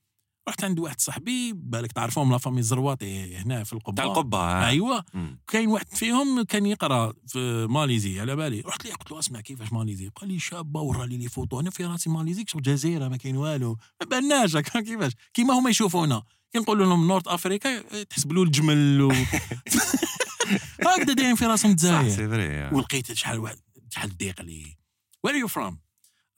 رحت 0.49 0.65
عند 0.65 0.79
واحد 0.79 1.01
صاحبي 1.01 1.53
بالك 1.53 1.93
تعرفهم 1.93 2.33
la 2.33 2.39
famille 2.39 2.63
زرواطي 2.63 3.37
هنا 3.37 3.65
في 3.65 3.73
القبة. 3.73 3.97
تاع 3.97 4.05
القبة 4.05 5.05
مم. 5.15 5.39
كاين 5.47 5.69
واحد 5.69 5.87
فيهم 5.89 6.43
كان 6.43 6.67
يقرأ 6.67 7.13
في 7.29 7.67
ماليزي 7.71 8.21
على 8.21 8.37
بالي. 8.37 8.61
رحت 8.61 8.85
ليه 8.85 8.93
قلت 8.95 9.11
له 9.11 9.19
اسمع 9.19 9.41
كيفاش 9.41 9.73
ماليزي؟ 9.73 10.09
قال 10.09 10.29
لي 10.29 10.39
شابة 10.39 10.81
ورا 10.81 11.07
لي 11.07 11.17
les 11.17 11.29
photos. 11.29 11.61
أنا 11.61 11.71
في 11.71 11.85
راسي 11.85 12.11
ماليزي 12.11 12.45
شغل 12.49 12.63
جزيرة 12.63 13.09
ما 13.09 13.17
كاين 13.17 13.37
والو. 13.37 13.79
ما 14.01 14.07
بالناش 14.07 14.57
كيفاش؟ 14.87 15.13
كيما 15.35 15.55
هما 15.59 15.71
يشوفونا. 15.71 16.23
كي 16.53 16.59
نقولوا 16.59 16.87
لهم 16.87 17.07
North 17.09 17.29
Africa 17.29 18.03
تحسب 18.05 18.33
له 18.33 18.43
الجمل 18.43 19.03
و... 19.03 19.13
هكذا 20.87 21.13
دايرين 21.15 21.35
في 21.35 21.47
راسهم 21.47 21.77
صح 21.77 21.89
الجزائر. 21.99 22.41
آه. 22.41 22.75
ولقيت 22.75 23.13
شحال 23.13 23.39
واحد 23.39 23.57
شحال 23.91 24.17
ضيق 24.17 24.43
لي. 24.43 24.77
where 25.25 25.35
you 25.35 25.49
from 25.49 25.79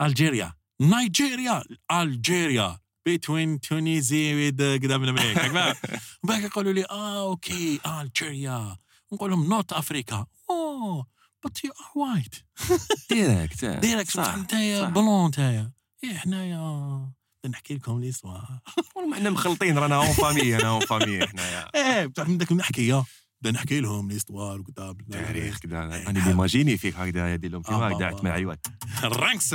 Algeria 0.02 0.52
Nigeria 0.80 1.62
Algeria 1.92 2.78
بين 3.16 3.60
تونيزي 3.60 4.50
قدام 4.50 5.04
الامريكا 5.04 5.74
وباك 6.22 6.42
يقولوا 6.42 6.72
لي 6.72 6.84
آه 6.84 7.28
okay 7.28 7.80
Algeria 7.86 8.76
نقول 9.12 9.30
لهم 9.30 9.48
North 9.48 9.72
Africa 9.72 10.26
oh 10.50 11.06
but 11.44 11.64
you 11.64 11.70
are 11.70 12.02
white 12.02 12.34
direct. 13.10 13.64
direct 13.64 14.10
صح. 14.10 14.36
blond 14.88 15.28
نتايا 15.28 15.72
إيه 16.04 16.14
حنايا 16.14 17.12
نحكي 17.50 17.74
لكم 17.74 18.00
ليستوار 18.00 18.60
إحنا 19.12 19.30
مخلطين 19.30 19.78
رانا 19.78 19.96
اون 19.96 20.12
فامي 20.12 20.56
أنا 20.56 20.68
اون 20.68 20.80
فامي 20.80 21.26
حنايا 21.26 21.68
إيه 21.74 22.06
بتاع 22.06 22.24
من 22.24 22.38
داك 22.38 22.52
بدنا 23.42 23.58
نحكي 23.58 23.80
لهم 23.80 24.10
ليستوار 24.10 24.60
وكذا 24.60 24.94
تاريخ 25.12 25.58
كذا 25.58 25.80
راني 25.80 26.20
ديماجيني 26.20 26.76
فيك 26.76 26.96
هكذا 26.96 27.34
يدير 27.34 27.50
لهم 27.50 27.62
كيما 27.62 27.88
هكذا 27.88 28.04
آه، 28.06 28.08
عت 28.08 28.24
معيوات 28.24 28.66
رانكس 29.02 29.54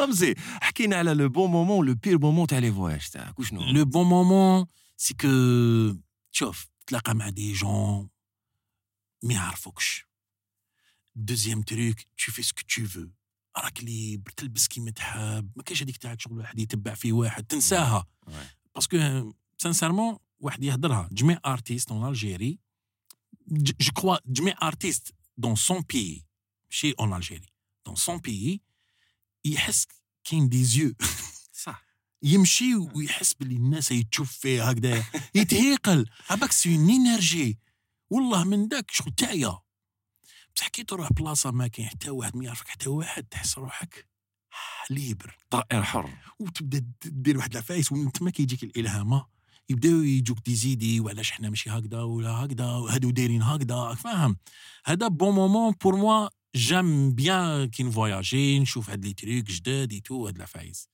رانكس 0.00 0.22
رمزي 0.22 0.34
حكينا 0.38 0.96
على 0.96 1.14
لو 1.14 1.28
بون 1.28 1.50
مومون 1.50 1.86
لو 1.86 1.94
بير 1.94 2.18
مومون 2.18 2.46
تاع 2.46 2.58
لي 2.58 2.72
فواياج 2.72 3.08
تاعك 3.08 3.38
وشنو 3.38 3.62
لو 3.72 3.84
بون 3.84 4.06
مومون 4.06 4.66
سي 4.96 5.14
كو 5.14 5.28
شوف 6.30 6.68
تلاقى 6.86 7.14
مع 7.14 7.28
دي 7.28 7.52
جون 7.52 8.08
ما 9.22 9.34
يعرفوكش 9.34 10.06
deuxième 11.16 11.62
truc 11.62 11.96
tu 12.00 12.32
fais 12.32 12.42
ce 12.42 12.50
que 12.50 12.62
tu 12.68 12.84
veux 12.86 13.06
راك 13.58 13.84
libre 13.84 14.30
تلبس 14.30 14.68
كيما 14.68 14.90
تحب 14.90 15.50
ما 15.56 15.62
كاينش 15.62 15.82
هذيك 15.82 15.96
تاعك 15.96 16.20
شغل 16.20 16.38
واحد 16.38 16.58
يتبع 16.58 16.94
في 16.94 17.12
واحد 17.12 17.44
تنساها 17.44 18.06
Ouais. 18.30 18.32
parce 18.74 19.10
que 19.10 19.32
sincèrement 19.58 20.18
واحد 20.40 20.64
يهضرها 20.64 21.08
جميع 21.12 21.40
artiste 21.46 21.90
en 21.90 22.08
Algérie 22.08 22.58
je 23.48 23.92
crois 23.96 24.16
جميع 24.26 24.54
artiste 24.62 25.14
dans 25.36 25.54
son 25.54 25.80
pays 25.80 26.26
ماشي 26.70 26.92
en 27.00 27.14
Algérie 27.14 27.46
dans 27.86 27.94
son 27.94 28.18
pays 28.18 28.60
يحس 29.44 29.86
كاين 30.24 30.48
des 30.48 30.64
yeux. 30.64 30.94
صح. 31.52 31.84
يمشي 32.22 32.74
ويحس 32.74 33.34
باللي 33.34 33.56
الناس 33.56 33.92
يتشوف 33.92 34.32
فيه 34.32 34.68
هكذا 34.68 35.04
يتهيقل. 35.34 36.06
عباك 36.30 36.52
c'est 36.52 36.76
une 36.76 36.90
énergie 36.90 37.58
والله 38.10 38.44
من 38.44 38.68
داك 38.68 38.90
شغل 38.90 39.12
تعيا 39.12 39.58
بصح 40.56 40.68
كي 40.68 40.84
تروح 40.84 41.12
بلاصة 41.12 41.50
ما 41.50 41.66
كاين 41.66 41.88
حتى 41.88 42.10
واحد 42.10 42.36
ما 42.36 42.44
يعرفك 42.44 42.68
حتى 42.68 42.88
واحد 42.88 43.24
تحس 43.24 43.58
روحك 43.58 44.08
libre. 44.90 45.36
طائر 45.50 45.82
حر. 45.82 46.10
وتبدا 46.38 46.84
دير 47.04 47.38
واحد 47.38 47.50
العفايس 47.50 47.92
وانت 47.92 48.22
ما 48.22 48.30
كيجيك 48.30 48.62
الإلهامة. 48.62 49.26
يبداو 49.68 50.02
يجوك 50.02 50.38
des 50.44 50.65
idées 50.65 51.00
وعلاش 51.00 51.30
حنا 51.32 51.48
ماشي 51.48 51.70
هكذا 51.70 52.02
ولا 52.02 52.30
هكذا 52.30 52.64
هادو 52.64 53.10
دايرين 53.10 53.42
هكذا. 53.42 53.94
فاهم؟ 53.94 54.36
هذا 54.84 55.08
bon 55.08 55.34
moment 55.34 55.74
pour 55.82 55.96
moi 55.96 56.28
j'aime 56.54 57.14
bien 57.14 57.70
كي 57.70 57.82
نفواياجي 57.82 58.58
نشوف 58.58 58.90
هاد 58.90 59.04
les 59.04 59.14
trucs 59.14 59.44
جداد 59.44 59.92
et 59.92 60.03
tout 60.03 60.26
هاد 60.26 60.36
العفايس 60.36 60.88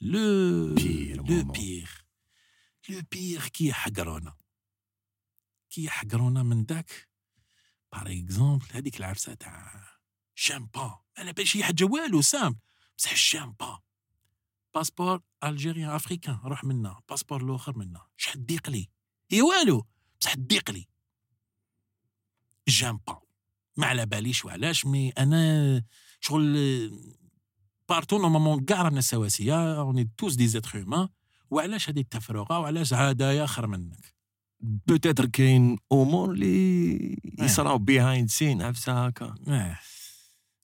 le 0.00 0.76
Pire 0.76 1.16
le. 1.16 1.52
pire 1.52 2.04
لو 2.88 3.02
بير 3.10 3.48
كي 3.48 3.66
يحقرونا 3.66 4.34
كي 5.70 5.84
يحقرونا 5.84 6.42
من 6.42 6.64
داك 6.64 7.08
باغ 7.92 8.12
اكزومبل 8.12 8.66
هذيك 8.72 8.96
العرسه 8.96 9.34
تاع 9.34 9.88
شامبان 10.34 10.94
أنا 11.18 11.32
باش 11.32 11.56
هي 11.56 11.64
حاجة 11.64 11.84
والو 11.84 12.22
سامبل 12.22 12.58
بصح 12.98 13.12
الشامبان 13.12 13.78
باسبور 14.74 15.22
الجيريان 15.44 15.90
افريكان 15.90 16.40
روح 16.44 16.64
منا 16.64 17.00
باسبور 17.08 17.42
الآخر 17.44 17.78
منا 17.78 18.06
شحال 18.16 18.46
ضيق 18.46 18.70
لي 18.70 18.90
هي 19.30 19.42
والو 19.42 19.86
بصح 20.20 20.36
ضيق 20.36 20.70
لي 20.70 20.86
جامبان 22.68 23.23
ما 23.76 23.86
على 23.86 24.06
باليش 24.06 24.44
وعلاش 24.44 24.86
مي 24.86 25.10
أنا 25.10 25.82
شغل 26.20 26.54
partout 27.88 28.18
normalement 28.18 28.64
كاع 28.64 28.82
رانا 28.82 29.00
سواسية 29.00 29.80
on 29.80 30.10
est 30.18 30.25
tous 30.25 30.34
des 30.34 30.46
êtres 30.48 30.78
humains 30.82 31.08
وعلاش 31.50 31.88
هذه 31.90 32.00
التفرقة؟ 32.00 32.58
وعلاش 32.58 32.94
هدايا 32.94 33.46
خير 33.46 33.66
منك؟ 33.66 34.14
peut-être 34.60 35.26
كاين 35.26 35.78
امور 35.92 36.30
اللي 36.30 37.16
يصراو 37.40 37.78
behind 37.78 38.30
scene 38.30 38.62
عفسة 38.62 39.06
هكا. 39.06 39.34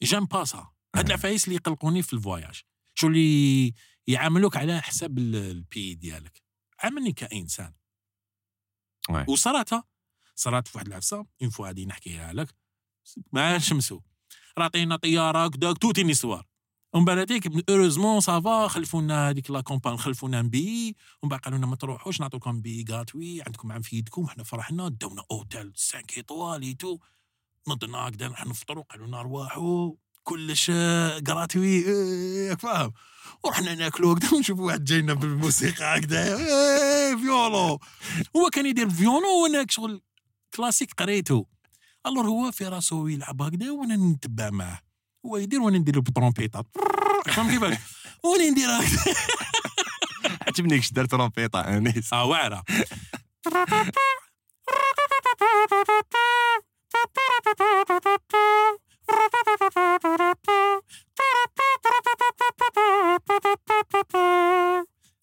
j'aime 0.03 0.25
pas 0.25 0.45
ça 0.45 0.69
هاد 0.97 1.07
العفايس 1.07 1.45
اللي 1.45 1.57
يقلقوني 1.57 2.03
في 2.03 2.13
ال 2.13 2.20
voyage 2.20 2.61
شو 2.95 3.07
اللي 3.07 3.75
يعاملوك 4.07 4.57
على 4.57 4.81
حساب 4.83 5.19
ال- 5.19 5.37
ال 5.37 5.48
pays 5.48 5.95
ديالك. 5.95 6.43
عاملني 6.79 7.13
كإنسان. 7.13 7.73
وصراتها 9.29 9.85
صرات 10.35 10.69
في 10.69 10.79
واحد 10.79 10.87
العفسة 10.87 11.27
une 11.43 11.51
fois 11.51 11.67
غادي 11.67 11.87
نحكيها 11.87 12.33
لك. 12.33 12.55
مع 13.33 13.59
شمسو 13.59 14.01
راطينا 14.59 14.97
طيارة 14.97 15.49
كداك 15.49 15.79
tout 15.79 16.05
un 16.05 16.17
soir. 16.17 16.47
ومن 16.93 17.05
بعد 17.05 17.19
هذيك 17.19 17.71
heureusement 17.71 18.21
ça 18.21 18.45
va 18.45 18.69
خلفونا 18.69 19.31
هذيك 19.31 19.51
la 19.51 19.61
compagnie 19.61 19.97
خلفونا 19.97 20.43
بي 20.43 20.97
ومن 21.23 21.31
بعد 21.31 21.41
قالوا 21.41 21.59
لنا 21.59 21.67
ما 21.67 21.77
تروحوش 21.77 22.21
نعطوكم 22.21 22.61
billet 22.61 22.85
gratuit 22.91 23.43
عندكم 23.43 23.73
عام 23.73 23.83
في 23.83 23.97
يدكم 23.97 24.27
حنا 24.27 24.45
فرحنا 24.45 24.89
داونا 24.89 25.25
اوتيل 25.31 25.73
5 25.77 26.03
étoiles 26.17 26.63
et 26.63 26.75
tout 26.75 26.99
نضنا 27.69 27.99
هكذا 27.99 28.27
نروح 28.27 28.47
نفطروا 28.47 28.85
قالوا 28.85 29.07
لنا 29.07 29.21
ارواحوا 29.21 29.93
كلش 30.23 30.71
gratuit 31.29 31.77
ياك 31.77 32.61
فاهم؟ 32.61 32.93
ورحنا 33.45 33.75
ناكلوا 33.75 34.15
هكذا 34.15 34.35
ونشوفوا 34.35 34.67
واحد 34.67 34.85
جاينا 34.85 35.15
بالموسيقى 35.15 35.99
هكذا 35.99 36.37
إيه، 36.37 37.17
violon. 37.17 37.79
هو 38.37 38.51
كان 38.53 38.67
يدير 38.67 38.91
فيولو 38.91 39.43
وأنا 39.43 39.67
شغل 39.69 40.03
كلاسيك 40.55 40.93
قريته. 40.93 41.47
الور 42.07 42.27
هو 42.27 42.51
في 42.51 42.65
راسو 42.69 43.07
يلعب 43.07 43.43
هكذا 43.43 43.71
وأنا 43.71 43.97
نتبع 43.97 44.51
معاه. 44.51 44.81
هو 45.27 45.37
يدير 45.37 45.61
وأنا 45.61 45.79
ندير 45.79 46.01
بترومبيطات 46.01 46.67
فهم 47.35 47.51
كيفاش؟ 47.51 47.77
وأنا 48.25 48.51
ندير 48.51 48.69
هكذا. 48.69 49.15
عجبني 50.47 50.79
كش 50.79 50.93
دار 50.93 51.05
ترومبيطه 51.05 51.61
أنيس. 51.61 52.13
آه 52.13 52.25
واعرة. 52.25 52.65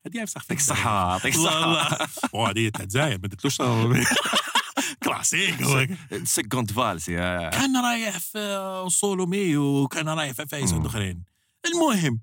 هذه 0.06 0.26
صح 0.26 0.42
يعطيك 0.42 0.58
الصحه 0.60 1.12
يعطيك 1.12 1.36
الصحه 1.36 2.08
وهذه 2.34 2.70
تاع 2.70 2.82
الجزائر 2.84 3.18
ما 3.22 3.28
درتلوش 3.28 3.62
كلاسيك 5.04 5.62
هو 5.62 5.88
seconde 6.24 6.74
valse 6.74 7.10
يا 7.10 7.50
كان 7.50 7.78
رايح 7.78 8.18
في 8.18 8.86
سولومي 8.90 9.58
وكان 9.58 10.10
رايح 10.10 10.32
في 10.32 10.66
مم. 10.74 10.86
اخرين 10.86 11.24
المهم 11.66 12.22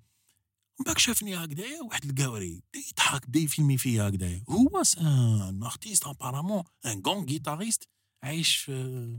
من 0.80 0.84
بعد 0.86 0.98
شافني 0.98 1.36
هكذايا 1.36 1.82
واحد 1.82 2.04
القاوري 2.04 2.62
بدا 2.74 2.84
يضحك 2.88 3.28
بدا 3.28 3.40
يفيلمي 3.40 3.78
فيا 3.78 4.08
هكذايا 4.08 4.44
هو 4.48 4.82
un 5.00 5.62
artiste 5.62 6.06
apparemment 6.06 6.62
un 6.86 7.02
grand 7.06 7.26
guitariste 7.26 7.88
عايش 8.22 8.56
في 8.56 9.18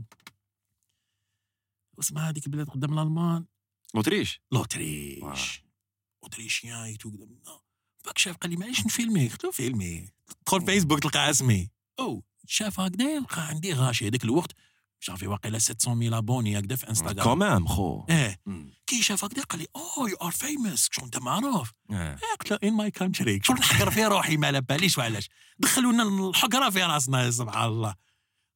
اسمها 2.00 2.28
هذيك 2.30 2.46
البلاد 2.46 2.68
قدام 2.70 2.98
الالمان 2.98 3.44
Autriche 3.94 4.40
l'Autriche 4.52 5.64
autrichien 6.22 6.86
et 6.86 6.94
tout 6.94 7.10
قدام 7.10 7.40
باك 8.04 8.18
شاف 8.18 8.36
قال 8.36 8.50
لي 8.50 8.56
معليش 8.56 8.86
نفيلمي 8.86 9.28
قلت 9.28 9.44
له 9.44 9.50
فيلمي 9.50 10.08
تدخل 10.44 10.66
فيسبوك 10.66 10.98
تلقى 10.98 11.30
اسمي 11.30 11.70
أو 12.00 12.22
شاف 12.48 12.80
هكذا 12.80 13.20
لقى 13.20 13.46
عندي 13.48 13.72
غاشي 13.72 14.08
هذاك 14.08 14.24
الوقت 14.24 14.52
شافي 15.00 15.26
واقيلا 15.26 15.58
700 15.58 15.94
mille 15.98 16.14
abonnés 16.14 16.58
هكذا 16.58 16.76
في 16.76 16.88
Instagram. 16.88 17.24
quand 17.24 17.47
même 17.47 17.66
خو. 17.66 18.04
إيه. 18.10 18.40
كي 18.86 19.02
شاف 19.02 19.24
هكذا 19.24 19.42
قال 19.42 19.60
لي 19.60 19.66
اوه 19.76 20.10
you 20.10 20.16
are 20.16 20.30
famous 20.30 20.88
شو 20.92 21.04
أنت 21.04 21.18
معروف؟ 21.18 21.72
آه. 21.90 21.94
إيه، 21.94 22.36
قلت 22.40 22.50
له 22.50 22.58
in 22.64 22.72
my 22.72 22.90
country 22.90 23.40
شو 23.42 23.52
نحقر 23.52 23.90
في 23.90 24.04
روحي؟ 24.04 24.36
ما 24.36 24.46
على 24.46 24.60
باليش 24.60 24.98
وعلاش. 24.98 25.28
دخلونا 25.58 26.02
الحقرة 26.02 26.70
في 26.70 26.82
راسنا 26.82 27.30
سبحان 27.30 27.68
الله. 27.68 27.94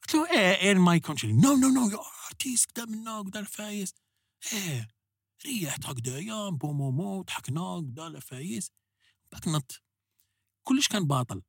قلت 0.02 0.14
له 0.14 0.30
إيه 0.30 0.72
in 0.72 0.78
my 0.78 1.00
country 1.00 1.32
no 1.32 1.56
no 1.56 1.68
no 1.68 1.90
you 1.90 2.02
artist 2.26 2.70
كدا 2.70 2.84
منا 2.84 3.22
كدا 3.22 3.40
العفايس. 3.40 3.94
إيه. 4.52 4.88
ريحت 5.46 5.86
هكذايا 5.86 6.48
bon 6.48 6.72
moment 6.72 7.22
ضحكنا 7.22 7.80
كدا 7.80 8.06
العفايس. 8.06 8.70
باك 9.32 9.48
نط 9.48 9.82
كلش 10.62 10.88
كان 10.88 11.06
باطل. 11.06 11.42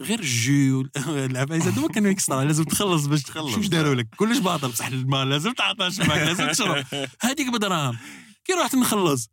غير 0.00 0.20
الجو 0.20 0.84
العفايس 1.08 1.62
هذوما 1.62 1.88
كانوا 1.88 2.10
يكسرها 2.10 2.44
لازم 2.44 2.64
تخلص 2.64 3.06
باش 3.06 3.22
تخلص. 3.22 3.54
شوف 3.54 3.68
داروا 3.68 3.94
لك؟ 3.94 4.08
كلش 4.16 4.38
باطل 4.38 4.68
بصح 4.68 4.86
الماء 4.86 5.24
لازم 5.24 5.52
تعطى 5.52 5.90
شماك 5.90 6.10
لازم 6.10 6.48
تشرب. 6.50 6.84
هذيك 7.20 7.52
بدراهم. 7.52 7.98
كي 8.44 8.52
رحت 8.52 8.74
نخلص 8.74 9.28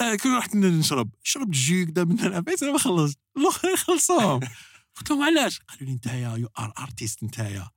آه 0.00 0.14
كي 0.14 0.28
رحت 0.28 0.56
نشرب. 0.56 1.10
شربت 1.22 1.54
jus 1.56 1.86
كدا 1.86 2.04
من 2.04 2.20
العفايس 2.20 2.62
أنا 2.62 2.72
ما 2.72 2.78
خلصت 2.78 3.18
الأخرين 3.36 3.76
خلصوهم. 3.76 4.40
قلت 4.96 5.10
لهم 5.10 5.22
علاش؟ 5.22 5.60
قالوا 5.68 5.86
لي 5.86 5.94
نتايا 5.94 6.36
you 6.36 6.48
are 6.58 6.72
artist 6.78 7.22
نتايا 7.24 7.68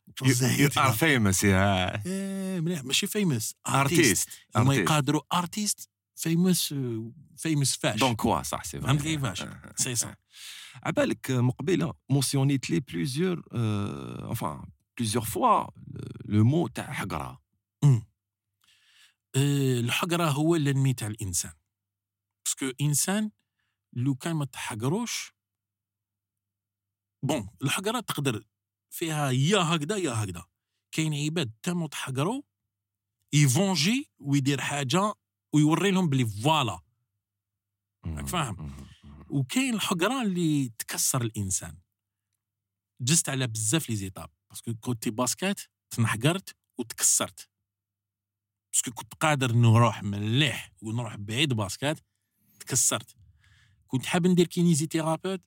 you 0.60 0.70
are 0.78 0.92
famous 0.94 1.44
يا. 1.44 2.06
إيه، 2.06 2.60
مليح. 2.60 2.84
ماشي 2.84 3.08
famous 3.08 3.54
artiste 3.68 4.30
هما 4.56 4.76
يقادروا 4.76 5.22
artiste 5.34 5.90
famous 6.16 6.74
famous 7.38 7.76
فاش. 7.78 8.00
donc 8.00 8.16
quoi 8.16 8.44
صح 8.52 8.64
سي 8.64 8.82
فهمت 8.82 9.02
كيفاش 9.02 9.44
سي 9.76 9.96
سا 9.96 10.16
عبالك 10.84 11.32
مقبله 11.32 11.94
مونسيونيت 12.10 12.70
لي 12.70 12.80
plusieurs 12.80 13.44
enfin 14.30 14.72
plusieurs 14.98 15.26
fois 15.26 15.68
le 16.26 16.44
mot 16.44 16.68
تاع 16.68 16.92
حقره 16.94 17.42
الحقره 19.36 20.30
هو 20.30 20.56
ال 20.56 20.61
ennemi 20.61 20.94
تاع 20.94 21.08
الانسان 21.08 21.54
parce 22.46 22.62
que 22.62 22.72
انسان 22.82 23.32
لو 23.94 24.16
كان 24.16 24.36
ما 24.36 24.46
تحقروش 24.46 25.34
bon 27.24 27.50
الحقره 27.64 28.00
تقدر 28.00 28.44
فيها 28.90 29.32
يا 29.32 29.58
هكذا 29.58 29.98
يا 29.98 30.12
هكذا 30.12 30.46
كاين 30.92 31.14
عباد 31.14 31.52
تمو 31.64 31.88
تحقروا 31.88 32.42
يفونجي 33.34 34.10
ويدير 34.20 34.62
حاجة 34.62 35.14
ويوري 35.54 35.92
لهم 35.92 36.10
بلي 36.10 36.26
voilà 36.26 36.80
راك 38.06 38.28
فاهم؟ 38.28 38.87
وكاين 39.30 39.74
الحقره 39.74 40.22
اللي 40.22 40.70
تكسر 40.70 41.22
الإنسان. 41.22 41.78
juste 43.02 43.30
على 43.30 43.48
بزاف 43.48 43.90
les 43.90 43.96
étapes. 43.96 44.30
parce 44.50 44.66
que 44.66 44.76
كنت 44.76 45.10
basket 45.10 45.62
تنحقرت 45.90 46.56
وتكسرت. 46.78 47.50
parce 48.74 48.85
que 48.85 48.92
كنت 48.92 49.14
قادر 49.14 49.52
نروح 49.52 50.04
مليح 50.04 50.72
ونروح 50.82 51.16
بعيد 51.16 51.54
basket 51.54 52.00
تكسرت. 52.60 53.16
كنت 53.88 54.06
حاب 54.06 54.28
ندير 54.28 54.48
kinésithérapeute 54.48 55.42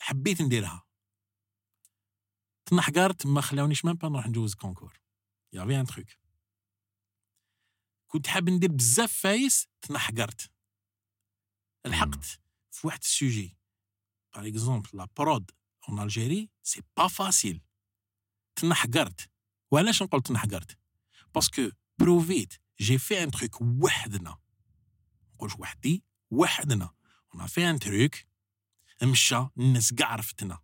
حبيت 0.00 0.42
نديرها. 0.42 0.86
تنحقرت 2.66 3.26
ما 3.26 3.40
خلاونيش 3.40 3.84
même 3.84 3.94
pas 3.94 4.08
نروح 4.08 4.26
نجوز 4.26 4.54
concours. 4.54 5.00
y 5.52 5.57
avait 5.57 5.80
un 5.80 5.86
truc 5.86 6.06
كنت 8.06 8.26
حاب 8.26 8.50
ندير 8.50 8.72
بزاف 8.72 9.12
عفايس 9.12 9.68
تنحقرت. 9.82 10.50
لحقت 11.86 12.43
في 12.74 12.86
واحد 12.86 12.98
ال 13.02 13.10
sujet. 13.10 13.56
par 14.34 14.48
exemple 14.48 14.88
la 14.92 15.08
prod 15.16 15.50
en 15.88 16.02
Algérie 16.02 16.50
c'est 16.62 16.82
pas 16.96 17.08
facile 17.08 17.60
تنحقرت 18.56 19.30
وعلاش 19.70 20.02
نقول 20.02 20.22
تنحقرت 20.22 20.78
parce 21.34 21.57
que 21.57 21.70
preuve 21.98 22.54
j'ai 22.80 22.98
fait 22.98 23.22
un 23.22 23.30
truc 23.30 23.60
وحدنا 23.60 24.38
نقولش 25.34 25.54
وحدي 25.58 26.04
وحدنا 26.30 26.90
on 27.34 27.46
fait 27.46 27.70
un 27.70 27.78
truc 27.78 28.14
مشى 29.02 29.46
الناس 29.58 29.92
كاع 29.92 30.08
عرفتنا 30.08 30.58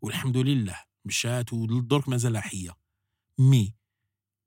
والحمد 0.00 0.36
لله 0.36 0.84
مشات 1.04 1.52
وللدرك 1.52 2.08
مازال 2.08 2.38
حيه 2.38 2.76
mais 3.38 3.76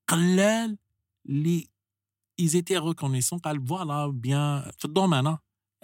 قلال 0.07 0.77
اللي 1.25 1.69
étaient 2.39 2.77
reconnaissants 2.77 3.39
قال 3.39 3.67
voilà 3.67 4.07
bien 4.07 4.71
في 4.77 4.85
ال 4.85 4.91
domaine. 4.91 5.37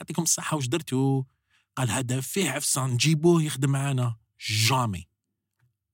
يعطيكم 0.04 0.24
الصحة. 0.24 0.58
واش 0.58 0.68
درتو؟ 0.68 1.24
قال 1.76 1.90
هذا 1.90 2.22
فيه 2.22 2.50
عفسه 2.50 2.88
نجيبوه 2.88 3.44
يخدم 3.44 3.70
معانا. 3.70 4.16
jamais. 4.40 5.08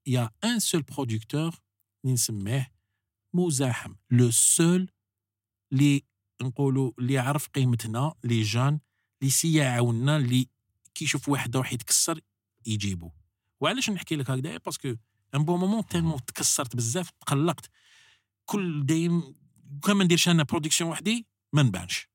y 0.07 0.29
a 0.43 0.49
un 0.49 0.59
seul 0.59 0.81
producteur 0.81 1.55
اللي 2.03 2.13
نسميه 2.13 2.71
مزاحم. 3.33 3.95
le 4.11 4.31
seul 4.31 4.89
اللي 5.71 6.03
نقولوا 6.41 6.91
اللي 6.99 7.13
يعرف 7.13 7.47
قيمتنا 7.47 8.13
les 8.23 8.41
gens 8.41 8.79
اللي 9.21 9.31
سي 9.31 9.53
يعاوننا 9.53 10.17
اللي 10.17 10.47
كي 10.93 11.05
يشوف 11.05 11.29
واحد 11.29 11.57
روح 11.57 11.73
يتكسر 11.73 12.19
يجيبو. 12.65 13.11
وعلاش 13.59 13.89
نحكي 13.89 14.15
لك 14.15 14.29
هكذا؟ 14.29 14.57
parce 14.57 14.81
que 14.81 14.95
un 15.35 15.45
bon 15.45 15.59
moment 15.59 15.85
tellement 15.85 16.25
تكسرت 16.25 16.75
بزاف 16.75 17.09
تقلقت. 17.09 17.69
كل 18.45 18.85
دايم 18.85 19.35
كان 19.83 19.97
ما 19.97 20.03
نديرش 20.03 20.29
أنا 20.29 20.43
production 20.43 20.89
وحدي 20.89 21.27
ما 21.53 21.63
نبانش. 21.63 22.09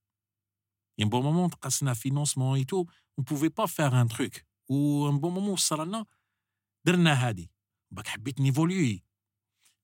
un 1.01 1.09
bon 1.09 1.23
moment 1.23 1.51
تقصنا 1.51 1.95
financièrement 1.95 2.57
et 2.57 2.65
tout 2.65 2.77
on 2.77 3.25
pouvait 3.29 3.49
pas 3.49 3.67
faire 3.67 4.01
un 4.01 4.09
truc 4.09 4.33
و 4.69 5.09
un 5.09 5.19
bon 5.19 5.33
moment 5.35 5.53
وصل 5.53 5.89
لنا 5.89 6.07
درنا 6.87 7.29
هادي 7.29 7.51
باك 7.91 8.09
حبيت 8.09 8.41
نيفولوي 8.41 9.05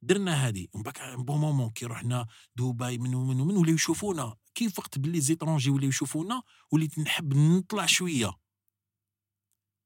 درنا 0.03 0.47
هادي 0.47 0.71
ومن 0.73 0.83
بعد 0.83 0.99
un 0.99 1.25
bon 1.25 1.41
moment 1.41 1.71
كي 1.71 1.87
رحنا 1.87 2.27
دبي 2.57 2.99
من 2.99 3.15
ومن 3.15 3.41
ومن 3.41 3.57
ولاو 3.57 3.75
يشوفونا 3.75 4.37
كيف 4.55 4.79
وقت 4.79 4.99
ب 4.99 5.21
les 5.21 5.33
étrangers 5.33 5.71
ولاو 5.71 5.89
يشوفونا 5.89 6.43
وليت 6.73 6.99
نحب 6.99 7.35
نطلع 7.35 7.87
شوية 7.87 8.31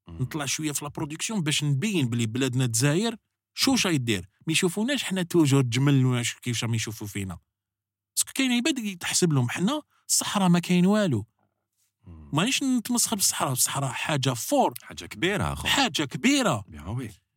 نطلع 0.09 0.47
شوية 0.47 0.72
في 0.72 0.85
la 0.85 0.91
production 0.91 1.43
باش 1.43 1.64
نبين 1.64 2.09
بلي 2.09 2.27
بلادنا 2.27 2.64
الجزائر 2.64 3.16
شو 3.55 3.77
شا 3.77 3.89
يدير 3.89 4.29
ما 4.47 4.53
يشوفوناش 4.53 5.05
حنا 5.05 5.22
toujours 5.23 5.62
جمل 5.62 6.22
كيفاش 6.43 6.64
راهم 6.64 6.75
يشوفوا 6.75 7.07
فينا 7.07 7.39
parce 8.17 8.27
que 8.27 8.33
كاين 8.35 8.53
عباد 8.53 8.99
تحسب 8.99 9.33
لهم 9.33 9.51
حنا 9.51 9.83
الصحراء 10.09 10.49
ما 10.49 10.59
كاين 10.59 10.87
والو. 10.87 11.27
مانيش 12.07 12.63
نتمسخر 12.63 13.17
بالصحراء 13.17 13.53
الصحراء 13.53 13.91
حاجة 13.91 14.31
fort. 14.31 14.75
حاجة 14.83 15.07
كبيرة 15.07 15.53
أخو. 15.53 15.69
حاجة 15.69 16.05
كبيرة. 16.05 16.65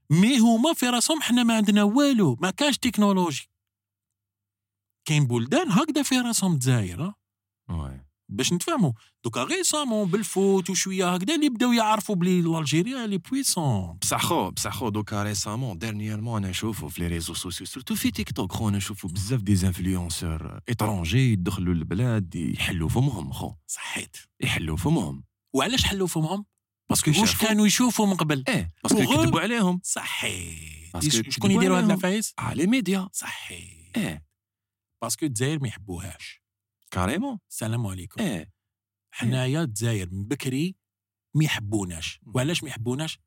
mais 0.10 0.40
هما 0.40 0.74
في 0.74 0.90
راسهم 0.90 1.22
حنا 1.22 1.44
ما 1.44 1.56
عندنا 1.56 1.84
والو 1.84 2.38
ما 2.42 2.52
كانش 2.52 2.78
تكنولوجي. 2.78 3.50
كاين 5.06 5.28
بلدان 5.28 5.72
هكذا 5.72 6.04
في 6.04 6.20
راسهم 6.20 6.58
oui. 7.70 8.07
باش 8.30 8.54
نتفاهموا. 8.54 8.92
دوكا 9.24 9.44
récemment 9.44 10.10
بال 10.10 10.30
foot 10.30 10.70
وشوية 10.70 11.14
هكذا 11.14 11.36
اللي 11.36 11.50
بداو 11.50 11.72
يعرفوا 11.72 12.16
بلي 12.16 12.60
Algeria 12.60 13.08
les 13.08 13.18
puissants 13.18 13.98
بصح 14.02 14.26
خو 14.26 14.52
بصح 14.52 14.74
خو 14.74 14.90
دوكا 14.90 15.24
récemment 15.24 15.78
dernièrement 15.78 16.42
أنا 16.42 16.50
نشوفو 16.50 16.90
في 16.90 17.02
les 17.02 17.08
réseaux 17.08 17.34
sociaux 17.34 17.68
surtout 17.68 17.96
في 17.96 18.12
تيك 18.12 18.32
توك 18.32 18.52
خو 18.52 18.70
أنا 18.70 18.78
نشوفو 18.78 19.08
بزاف 19.08 19.42
des 19.42 19.68
influenceurs 19.68 20.60
étrangers 20.70 21.32
يدخلوا 21.32 21.74
البلاد 21.74 22.36
يحلوا 22.36 22.90
فمهم 22.90 23.32
خو. 23.32 23.54
صحيت. 23.68 24.18
يحلوا 24.42 24.78
فمهم. 24.78 25.24
وعلاش 25.54 25.84
حلوا 25.84 26.08
فمهم؟ 26.08 26.46
parce 26.90 27.03
que 27.03 27.12
واش. 27.22 27.38
كانوا 27.38 27.68
يشوفوا 27.68 28.06
من 28.06 28.14
قبل؟ 28.14 28.44
إيه 28.48 28.70
parce 28.84 28.94
que 28.94 29.00
يكذبوا 29.00 29.40
عليهم. 29.42 29.82
صحيت. 29.84 31.30
شكون 31.30 31.52
يديروا 31.52 31.78
هاد. 31.78 31.84
العفايس؟ 31.84 32.34
آه 32.40 32.54
les 32.54 32.68
médias 32.68 33.10
صحيت. 33.14 33.98
إيه. 33.98 34.26
parce 35.02 35.17
que 35.17 35.26
الجزائر 35.26 35.60
ما 35.60 35.68
يحبوهاش. 35.68 36.47
carrément 36.92 37.40
السلام 37.50 37.88
عليكم. 37.88 38.22
إيه. 38.22 38.52
حنايا 39.12 39.62
الجزائر 39.62 40.10
من 40.10 40.28
بكري 40.28 40.76
ما 41.34 41.44
يحبوناش. 41.44 42.20
وعلاش 42.26 42.64
ما 42.64 42.70
يحبوناش؟ 42.70 43.20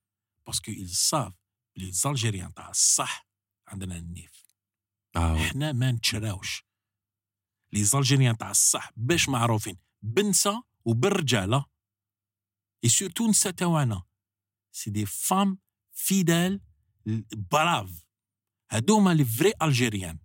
باسكو 0.46 0.72
savent 0.72 1.34
بلي 1.76 1.88
les 1.88 2.05
Algériens 2.05 2.54
تاع 2.54 2.70
الصح 2.70 3.26
عندنا 3.68 3.96
النيف. 3.96 4.46
آه. 5.16 5.36
حنا 5.36 5.72
ما 5.72 5.92
نتشراوش. 5.92 6.64
les 7.72 7.84
Algériens 7.84 8.36
تاع 8.36 8.50
الصح 8.50 8.90
باش 8.96 9.28
معروفين 9.28 9.78
بالنساء 10.02 10.62
وبالرجاله 10.84 11.66
et 12.84 12.88
surtout 12.88 13.24
النساء 13.24 13.52
تاعنا 13.52 14.02
c'est 14.72 14.90
des 14.90 15.06
femmes 15.06 15.58
fidèles 15.92 16.60
braves 17.36 18.04
هادوما 18.70 19.14
les 19.14 19.24
vrais 19.24 19.52
Algériens 19.62 20.18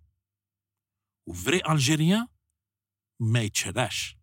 و 1.26 1.33
vrai 1.33 1.62
Algérien 1.68 2.28
ما 3.20 3.40
يتشراش. 3.40 4.16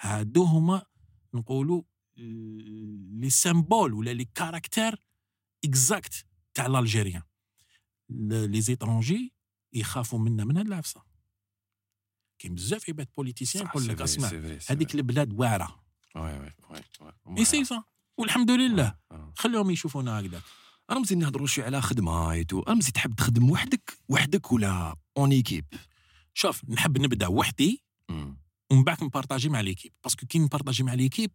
هادو 0.00 0.44
هما 0.44 0.82
نقولوا 1.34 1.82
les 2.16 3.30
symboles 3.30 3.94
ولا 3.94 4.10
les 4.10 4.24
caractères 4.24 5.06
exacts 5.64 6.26
تاع 6.54 6.66
l'Algérien. 6.66 7.22
les 8.10 8.60
étrangers 8.60 9.32
يخافوا 9.72 10.18
منا 10.18 10.44
من 10.44 10.56
هاد 10.56 10.66
العفسة. 10.66 11.02
كاين 12.38 12.54
بزاف 12.54 12.90
عباد 12.90 13.08
politiciens 13.16 13.66
يقول 13.66 13.88
لك 13.88 14.00
أسمع 14.00 14.28
هذيك. 14.70 14.94
البلاد 14.94 15.32
واعرة. 15.32 15.84
وي 16.16 16.38
وي 16.38 16.52
وي 17.26 17.38
اي 17.38 17.44
سي 17.44 17.64
سا 17.64 17.84
والحمد 18.18 18.50
لله. 18.50 18.98
خليهم 19.36 19.70
يشوفونا 19.70 20.20
هكذا. 20.20 20.42
مزيان 20.90 21.18
نهضروا 21.18 21.46
شوية 21.46 21.64
على 21.64 21.82
خدمة 21.82 22.32
et 22.32 22.43
tout 22.43 22.64
مزيان 22.68 22.92
تحب 22.92 23.14
تخدم 23.14 23.50
وحدك؟ 23.50 23.98
وحدك 24.08 24.52
ولا 24.52 24.96
en 25.16 25.32
équipe 25.32 25.64
شوف 26.34 26.64
نحب 26.68 26.98
نبدأ 26.98 27.26
وحدي 27.26 27.82
ومن 28.70 28.84
بعد 28.84 29.04
نبارطاجي 29.04 29.48
مع 29.48 29.60
l'équipe. 29.60 29.92
parce 30.02 30.17
que 30.17 30.26
كي 30.26 30.38
نبارطاجي 30.38 30.82
مع 30.82 30.94
l'équipe 30.94 31.30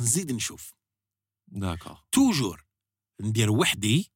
نزيد 0.00 0.32
نشوف. 0.32 0.74
d'accord 1.48 1.98
toujours 2.12 2.64
ندير 3.20 3.50
وحدي 3.50 4.12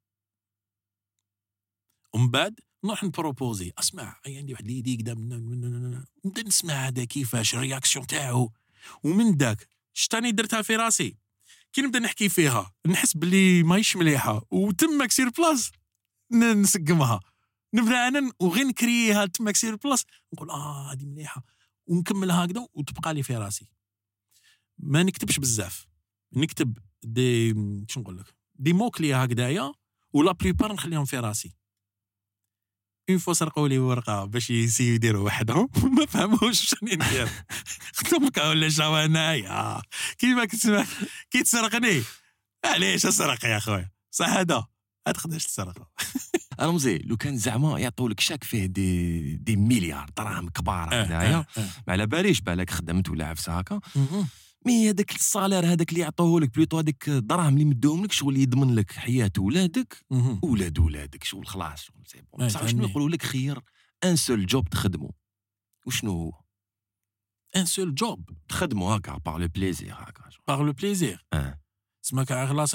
ومن 2.13 2.31
بعد 2.31 2.61
نروح 2.85 3.05
نبروبوزي. 3.05 3.73
أسمع 3.79 4.21
عندي 4.27 4.53
واحد 4.53 4.67
l'idée 4.67 4.97
كدا 4.97 5.15
نبدأ 6.25 6.43
نسمع 6.43 6.75
هذا 6.75 7.05
كيفاش 7.05 7.55
ال 7.55 7.60
réaction 7.60 8.07
تاعو. 8.07 8.53
ومن 9.03 9.37
داك 9.37 9.69
شتاني 9.93 10.33
درتها 10.33 10.63
في 10.63 10.77
راسي. 10.77 11.17
كي 11.73 11.83
نبدأ 11.83 11.99
نحكي 11.99 12.29
فيها 12.29 12.75
نحس 12.87 13.17
باللي 13.17 13.63
ماهيش 13.63 13.97
مليحة. 13.97 14.43
وتمك 14.51 15.13
sur 15.13 15.29
place 15.29 15.71
نسقمها. 16.33 17.21
نبدا 17.75 18.09
أنا 18.09 18.33
وغير 18.41 18.65
نكريها 18.67 19.27
تمك 19.27 19.57
sur 19.57 19.77
place 19.77 20.05
نقول 20.35 20.51
آه 20.51 20.93
هذه 20.93 21.05
مليحة. 21.05 21.43
ونكملها 21.87 22.45
هكذا 22.45 22.67
وتبقى 22.75 23.15
لي 23.15 23.23
في 23.23 23.37
راسي. 23.37 23.69
ما 24.79 25.03
نكتبش 25.03 25.39
بزاف. 25.39 25.87
نكتب 26.37 26.79
دي 27.03 27.55
شو 27.89 28.01
نقول 28.01 28.19
لك؟ 28.19 28.35
دي 28.55 28.73
موكلي 28.73 29.15
هكذايا 29.15 29.73
ولا 30.13 30.33
بليبار 30.33 30.73
نخليهم 30.73 31.05
في 31.05 31.19
راسي. 31.19 31.55
اون 33.11 33.19
فوا 33.19 33.33
سرقوا 33.33 33.69
لي 33.69 33.79
ورقة 33.79 34.25
باش 34.25 34.51
يسيو 34.51 34.95
يديروا 34.95 35.27
وحدهم 35.27 35.69
ما 35.99 36.07
فهموش 36.07 36.61
شنو 36.69 36.91
ندير 36.93 37.29
خدمك 37.97 38.37
ولا 38.39 38.69
شاو 38.69 38.97
انايا 38.97 39.83
كيما 40.19 40.45
كتسمع 40.45 40.87
كي 41.31 41.43
تسرقني. 41.43 42.03
علاش 42.65 43.07
أسرق 43.07 43.45
يا 43.45 43.59
خويا 43.59 43.91
صح 44.11 44.29
هذا. 44.29 44.67
ما 45.07 45.13
تقدرش 45.13 45.47
تسرق 45.47 45.79
مزيان 46.67 47.01
لو 47.05 47.17
كان 47.17 47.37
زعما 47.37 47.79
يعطوا 47.79 48.09
لك 48.09 48.21
شاك 48.21 48.45
فيه 48.45 48.67
دي 48.67 49.37
دي 49.37 49.57
مليار 49.57 50.11
دراهم 50.17 50.49
كبار 50.49 50.89
هكذايا 50.89 51.47
ما 51.59 51.93
على 51.93 52.07
باليش 52.07 52.41
بالك 52.41 52.71
خدمت 52.71 53.09
ولا 53.09 53.27
عفسة 53.27 53.59
هكا. 53.59 53.81
mais 54.67 54.91
هذاك 54.91 55.15
ال 55.15 55.21
salaire 55.21 55.67
هذاك 55.67 55.91
اللي 55.91 56.01
يعطوه 56.01 56.41
لك 56.41 56.55
plutôt 56.55 56.79
هذيك 56.79 57.09
الدراهم 57.09 57.53
اللي 57.55 57.65
مدوهم 57.65 58.05
لك 58.05 58.13
شغل 58.13 58.37
يضمن 58.37 58.75
لك 58.75 58.93
حياة 58.93 59.33
ولادك 59.39 60.05
ولاد 60.43 60.79
ولادك 60.79 61.25
شغل 61.25 61.47
خلاص 61.47 61.83
شغل 61.83 62.03
c'est 62.07 62.23
bon 62.33 62.41
إيه، 62.41 62.49
بصح 62.49 62.61
شنو 62.61 62.69
فهمني. 62.69 62.91
يقولوا 62.91 63.09
لك؟ 63.09 63.23
خير 63.23 63.59
un 64.05 64.17
seul 64.17 64.47
job 64.47 64.69
تخدمه 64.69 65.11
وشنو 65.87 66.13
هو؟ 66.13 66.33
un 67.57 67.65
seul 67.65 67.95
job 67.95 68.31
تخدمه 68.49 68.95
هكا 68.95 69.19
par 69.19 69.37
le 69.37 69.49
plaisir 69.49 69.95
هكا 69.95 70.25
par 70.49 70.63
le 70.63 70.73
plaisir 70.73 71.27
آه 71.33 71.61
سماك 72.03 72.33
خلاص 72.33 72.71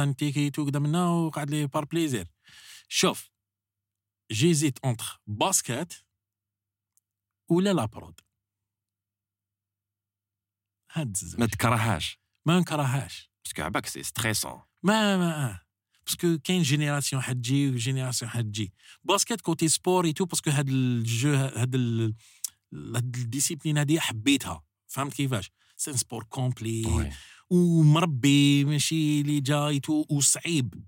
تو 0.53 0.65
قدام 0.65 0.83
منا 0.83 1.07
وقعد 1.07 1.49
لي 1.49 1.67
par 1.67 1.85
plaisir 1.85 2.27
شوف 2.87 3.29
j'hésite 4.31 4.79
entre 4.79 5.21
basket 5.27 5.93
ولا 7.49 7.73
la 7.73 7.85
prod 7.85 8.19
هاد 10.91 11.09
الزوج. 11.21 11.39
ما 11.39 11.45
تكرهاش 11.45 12.19
ما 12.45 12.59
نكرهاش 12.59 13.29
parce 13.45 13.55
que 13.55 13.61
عباك 13.61 13.85
c'est 13.85 14.03
stressant 14.03 14.61
ما 14.83 15.17
ما 15.17 15.59
parce 16.05 16.25
que 16.25 16.37
كاين 16.43 16.61
génération 16.61 17.21
حتجي 17.21 17.69
و 17.69 17.75
génération 17.75 18.31
حتجي 18.31 18.73
basket 19.03 19.41
côté 19.41 19.67
sport 19.67 19.94
et 19.94 20.05
tout 20.05 20.25
parce 20.25 20.40
que 20.40 20.49
هاد 20.51 20.69
الجو 20.69 21.33
هاد 21.33 21.75
ال- 21.75 22.15
هاد 22.73 23.15
ال 23.15 23.21
discipline 23.21 23.77
هادي 23.77 23.99
حبيتها. 23.99 24.63
فهمت 24.87 25.13
كيفاش؟ 25.13 25.51
c'est 25.77 25.93
sport 25.93 26.23
complet 26.23 26.83
ومربي 27.49 28.65
ماشي 28.65 29.21
اللي 29.21 29.39
جايتو 29.39 30.05
وصعيب 30.09 30.83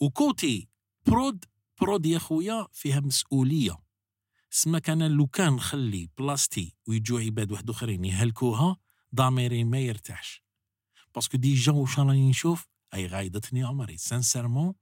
و 0.00 0.14
côté 0.14 0.68
prod 1.06 1.44
prod 1.84 2.06
يا 2.06 2.18
خويا 2.18 2.66
فيها 2.72 3.00
مسؤولية. 3.00 3.78
سماك 4.50 4.90
أنا 4.90 5.08
لو 5.08 5.26
كان 5.26 5.52
نخلي 5.52 6.10
بلاستي 6.18 6.76
ويجوا 6.86 7.20
عباد 7.20 7.52
واحد 7.52 7.70
آخرين 7.70 8.04
يهلكوها 8.04 8.76
ضميري 9.14 9.64
ما 9.64 9.78
يرتاحش. 9.78 10.42
parce 11.14 11.28
que 11.28 11.36
déjà 11.36 11.72
واش 11.72 11.98
راني 11.98 12.28
نشوف؟ 12.30 12.66
أي 12.94 13.06
غايضتني 13.06 13.64
عمري. 13.64 13.96
sincèrement 13.96 14.74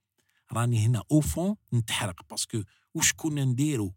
راني 0.53 0.87
هنا 0.87 1.03
au 1.13 1.21
fond 1.21 1.57
نتحرق. 1.73 2.29
باسكو 2.31 2.63
واش 2.95 3.13
كنا 3.13 3.45
نديرو؟ 3.45 3.95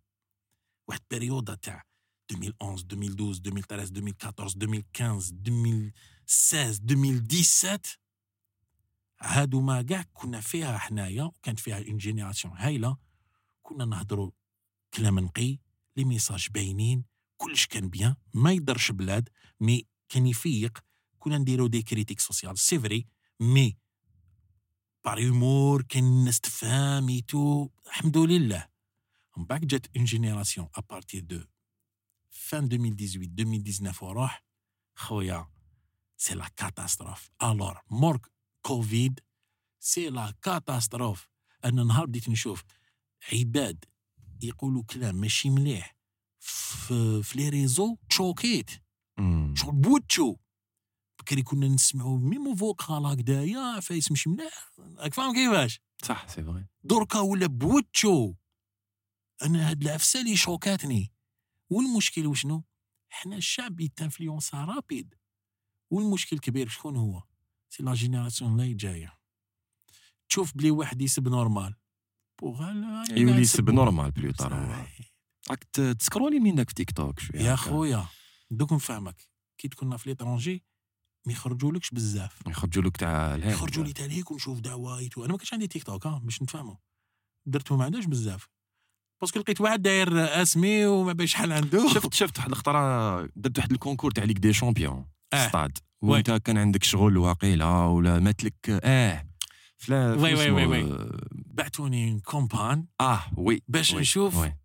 واحد 0.87 1.01
بيريودا 1.09 1.55
تاع 1.55 1.83
2011 2.31 2.85
2012 2.91 3.81
2013 3.81 4.39
2014 4.39 4.89
2015 4.99 5.89
2016 5.89 5.91
2017 6.79 8.04
هادو 9.25 9.61
ما 9.61 9.81
كاع 9.81 10.05
كنا 10.13 10.41
فيها 10.41 10.77
حنايا 10.77 11.23
وكانت 11.23 11.59
فيها 11.59 11.77
une 11.77 11.97
génération 11.97 12.57
هايلة. 12.57 12.97
كنا 13.61 13.85
نهضروا 13.85 14.31
كلام 14.93 15.19
نقي 15.19 15.59
les 15.97 16.05
messages 16.05 16.47
باينين 16.49 17.05
كلش 17.37 17.65
كان 17.65 17.89
بيان 17.89 18.15
ما 18.33 18.51
يضرش 18.51 18.91
بلاد 18.91 19.29
mais 19.59 19.87
كان 20.09 20.27
يفيق. 20.27 20.83
كنا 21.19 21.37
نديرو 21.37 21.67
des 21.67 21.81
critiques 21.81 22.19
sociales 22.19 22.57
c'est 22.57 22.79
vrai 22.79 23.07
mais 23.39 23.77
par 25.05 25.19
humour 25.19 25.81
كان 25.81 26.03
الناس 26.03 26.39
تفهم 26.39 27.09
et 27.09 27.29
tout 27.29 27.69
الحمد 27.87 28.17
لله. 28.17 28.67
من 29.37 29.45
بعد 29.45 29.67
جات 29.67 29.85
une 29.95 30.05
génération 30.05 30.67
à 30.75 30.82
partir 30.82 31.21
de 31.23 31.43
vingt 32.29 32.63
2018 32.65 33.19
2019 33.19 34.05
وروح 34.05 34.43
خويا 34.95 35.47
سي 36.17 36.35
لا 36.35 36.47
كاتاستروف 36.47 37.29
الور 37.43 37.81
مورك 37.89 38.34
كوفيد 38.65 39.19
سي 39.79 40.09
لا 40.09 40.33
كاتاستروف. 40.41 41.29
أنا 41.65 41.83
نهار 41.83 42.05
بديت 42.05 42.29
نشوف 42.29 42.63
عباد 43.33 43.85
يقولوا 44.41 44.83
كلام 44.83 45.15
ماشي 45.15 45.49
مليح 45.49 45.95
في, 46.39 47.23
في 47.23 47.37
لي 47.37 47.49
ريزو 47.49 47.97
تشوكيت. 48.09 48.71
شغل 49.53 49.71
بوتشو. 49.71 50.35
بكري 51.19 51.43
كنا 51.43 51.67
نسمعوا 51.67 52.17
ميمو 52.17 52.55
فوكال 52.55 53.05
هكدايا 53.05 53.79
فايس 53.79 54.11
مش 54.11 54.27
مليح. 54.27 54.71
راك 54.79 55.13
فاهم 55.13 55.33
كيفاش؟ 55.33 55.79
صح 56.03 56.27
سي 56.27 56.43
فغي. 56.43 56.65
دركا 56.83 57.19
ولا 57.19 57.47
بوتشو. 57.47 58.33
أنا 59.41 59.69
هاد 59.69 59.81
العفسة 59.81 60.21
اللي 60.21 60.37
شوكاتني. 60.37 61.11
والمشكل 61.69 62.27
وشنو؟ 62.27 62.63
حنا 63.09 63.35
الشعب 63.35 63.79
يتانفلونسا 63.79 64.65
rapide. 64.65 65.15
والمشكل 65.89 66.35
الكبير 66.35 66.69
شكون 66.69 66.95
هو؟ 66.95 67.23
c'est 67.77 67.83
la 67.83 67.93
génération 67.93 68.51
اللي 68.51 68.73
جاية 68.73 69.13
تشوف 70.29 70.57
بلي 70.57 70.71
واحد 70.71 71.01
يسب 71.01 71.27
normal 71.27 71.75
pour 72.41 72.63
يولي 73.11 73.41
يسب 73.41 73.69
normal 73.69 74.11
plus 74.11 74.31
tard 74.31 74.53
هو 74.53 74.85
راك 75.49 75.63
تسكرولي 75.99 76.39
منك 76.39 76.69
في 76.69 76.75
تيك 76.75 76.91
توك 76.91 77.19
شوية 77.19 77.41
يا. 77.41 77.55
خويا 77.55 78.07
دوك 78.51 78.73
نفهمك. 78.73 79.15
كي 79.57 79.67
تكون 79.67 79.97
في 79.97 80.09
l'étranger 80.09 80.63
ما 81.27 81.33
يخرجولكش 81.33 81.89
بزاف. 81.91 82.47
يخرجوا 82.47 82.83
لك 82.83 82.97
تاع 82.97 83.35
الهند. 83.35 83.53
يخرجوا 83.53 83.83
لي 83.83 83.93
تاليك 83.93 84.31
ونشوف 84.31 84.59
دعوايت 84.59 85.17
أنا 85.17 85.27
ما 85.27 85.37
كانش 85.37 85.53
عندي 85.53 85.67
تيك 85.67 85.83
توك 85.83 86.07
ها 86.07 86.21
باش 86.23 86.41
نتفاهموا 86.41 86.75
درتو 87.45 87.77
ما 87.77 87.85
عندهاش 87.85 88.05
بزاف. 88.05 88.49
باسكو 89.21 89.39
لقيت 89.39 89.61
واحد 89.61 89.81
داير 89.81 90.41
أسمي 90.41 90.85
وما 90.85 91.13
باش 91.13 91.31
شحال 91.31 91.51
عنده 91.51 91.93
شفت 91.93 92.13
شفت 92.13 92.37
واحد 92.37 92.49
الخطرة 92.49 93.25
درت 93.35 93.57
واحد 93.57 93.71
الكونكور 93.71 94.11
تاع 94.11 94.23
ليك 94.23 94.37
دي 94.37 94.53
شامبيون 94.53 95.14
آه. 95.35 95.47
ستاد 95.47 95.77
وانت 96.01 96.31
كان 96.31 96.57
عندك 96.57 96.83
شغل 96.83 97.17
واقيلا 97.17 97.85
ولا 97.85 98.19
ماتلك 98.19 98.69
آه. 98.69 99.25
فلا 99.77 100.13
وي- 100.13 100.33
وي- 100.35 100.51
وي- 100.51 100.65
وي. 100.65 100.83
آه، 100.91 101.19
بعتوني 101.33 102.19
كومبان. 102.19 102.85
آه 103.01 103.21
وي 103.37 103.61
باش 103.67 103.93
وي، 103.93 104.01
نشوف 104.01 104.35
وي. 104.37 104.55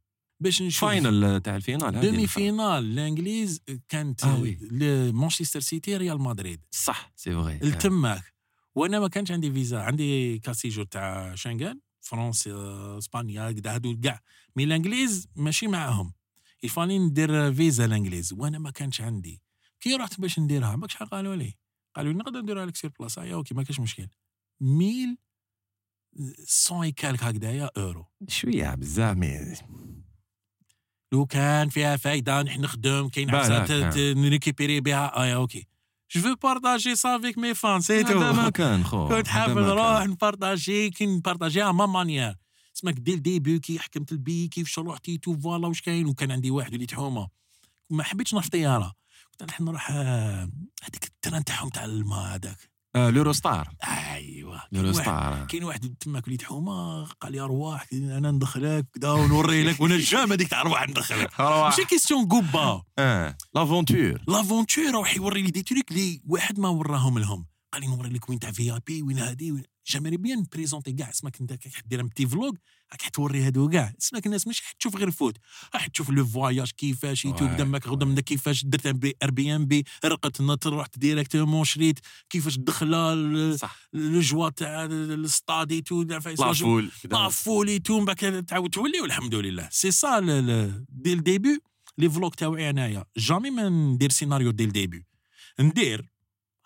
باش 0.41 0.62
نشوف. 0.62 0.81
فاينل 0.81 1.41
تاع 1.41 1.57
الفينال 1.57 2.01
دومي 2.01 2.27
فينال 2.27 2.85
الإنجليز 2.85 3.61
كانت 3.89 4.25
آه 4.25 4.41
وي. 4.41 4.59
مانشستر 5.12 5.61
سيتي 5.61 5.97
ريال 5.97 6.21
مدريد. 6.21 6.61
صح 6.71 7.12
سي 7.16 7.33
فغي. 7.33 7.59
لتماك 7.59 8.35
وأنا 8.75 9.01
ما 9.01 9.09
كانش 9.09 9.31
عندي 9.31 9.53
فيزا. 9.53 9.81
عندي 9.81 10.39
carte 10.39 10.59
séjour 10.59 10.85
تاع 10.85 11.35
شنغن 11.35 11.81
فرنسا 12.01 12.51
إسبانيا 12.99 13.53
كدا 13.53 13.75
هادو 13.75 14.01
كاع. 14.01 14.21
mais 14.57 14.64
الإنجليز 14.64 15.29
ماشي 15.37 15.66
معاهم. 15.66 16.12
يفاني 16.62 16.99
ندير 16.99 17.55
فيزا 17.55 17.85
الإنجليز. 17.85 18.33
وأنا 18.33 18.59
ما 18.59 18.71
كانش 18.71 19.01
عندي. 19.01 19.43
كي 19.81 19.95
رحت 19.95 20.20
باش 20.20 20.39
نديرها؟ 20.39 20.76
ماك 20.76 20.91
شحال 20.91 21.09
قالوا 21.11 21.37
لي. 21.37 21.55
قالوا 21.97 22.12
لي 22.12 22.18
نقدر 22.18 22.41
نديرها 22.41 22.66
لك 22.66 22.76
sur 22.76 22.91
place. 23.01 23.24
يا 23.24 23.35
OK 23.35 23.55
ما 23.55 23.62
كاش 23.62 23.81
مشكل 23.81 24.09
1000 24.62 25.18
100 26.72 26.93
quelque 26.93 27.24
هكذايا 27.24 27.70
أورو. 27.76 28.07
شوية 28.28 28.74
بزاف 28.74 29.16
mais 29.16 29.55
لو 31.12 31.26
كان 31.26 31.68
فيها 31.68 31.97
فايدة 31.97 32.43
نحن 32.43 32.61
نخدم 32.61 33.09
كاين 33.09 33.35
عفسه 33.35 34.12
ن 34.12 34.20
récupéri 34.20 34.81
بها 34.81 35.16
آه 35.16 35.35
OK. 35.35 35.66
جو 36.11 36.20
فو 36.20 36.35
بارطاجي 36.35 36.95
سا 36.95 37.16
افيك 37.16 37.39
مي 37.39 37.55
فان 37.55 37.81
سي 37.81 38.01
هذا 38.01 38.33
ما 38.33 38.45
تو 38.45 38.51
كان 38.51 38.85
خو 38.85 39.09
كنت 39.09 39.26
كان. 39.26 39.51
نروح 39.55 40.07
نبارطاجي 40.07 40.91
كي 40.91 41.07
نبارطاجيها 41.07 41.72
ما 41.72 41.87
مانيير 41.87 42.37
سماك 42.72 42.95
دي 42.95 43.14
الديبي 43.14 43.59
كي 43.59 43.78
حكمت 43.78 44.12
البي 44.12 44.49
كيفاش 44.49 44.78
روحتي 44.78 45.18
تو 45.18 45.41
فوالا 45.41 45.66
واش 45.66 45.81
كاين 45.83 46.07
وكان 46.07 46.31
عندي 46.33 46.51
واحد 46.51 46.74
وليت 46.74 46.95
حومة. 46.95 47.28
ما 47.91 48.03
حبيتش 48.03 48.35
نروح 48.35 48.49
طياره 48.49 48.95
نحن 49.47 49.64
نروح 49.64 49.91
آه، 49.91 50.51
هذيك 50.82 51.05
التران 51.05 51.45
تاعهم 51.45 51.68
تاع 51.68 51.84
الماء 51.84 52.34
هذاك. 52.34 52.70
آه 52.97 53.11
لوروستار 53.11 53.68
ايوا 54.14 54.57
لوروستار 54.72 55.47
كاين 55.47 55.64
واحد 55.64 55.95
تماك 56.01 56.26
وليت 56.26 56.43
حومه 56.43 57.05
قال 57.05 57.32
لي 57.32 57.41
ارواح 57.41 57.86
أنا 57.93 58.30
ندخلك 58.30 58.86
كدا 58.95 59.11
ونوري 59.11 59.62
لك 59.62 59.80
وأنا 59.80 59.99
جام 59.99 60.32
هذيك 60.32 60.49
تاع 60.49 60.61
ارواح 60.61 60.88
ندخلك 60.88 61.41
ماشي 61.41 61.84
كيستيون 61.84 62.28
قبه 62.28 62.82
آه 62.99 63.36
لافونتور 63.55 64.20
لافونتور 64.28 64.95
راح 64.95 65.16
يوري 65.16 65.43
لي 65.43 65.51
دي 65.51 65.62
تريك 65.62 65.91
اللي 65.91 66.22
واحد 66.26 66.59
ما 66.59 66.68
وراهم 66.68 67.18
لهم. 67.18 67.47
قال 67.73 67.83
لي 67.83 67.89
نوري 67.89 68.09
لك 68.09 68.29
وين 68.29 68.39
تاع 68.39 68.51
في 68.51 68.73
اي 68.73 68.81
بي 68.87 69.03
وين 69.03 69.18
هادي 69.18 69.53
وين. 69.53 69.62
جامري 69.87 70.16
بيان 70.16 70.47
بريزونتي 70.53 70.93
كاع 70.93 71.11
اسمك 71.11 71.41
انت 71.41 71.53
كي 71.53 71.71
دير 71.87 72.03
بتي 72.03 72.27
فلوغ 72.27 72.53
راك 72.93 73.03
حتوري 73.03 73.43
هادو 73.43 73.68
كاع. 73.68 73.93
اسمك 74.01 74.27
الناس 74.27 74.47
مش 74.47 74.62
حتشوف 74.62 74.97
غير 74.97 75.11
فوت 75.11 75.37
راح 75.75 75.87
تشوف 75.87 76.11
لو 76.11 76.27
فواياج 76.27 76.71
كيفاش 76.71 77.25
يتو 77.25 77.45
واي، 77.45 77.55
قدامك 77.55 77.87
واي. 77.87 77.95
غدا 77.95 78.21
كيفاش 78.21 78.64
درت 78.64 78.87
ار 79.23 79.31
بي 79.31 79.57
ام 79.57 79.66
بي 79.66 79.85
رقت 80.05 80.41
نط 80.41 80.66
رحت 80.66 80.99
ديريكتومون 80.99 81.64
شريت 81.64 81.99
كيفاش 82.31 82.57
دخله 82.59 83.57
صح. 83.57 83.79
الجوا 83.95 84.49
تاع 84.49 84.85
الستاد 84.85 85.73
ايتو 85.73 86.03
لا 86.03 86.21
فول 86.55 86.91
لا 87.11 87.29
فولي 87.29 87.79
تو 87.79 87.99
من 87.99 88.05
بعد 88.05 88.45
تعاود 88.45 88.71
تولي 88.71 89.01
والحمد 89.01 89.35
لله. 89.35 89.68
سي 89.73 89.91
سا 89.91 90.21
dès 90.89 91.12
le 91.12 91.26
début 91.26 91.61
les 91.99 92.11
vlogs 92.11 92.35
تاوعي 92.35 92.71
انايا 92.71 93.05
jamais 93.16 93.51
ما 93.51 93.68
ندير 93.68 94.11
سيناريو 94.11 94.51
dès 94.51 94.64
le 94.64 94.76
début 94.76 95.07
ندير 95.61 96.11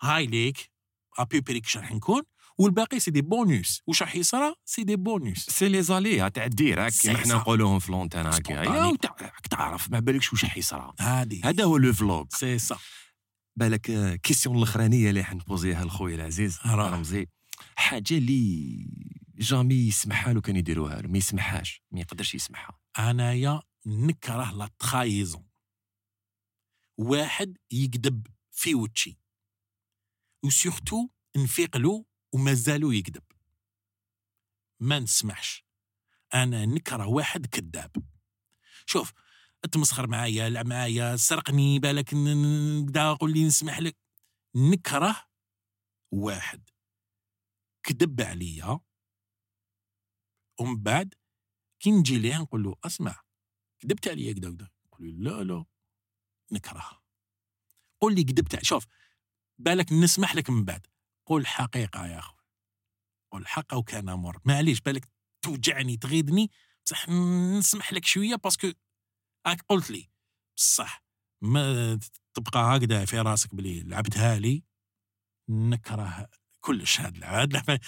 هاي 0.01 0.27
ليك. 0.27 0.74
ابي 1.19 1.39
بريك 1.41 1.67
شرح 1.67 1.91
نكون 1.91 2.21
والباقي 2.57 2.99
c'est 2.99 3.11
des 3.11 3.21
bonus. 3.21 3.81
واش 3.87 4.01
راح 4.01 4.15
يصرى 4.15 4.55
c'est 4.65 4.83
des 4.83 4.95
bonus. 4.95 5.37
c'est 5.49 5.69
les 5.69 5.83
aléas 5.83 6.29
تاع 6.29 6.45
ال 6.45 6.51
direct 6.51 6.85
هاك 6.85 6.91
كيما 6.91 7.17
حنا. 7.17 7.35
نقولوهم 7.35 7.79
في 7.79 7.91
l'antenne 7.91 8.25
هكا. 8.25 8.53
يا 8.53 8.85
وتع- 8.91 9.21
راك 9.21 9.47
تعرف 9.47 9.91
ما 9.91 9.99
بالكش 9.99 10.33
واش 10.33 10.43
راح 10.43 10.57
يصرى 10.57 10.93
هذا 11.43 11.63
هو 11.63 11.77
le 11.77 11.93
vlog. 11.93 12.25
c'est 12.29 12.59
ça. 12.59 12.77
بالك 13.55 13.89
آه، 13.89 14.15
question 14.15 14.57
الأخرانية 14.57 15.09
اللي 15.09 15.23
حن 15.23 15.41
posi 15.41 15.76
ها 15.76 15.85
لخويا 15.85 16.15
العزيز 16.15 16.59
راه. 16.65 16.89
رمزي. 16.89 17.27
حاجة 17.75 18.17
اللي 18.17 18.87
جامي 19.37 19.75
يسمحها 19.75 20.33
له 20.33 20.41
كان 20.41 20.55
يديروها 20.55 21.01
له 21.01 21.07
ما 21.09 21.17
يسمحهاش 21.17 21.81
ما 21.91 21.99
يقدرش 21.99 22.35
يسمحها. 22.35 22.79
أنايا 22.99 23.61
نكره 23.85 24.51
لا 24.51 24.69
تخايزون. 24.79 25.45
واحد 26.97 27.57
يكذب 27.71 28.27
في 28.51 28.75
وجهي. 28.75 29.15
وسورتو 30.45 31.09
نفيق 31.37 31.77
له 31.77 32.05
ومازالو 32.33 32.91
يكذب. 32.91 33.23
ما 34.79 34.99
نسمحش. 34.99 35.65
أنا 36.33 36.65
نكره 36.65 37.07
واحد 37.07 37.45
كذاب. 37.45 37.91
شوف 38.85 39.13
تمسخر 39.71 40.07
معايا 40.07 40.49
لعب 40.49 40.65
معايا 40.65 41.15
سرقني 41.15 41.79
بالك 41.79 42.13
ن- 42.13 42.17
ن- 42.17 42.85
كدا 42.85 43.13
قول 43.13 43.33
لي 43.33 43.45
نسمح 43.47 43.79
لك. 43.79 43.97
نكره 44.55 45.27
واحد. 46.11 46.69
كذب 47.83 48.21
عليا. 48.21 48.79
ومن 50.59 50.83
بعد 50.83 51.13
كي 51.79 51.91
نجي 51.91 52.17
ليه 52.19 52.37
نقول 52.37 52.63
له 52.63 52.75
أسمع 52.83 53.21
كذبت 53.79 54.07
عليا 54.07 54.33
كذا 54.33 54.51
كذا 54.55 54.69
يقول 54.85 55.07
لي 55.07 55.11
لا 55.23 55.43
لا. 55.43 55.65
نكره 56.51 57.01
قول 58.01 58.15
لي 58.15 58.23
كذبت 58.23 58.63
شوف 58.63 58.85
بالك 59.59 59.91
نسمح 59.91 60.35
لك 60.35 60.49
من 60.49 60.65
بعد. 60.65 60.87
قول 61.27 61.41
الحقيقة 61.41 62.07
يا 62.07 62.19
أخوي. 62.19 62.39
قول 63.31 63.41
الحق 63.41 63.73
وكان 63.73 64.05
مر 64.05 64.39
معليش 64.45 64.81
بالك 64.81 65.07
توجعني 65.41 65.97
تغيظني 65.97 66.51
بصح 66.85 67.09
نسمح 67.09 67.93
لك 67.93 68.05
شوية 68.05 68.35
parce 68.35 68.57
que 68.57 68.71
راك 69.47 69.61
قلت 69.69 69.91
لي. 69.91 70.09
بصح 70.57 71.03
ما 71.41 71.99
تبقى 72.33 72.77
هكذا 72.77 73.05
في 73.05 73.19
راسك 73.19 73.55
بلي 73.55 73.83
لعبتها 73.83 74.39
لي؟ 74.39 74.63
نكره 75.49 76.29
كلش 76.61 77.01
هاد 77.01 77.15
اللعبه 77.15 77.79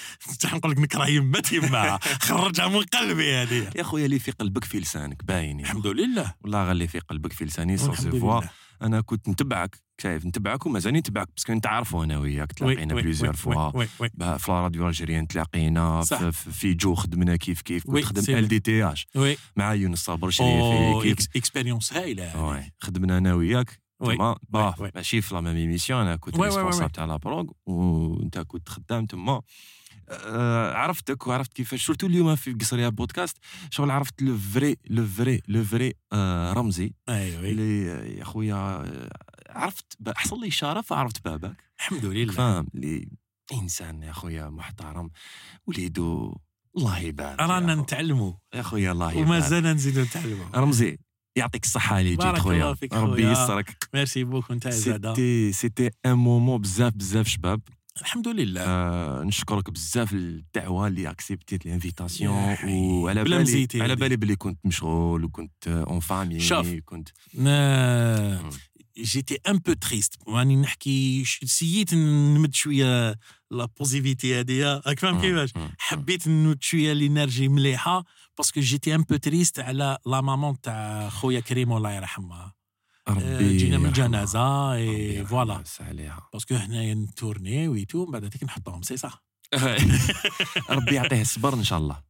نقول 0.45 0.71
لك 0.71 0.77
نكره 0.77 1.07
يما 1.07 1.41
يما 1.51 1.97
خرجها 2.27 2.67
من 2.67 2.81
قلبي 2.83 3.35
هذه 3.35 3.71
يا 3.75 3.83
خويا 3.83 4.05
اللي 4.05 4.19
في 4.19 4.31
قلبك 4.31 4.63
في 4.63 4.79
لسانك 4.79 5.23
باين 5.23 5.59
الحمد 5.59 5.87
لله. 5.87 6.35
والله 6.41 6.63
غير 6.63 6.71
اللي 6.71 6.87
في 6.87 6.99
قلبك 6.99 7.33
في 7.33 7.45
لساني 7.45 7.75
الحمد 7.75 7.95
c'est 7.95 8.19
vrai. 8.19 8.41
أنا 8.81 9.01
كنت 9.01 9.29
نتبعك 9.29 9.77
شايف 10.01 10.25
نتبعك 10.25 10.65
ومازال 10.65 10.93
نتبعك 10.93 11.27
parce 11.35 11.46
que 11.46 11.53
نتعرفوا 11.53 12.03
أنا 12.03 12.17
وياك 12.17 12.49
oui 12.61 12.73
تلاقينا 12.75 12.93
plusieurs 12.95 13.33
fois. 13.35 13.85
في 14.37 14.51
la 14.51 14.59
radio 14.63 14.87
algérienne 14.87 15.27
تلاقينا. 15.27 16.01
في, 16.31 16.73
je 16.73 16.95
خدمنا 16.95 17.35
كيف 17.35 17.61
كيف 17.61 17.83
كنت 17.87 18.03
خدم 18.05 18.35
ال 18.35 18.47
DTH 18.47 19.07
مع 19.55 19.73
يونس 19.73 19.99
صابر 19.99 20.29
شريف 20.29 20.49
أو 20.49 21.01
كيف؟ 21.01 21.17
ex- 21.19 21.27
expérience 21.35 21.93
هايلة 21.93 22.69
خدمنا 22.79 23.17
أنا 23.17 23.33
وياك. 23.33 23.79
oui 23.99 24.15
تما 24.15 24.37
باه. 24.49 24.75
ماشي 24.95 25.21
في 25.21 25.35
la 25.35 25.41
même 25.41 25.55
émission 25.55 26.01
أنا 26.01 26.15
كنت. 26.15 26.39
responsable 26.39 26.89
تاع 26.91 27.05
la 27.05 27.17
prog 27.17 27.45
وأنت 27.65 28.37
كنت 28.39 28.69
خدام 28.69 29.05
تما. 29.05 29.41
آه، 30.09 30.73
عرفتك 30.73 31.27
وعرفت 31.27 31.53
كيفاش. 31.53 31.85
surtout 31.85 32.07
اليوم 32.07 32.35
في 32.35 32.53
قصريه 32.53 32.89
بودكاست 32.89 33.37
شغل 33.71 33.91
عرفت 33.91 34.21
le 34.21 34.37
vrai 34.37 34.77
le 34.89 35.05
vrai 35.05 35.41
le 35.47 35.63
vrai 35.63 35.93
آه، 36.13 36.53
رمزي. 36.53 36.93
أيوه 37.09 37.39
اللي 37.39 37.85
يا 38.17 38.23
خويا 38.23 38.55
آه، 38.55 39.09
عرفت 39.49 39.85
حصل 40.15 40.41
لي 40.41 40.51
شرف 40.51 40.93
عرفت 40.93 41.25
باباك. 41.25 41.63
الحمد 41.79 42.05
لله. 42.05 42.33
فاهم 42.33 42.67
اللي 42.75 43.07
إنسان 43.53 44.03
يا 44.03 44.11
خويا 44.11 44.49
محترم 44.49 45.09
وليدو 45.67 46.37
الله 46.77 46.99
يبارك 46.99 47.39
رانا. 47.39 47.75
نتعلموا 47.75 48.33
يا 48.55 48.61
خويا 48.61 48.91
الله 48.91 49.11
يبارك 49.11 49.27
ومازال 49.27 49.63
نزيدوا 49.63 50.03
نتعلموا 50.03 50.45
رمزي 50.55 50.97
يعطيك 51.35 51.63
الصحة 51.63 51.99
اللي 51.99 52.09
جيت 52.15 52.37
خويا. 52.37 52.75
ربي. 52.93 53.23
يسرك. 53.31 53.89
merci 53.93 54.23
beaucoup 54.23 54.53
انت 54.53 54.67
زاده 54.67 55.13
c'était 55.13 55.51
c'était 55.51 55.89
un 56.05 56.13
moment 56.13 56.61
بزاف 56.61 56.93
بزاف 56.93 57.27
شباب. 57.27 57.61
الحمد 58.01 58.27
لله 58.27 58.61
آه 58.61 59.23
نشكرك 59.23 59.69
بزاف 59.69 60.13
الدعوه 60.13 60.87
اللي 60.87 61.09
accept 61.09 61.51
يت 61.51 61.65
ال 61.65 61.73
invitation. 61.73 62.55
وعلى 62.65 63.23
بالي 63.23 63.67
على. 63.75 63.95
بالي 63.95 64.15
بلي 64.15 64.35
كنت 64.35 64.65
مشغول 64.65 65.23
وكنت 65.23 65.67
en 65.67 65.99
famille. 65.99 66.81
كنت 66.85 67.09
مم. 67.33 68.49
j'étais 68.97 69.39
un 69.49 69.57
peu 69.57 69.73
triste 69.73 70.13
راني 70.27 70.55
نحكي 70.55 71.23
essay 71.25 71.74
يت 71.74 71.93
نمد 71.93 72.55
شوية 72.55 73.15
la 73.51 73.65
positivité 73.79 74.39
هذه 74.39 74.81
راك 74.87 74.99
فاهم. 74.99 75.21
كيفاش. 75.21 75.49
حبيت 75.79 76.27
نمد 76.27 76.63
شوية 76.63 76.93
l'énergie 76.93 77.47
مليحة 77.47 78.03
parce 78.37 78.52
que 78.52 78.61
j'étais 78.61 78.95
un 78.95 79.01
peu 79.01 79.15
triste 79.15 79.59
على 79.59 79.97
la 80.05 80.21
maman 80.21 80.61
تاع 80.61 81.09
خويا 81.09 81.39
كريم 81.39 81.73
الله 81.73 81.91
يرحمها 81.91 82.56
ربي 83.09 83.57
جينا 83.57 83.77
من. 83.77 83.85
الجنازه 83.85 84.73
et 84.73 85.25
voilà. 85.25 85.63
parce 86.33 86.47
que 86.47 86.55
هنايا 86.55 86.93
ن 86.93 87.04
tourni 87.04 87.67
et 87.67 87.80
tout 87.80 88.05
من 88.05 88.11
بعد 88.11 88.23
هذيك 88.23 88.43
نحطهم 88.43 88.81
c'est 88.81 88.97
صح؟ 88.97 89.23
ربي 90.69 90.95
يعطيه 90.95 91.21
الصبر 91.21 91.53
إن 91.53 91.63
شاء 91.63 91.79
الله. 91.79 92.03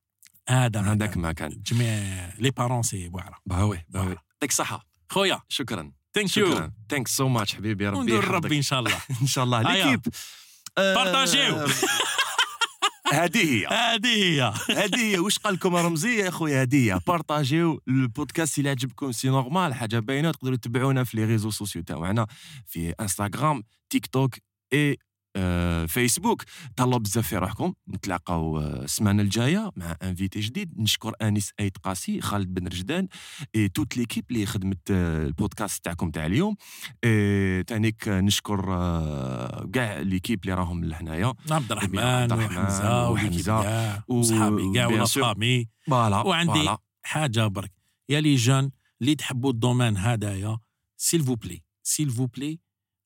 هذا 0.49 0.81
هذاك. 0.81 1.17
ما 1.17 1.31
كان. 1.31 1.61
جميع 1.65 2.33
les 2.39 2.51
parents 2.51 2.83
c'est 2.83 3.09
بوعرة. 3.09 3.37
bah 3.45 3.85
oui 3.89 3.95
bah 3.95 4.00
oui. 4.00 4.07
يعطيك 4.07 4.49
الصحة. 4.49 4.87
خويا. 5.09 5.41
شكرا. 5.49 5.91
thank 6.13 6.37
you 6.37 6.51
شكرا. 6.51 6.71
thanks 6.89 7.17
so 7.17 7.27
much 7.27 7.55
حبيبي. 7.55 7.87
ربي 7.87 7.97
وندور 7.97 8.19
يحفظك. 8.19 8.33
ربي 8.33 8.57
إن 8.57 8.61
شاء 8.61 8.79
الله. 8.79 8.97
إن 9.21 9.27
شاء 9.27 9.43
الله. 9.43 9.61
l'équipe 9.61 10.13
آه، 10.77 10.95
partagi 10.95 11.51
و. 11.51 11.67
هذه 13.13 13.37
هي. 13.37 13.67
هذه 13.67 14.07
هي. 14.07 14.53
هذه 14.69 14.95
هي. 14.95 15.19
واش 15.19 15.39
قال 15.39 15.53
لكم 15.53 15.75
رمزي 15.75 16.19
يا 16.19 16.29
خويا 16.29 16.61
هذه 16.61 16.93
هي. 16.93 16.99
partagi 17.07 17.72
و 17.72 17.81
البودكاست 17.87 18.57
اللي 18.57 18.69
عجبكم 18.69 19.11
c'est 19.11 19.29
normal. 19.29 19.73
حاجة 19.73 19.99
باينة 19.99 20.31
تقدروا 20.31 20.57
تتبعونا 20.57 21.03
في 21.03 21.17
les 21.17 21.25
réseaux 21.25 21.49
sociaux 21.49 21.81
تاعنا 21.83 22.27
في 22.65 22.89
انستغرام 22.89 23.63
تيك 23.89 24.05
توك 24.05 24.35
اي 24.73 24.97
فيسبوك. 25.87 26.43
تهلاو 26.75 26.99
بزاف 26.99 27.27
في 27.27 27.37
روحكم. 27.37 27.73
نتلاقاو 27.89 28.59
آه، 28.59 28.83
السمانة 28.83 29.21
الجاية 29.23 29.71
مع 29.75 29.95
invité 30.03 30.39
جديد. 30.39 30.79
نشكر 30.79 31.13
أنيس 31.21 31.51
ايت 31.59 31.77
قاسي 31.77 32.21
خالد 32.21 32.53
بن 32.53 32.67
رجدان 32.67 33.07
et 33.55 33.69
toute 33.69 33.97
l'équipe 33.97 34.25
اللي 34.31 34.45
خدمت 34.45 34.91
آه، 34.91 35.25
البودكاست 35.25 35.85
تاعكم 35.85 36.11
تاع 36.11 36.25
اليوم. 36.25 36.55
تانيك 37.67 38.07
آه، 38.07 38.21
نشكر 38.21 38.65
آه، 38.73 39.69
كاع 39.73 39.99
l'équipe 39.99 40.43
اللي 40.43 40.53
راهم 40.53 40.85
لهنايا. 40.85 41.33
عبد 41.51 41.71
الرحمن 41.71 41.99
عبد 41.99 42.31
الرحمن 42.31 42.57
وحمزة 42.57 43.09
وحمزة. 43.09 44.03
وصحابي 44.07 44.71
كاع 44.73 44.87
ولا 44.87 45.05
voilà 45.05 46.17
وعندي 46.17 46.53
voilà. 46.53 46.77
حاجة 47.03 47.47
برك. 47.47 47.71
يا 48.09 48.21
les 48.21 48.35
jeunes 48.35 48.71
اللي 49.01 49.15
تحبوا 49.15 49.51
ال 49.51 49.57
domaine 49.57 49.97
هذايا 49.97 50.57
s'il 50.97 51.23
vous 51.23 51.35
plaît 51.35 51.63
s'il 51.83 52.09
vous 52.09 52.25
plaît 52.25 52.59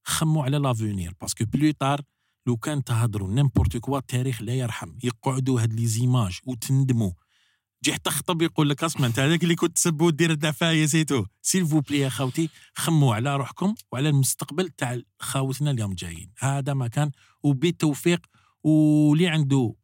خموا 0.03 0.43
على 0.43 0.57
l'avenir 0.57 1.13
parce 1.21 1.36
que 1.36 1.45
plus 1.45 1.71
tard 1.71 2.01
لو 2.47 2.57
كان 2.57 2.83
تهضروا 2.83 3.33
n'importe 3.33 3.77
quoi 3.77 3.97
التاريخ 3.97 4.41
لا 4.41 4.53
يرحم. 4.53 4.93
يقعدوا 5.03 5.61
هاد 5.61 5.73
les 5.73 5.87
images 5.87 6.39
وتندموا. 6.45 7.11
جي 7.83 7.93
حتى 7.93 8.09
خطب 8.09 8.41
يقول 8.41 8.69
لك 8.69 8.83
اسمع 8.83 9.07
أنت 9.07 9.19
هذاك 9.19 9.43
اللي 9.43 9.55
كنت 9.55 9.75
تسب 9.75 10.01
ودير 10.01 10.31
الدفايه 10.31 10.85
c'est 10.85 11.07
tout 11.07 11.25
s'il 11.41 11.65
vous 11.67 11.79
plaît 11.79 11.99
يا 11.99 12.09
خوتي 12.09 12.49
خموا 12.75 13.15
على 13.15 13.35
روحكم 13.35 13.75
وعلى 13.91 14.09
المستقبل 14.09 14.69
تاع 14.69 14.99
خاوتنا 15.19 15.71
اليوم 15.71 15.93
جايين 15.93 16.31
هذا 16.39 16.73
ما 16.73 16.87
كان 16.87 17.11
وبالتوفيق 17.43 18.25
واللي 18.63 19.27
عنده 19.27 19.75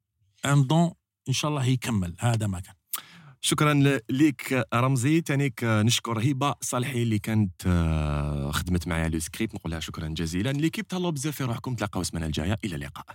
ان 0.45 0.68
دون 0.68 0.91
إن 1.28 1.34
شاء 1.34 1.51
الله 1.51 1.66
يكمل. 1.66 2.16
هذا 2.20 2.47
ما 2.47 2.60
كان. 2.60 2.76
شكرا 3.47 3.99
ليك 4.09 4.65
رمزي. 4.73 5.21
تانيك 5.21 5.63
آه، 5.63 5.81
نشكر 5.81 6.19
هبه 6.19 6.55
صالحي 6.61 7.03
اللي 7.03 7.19
كانت 7.19 7.53
آه، 7.67 8.51
خدمت 8.51 8.87
معايا 8.87 9.09
لو 9.09 9.19
سكريبت 9.19 9.55
نقول 9.55 9.71
لها 9.71 9.79
شكرا 9.79 10.07
جزيلا 10.07 10.49
ليكيب 10.49 10.87
تهلاو 10.87 11.11
بزاف 11.11 11.35
في 11.35 11.43
روحكم. 11.43 11.75
تلاقاو 11.75 12.01
السمانة 12.01 12.25
الجاية. 12.25 12.57
إلى 12.65 12.75
اللقاء. 12.75 13.05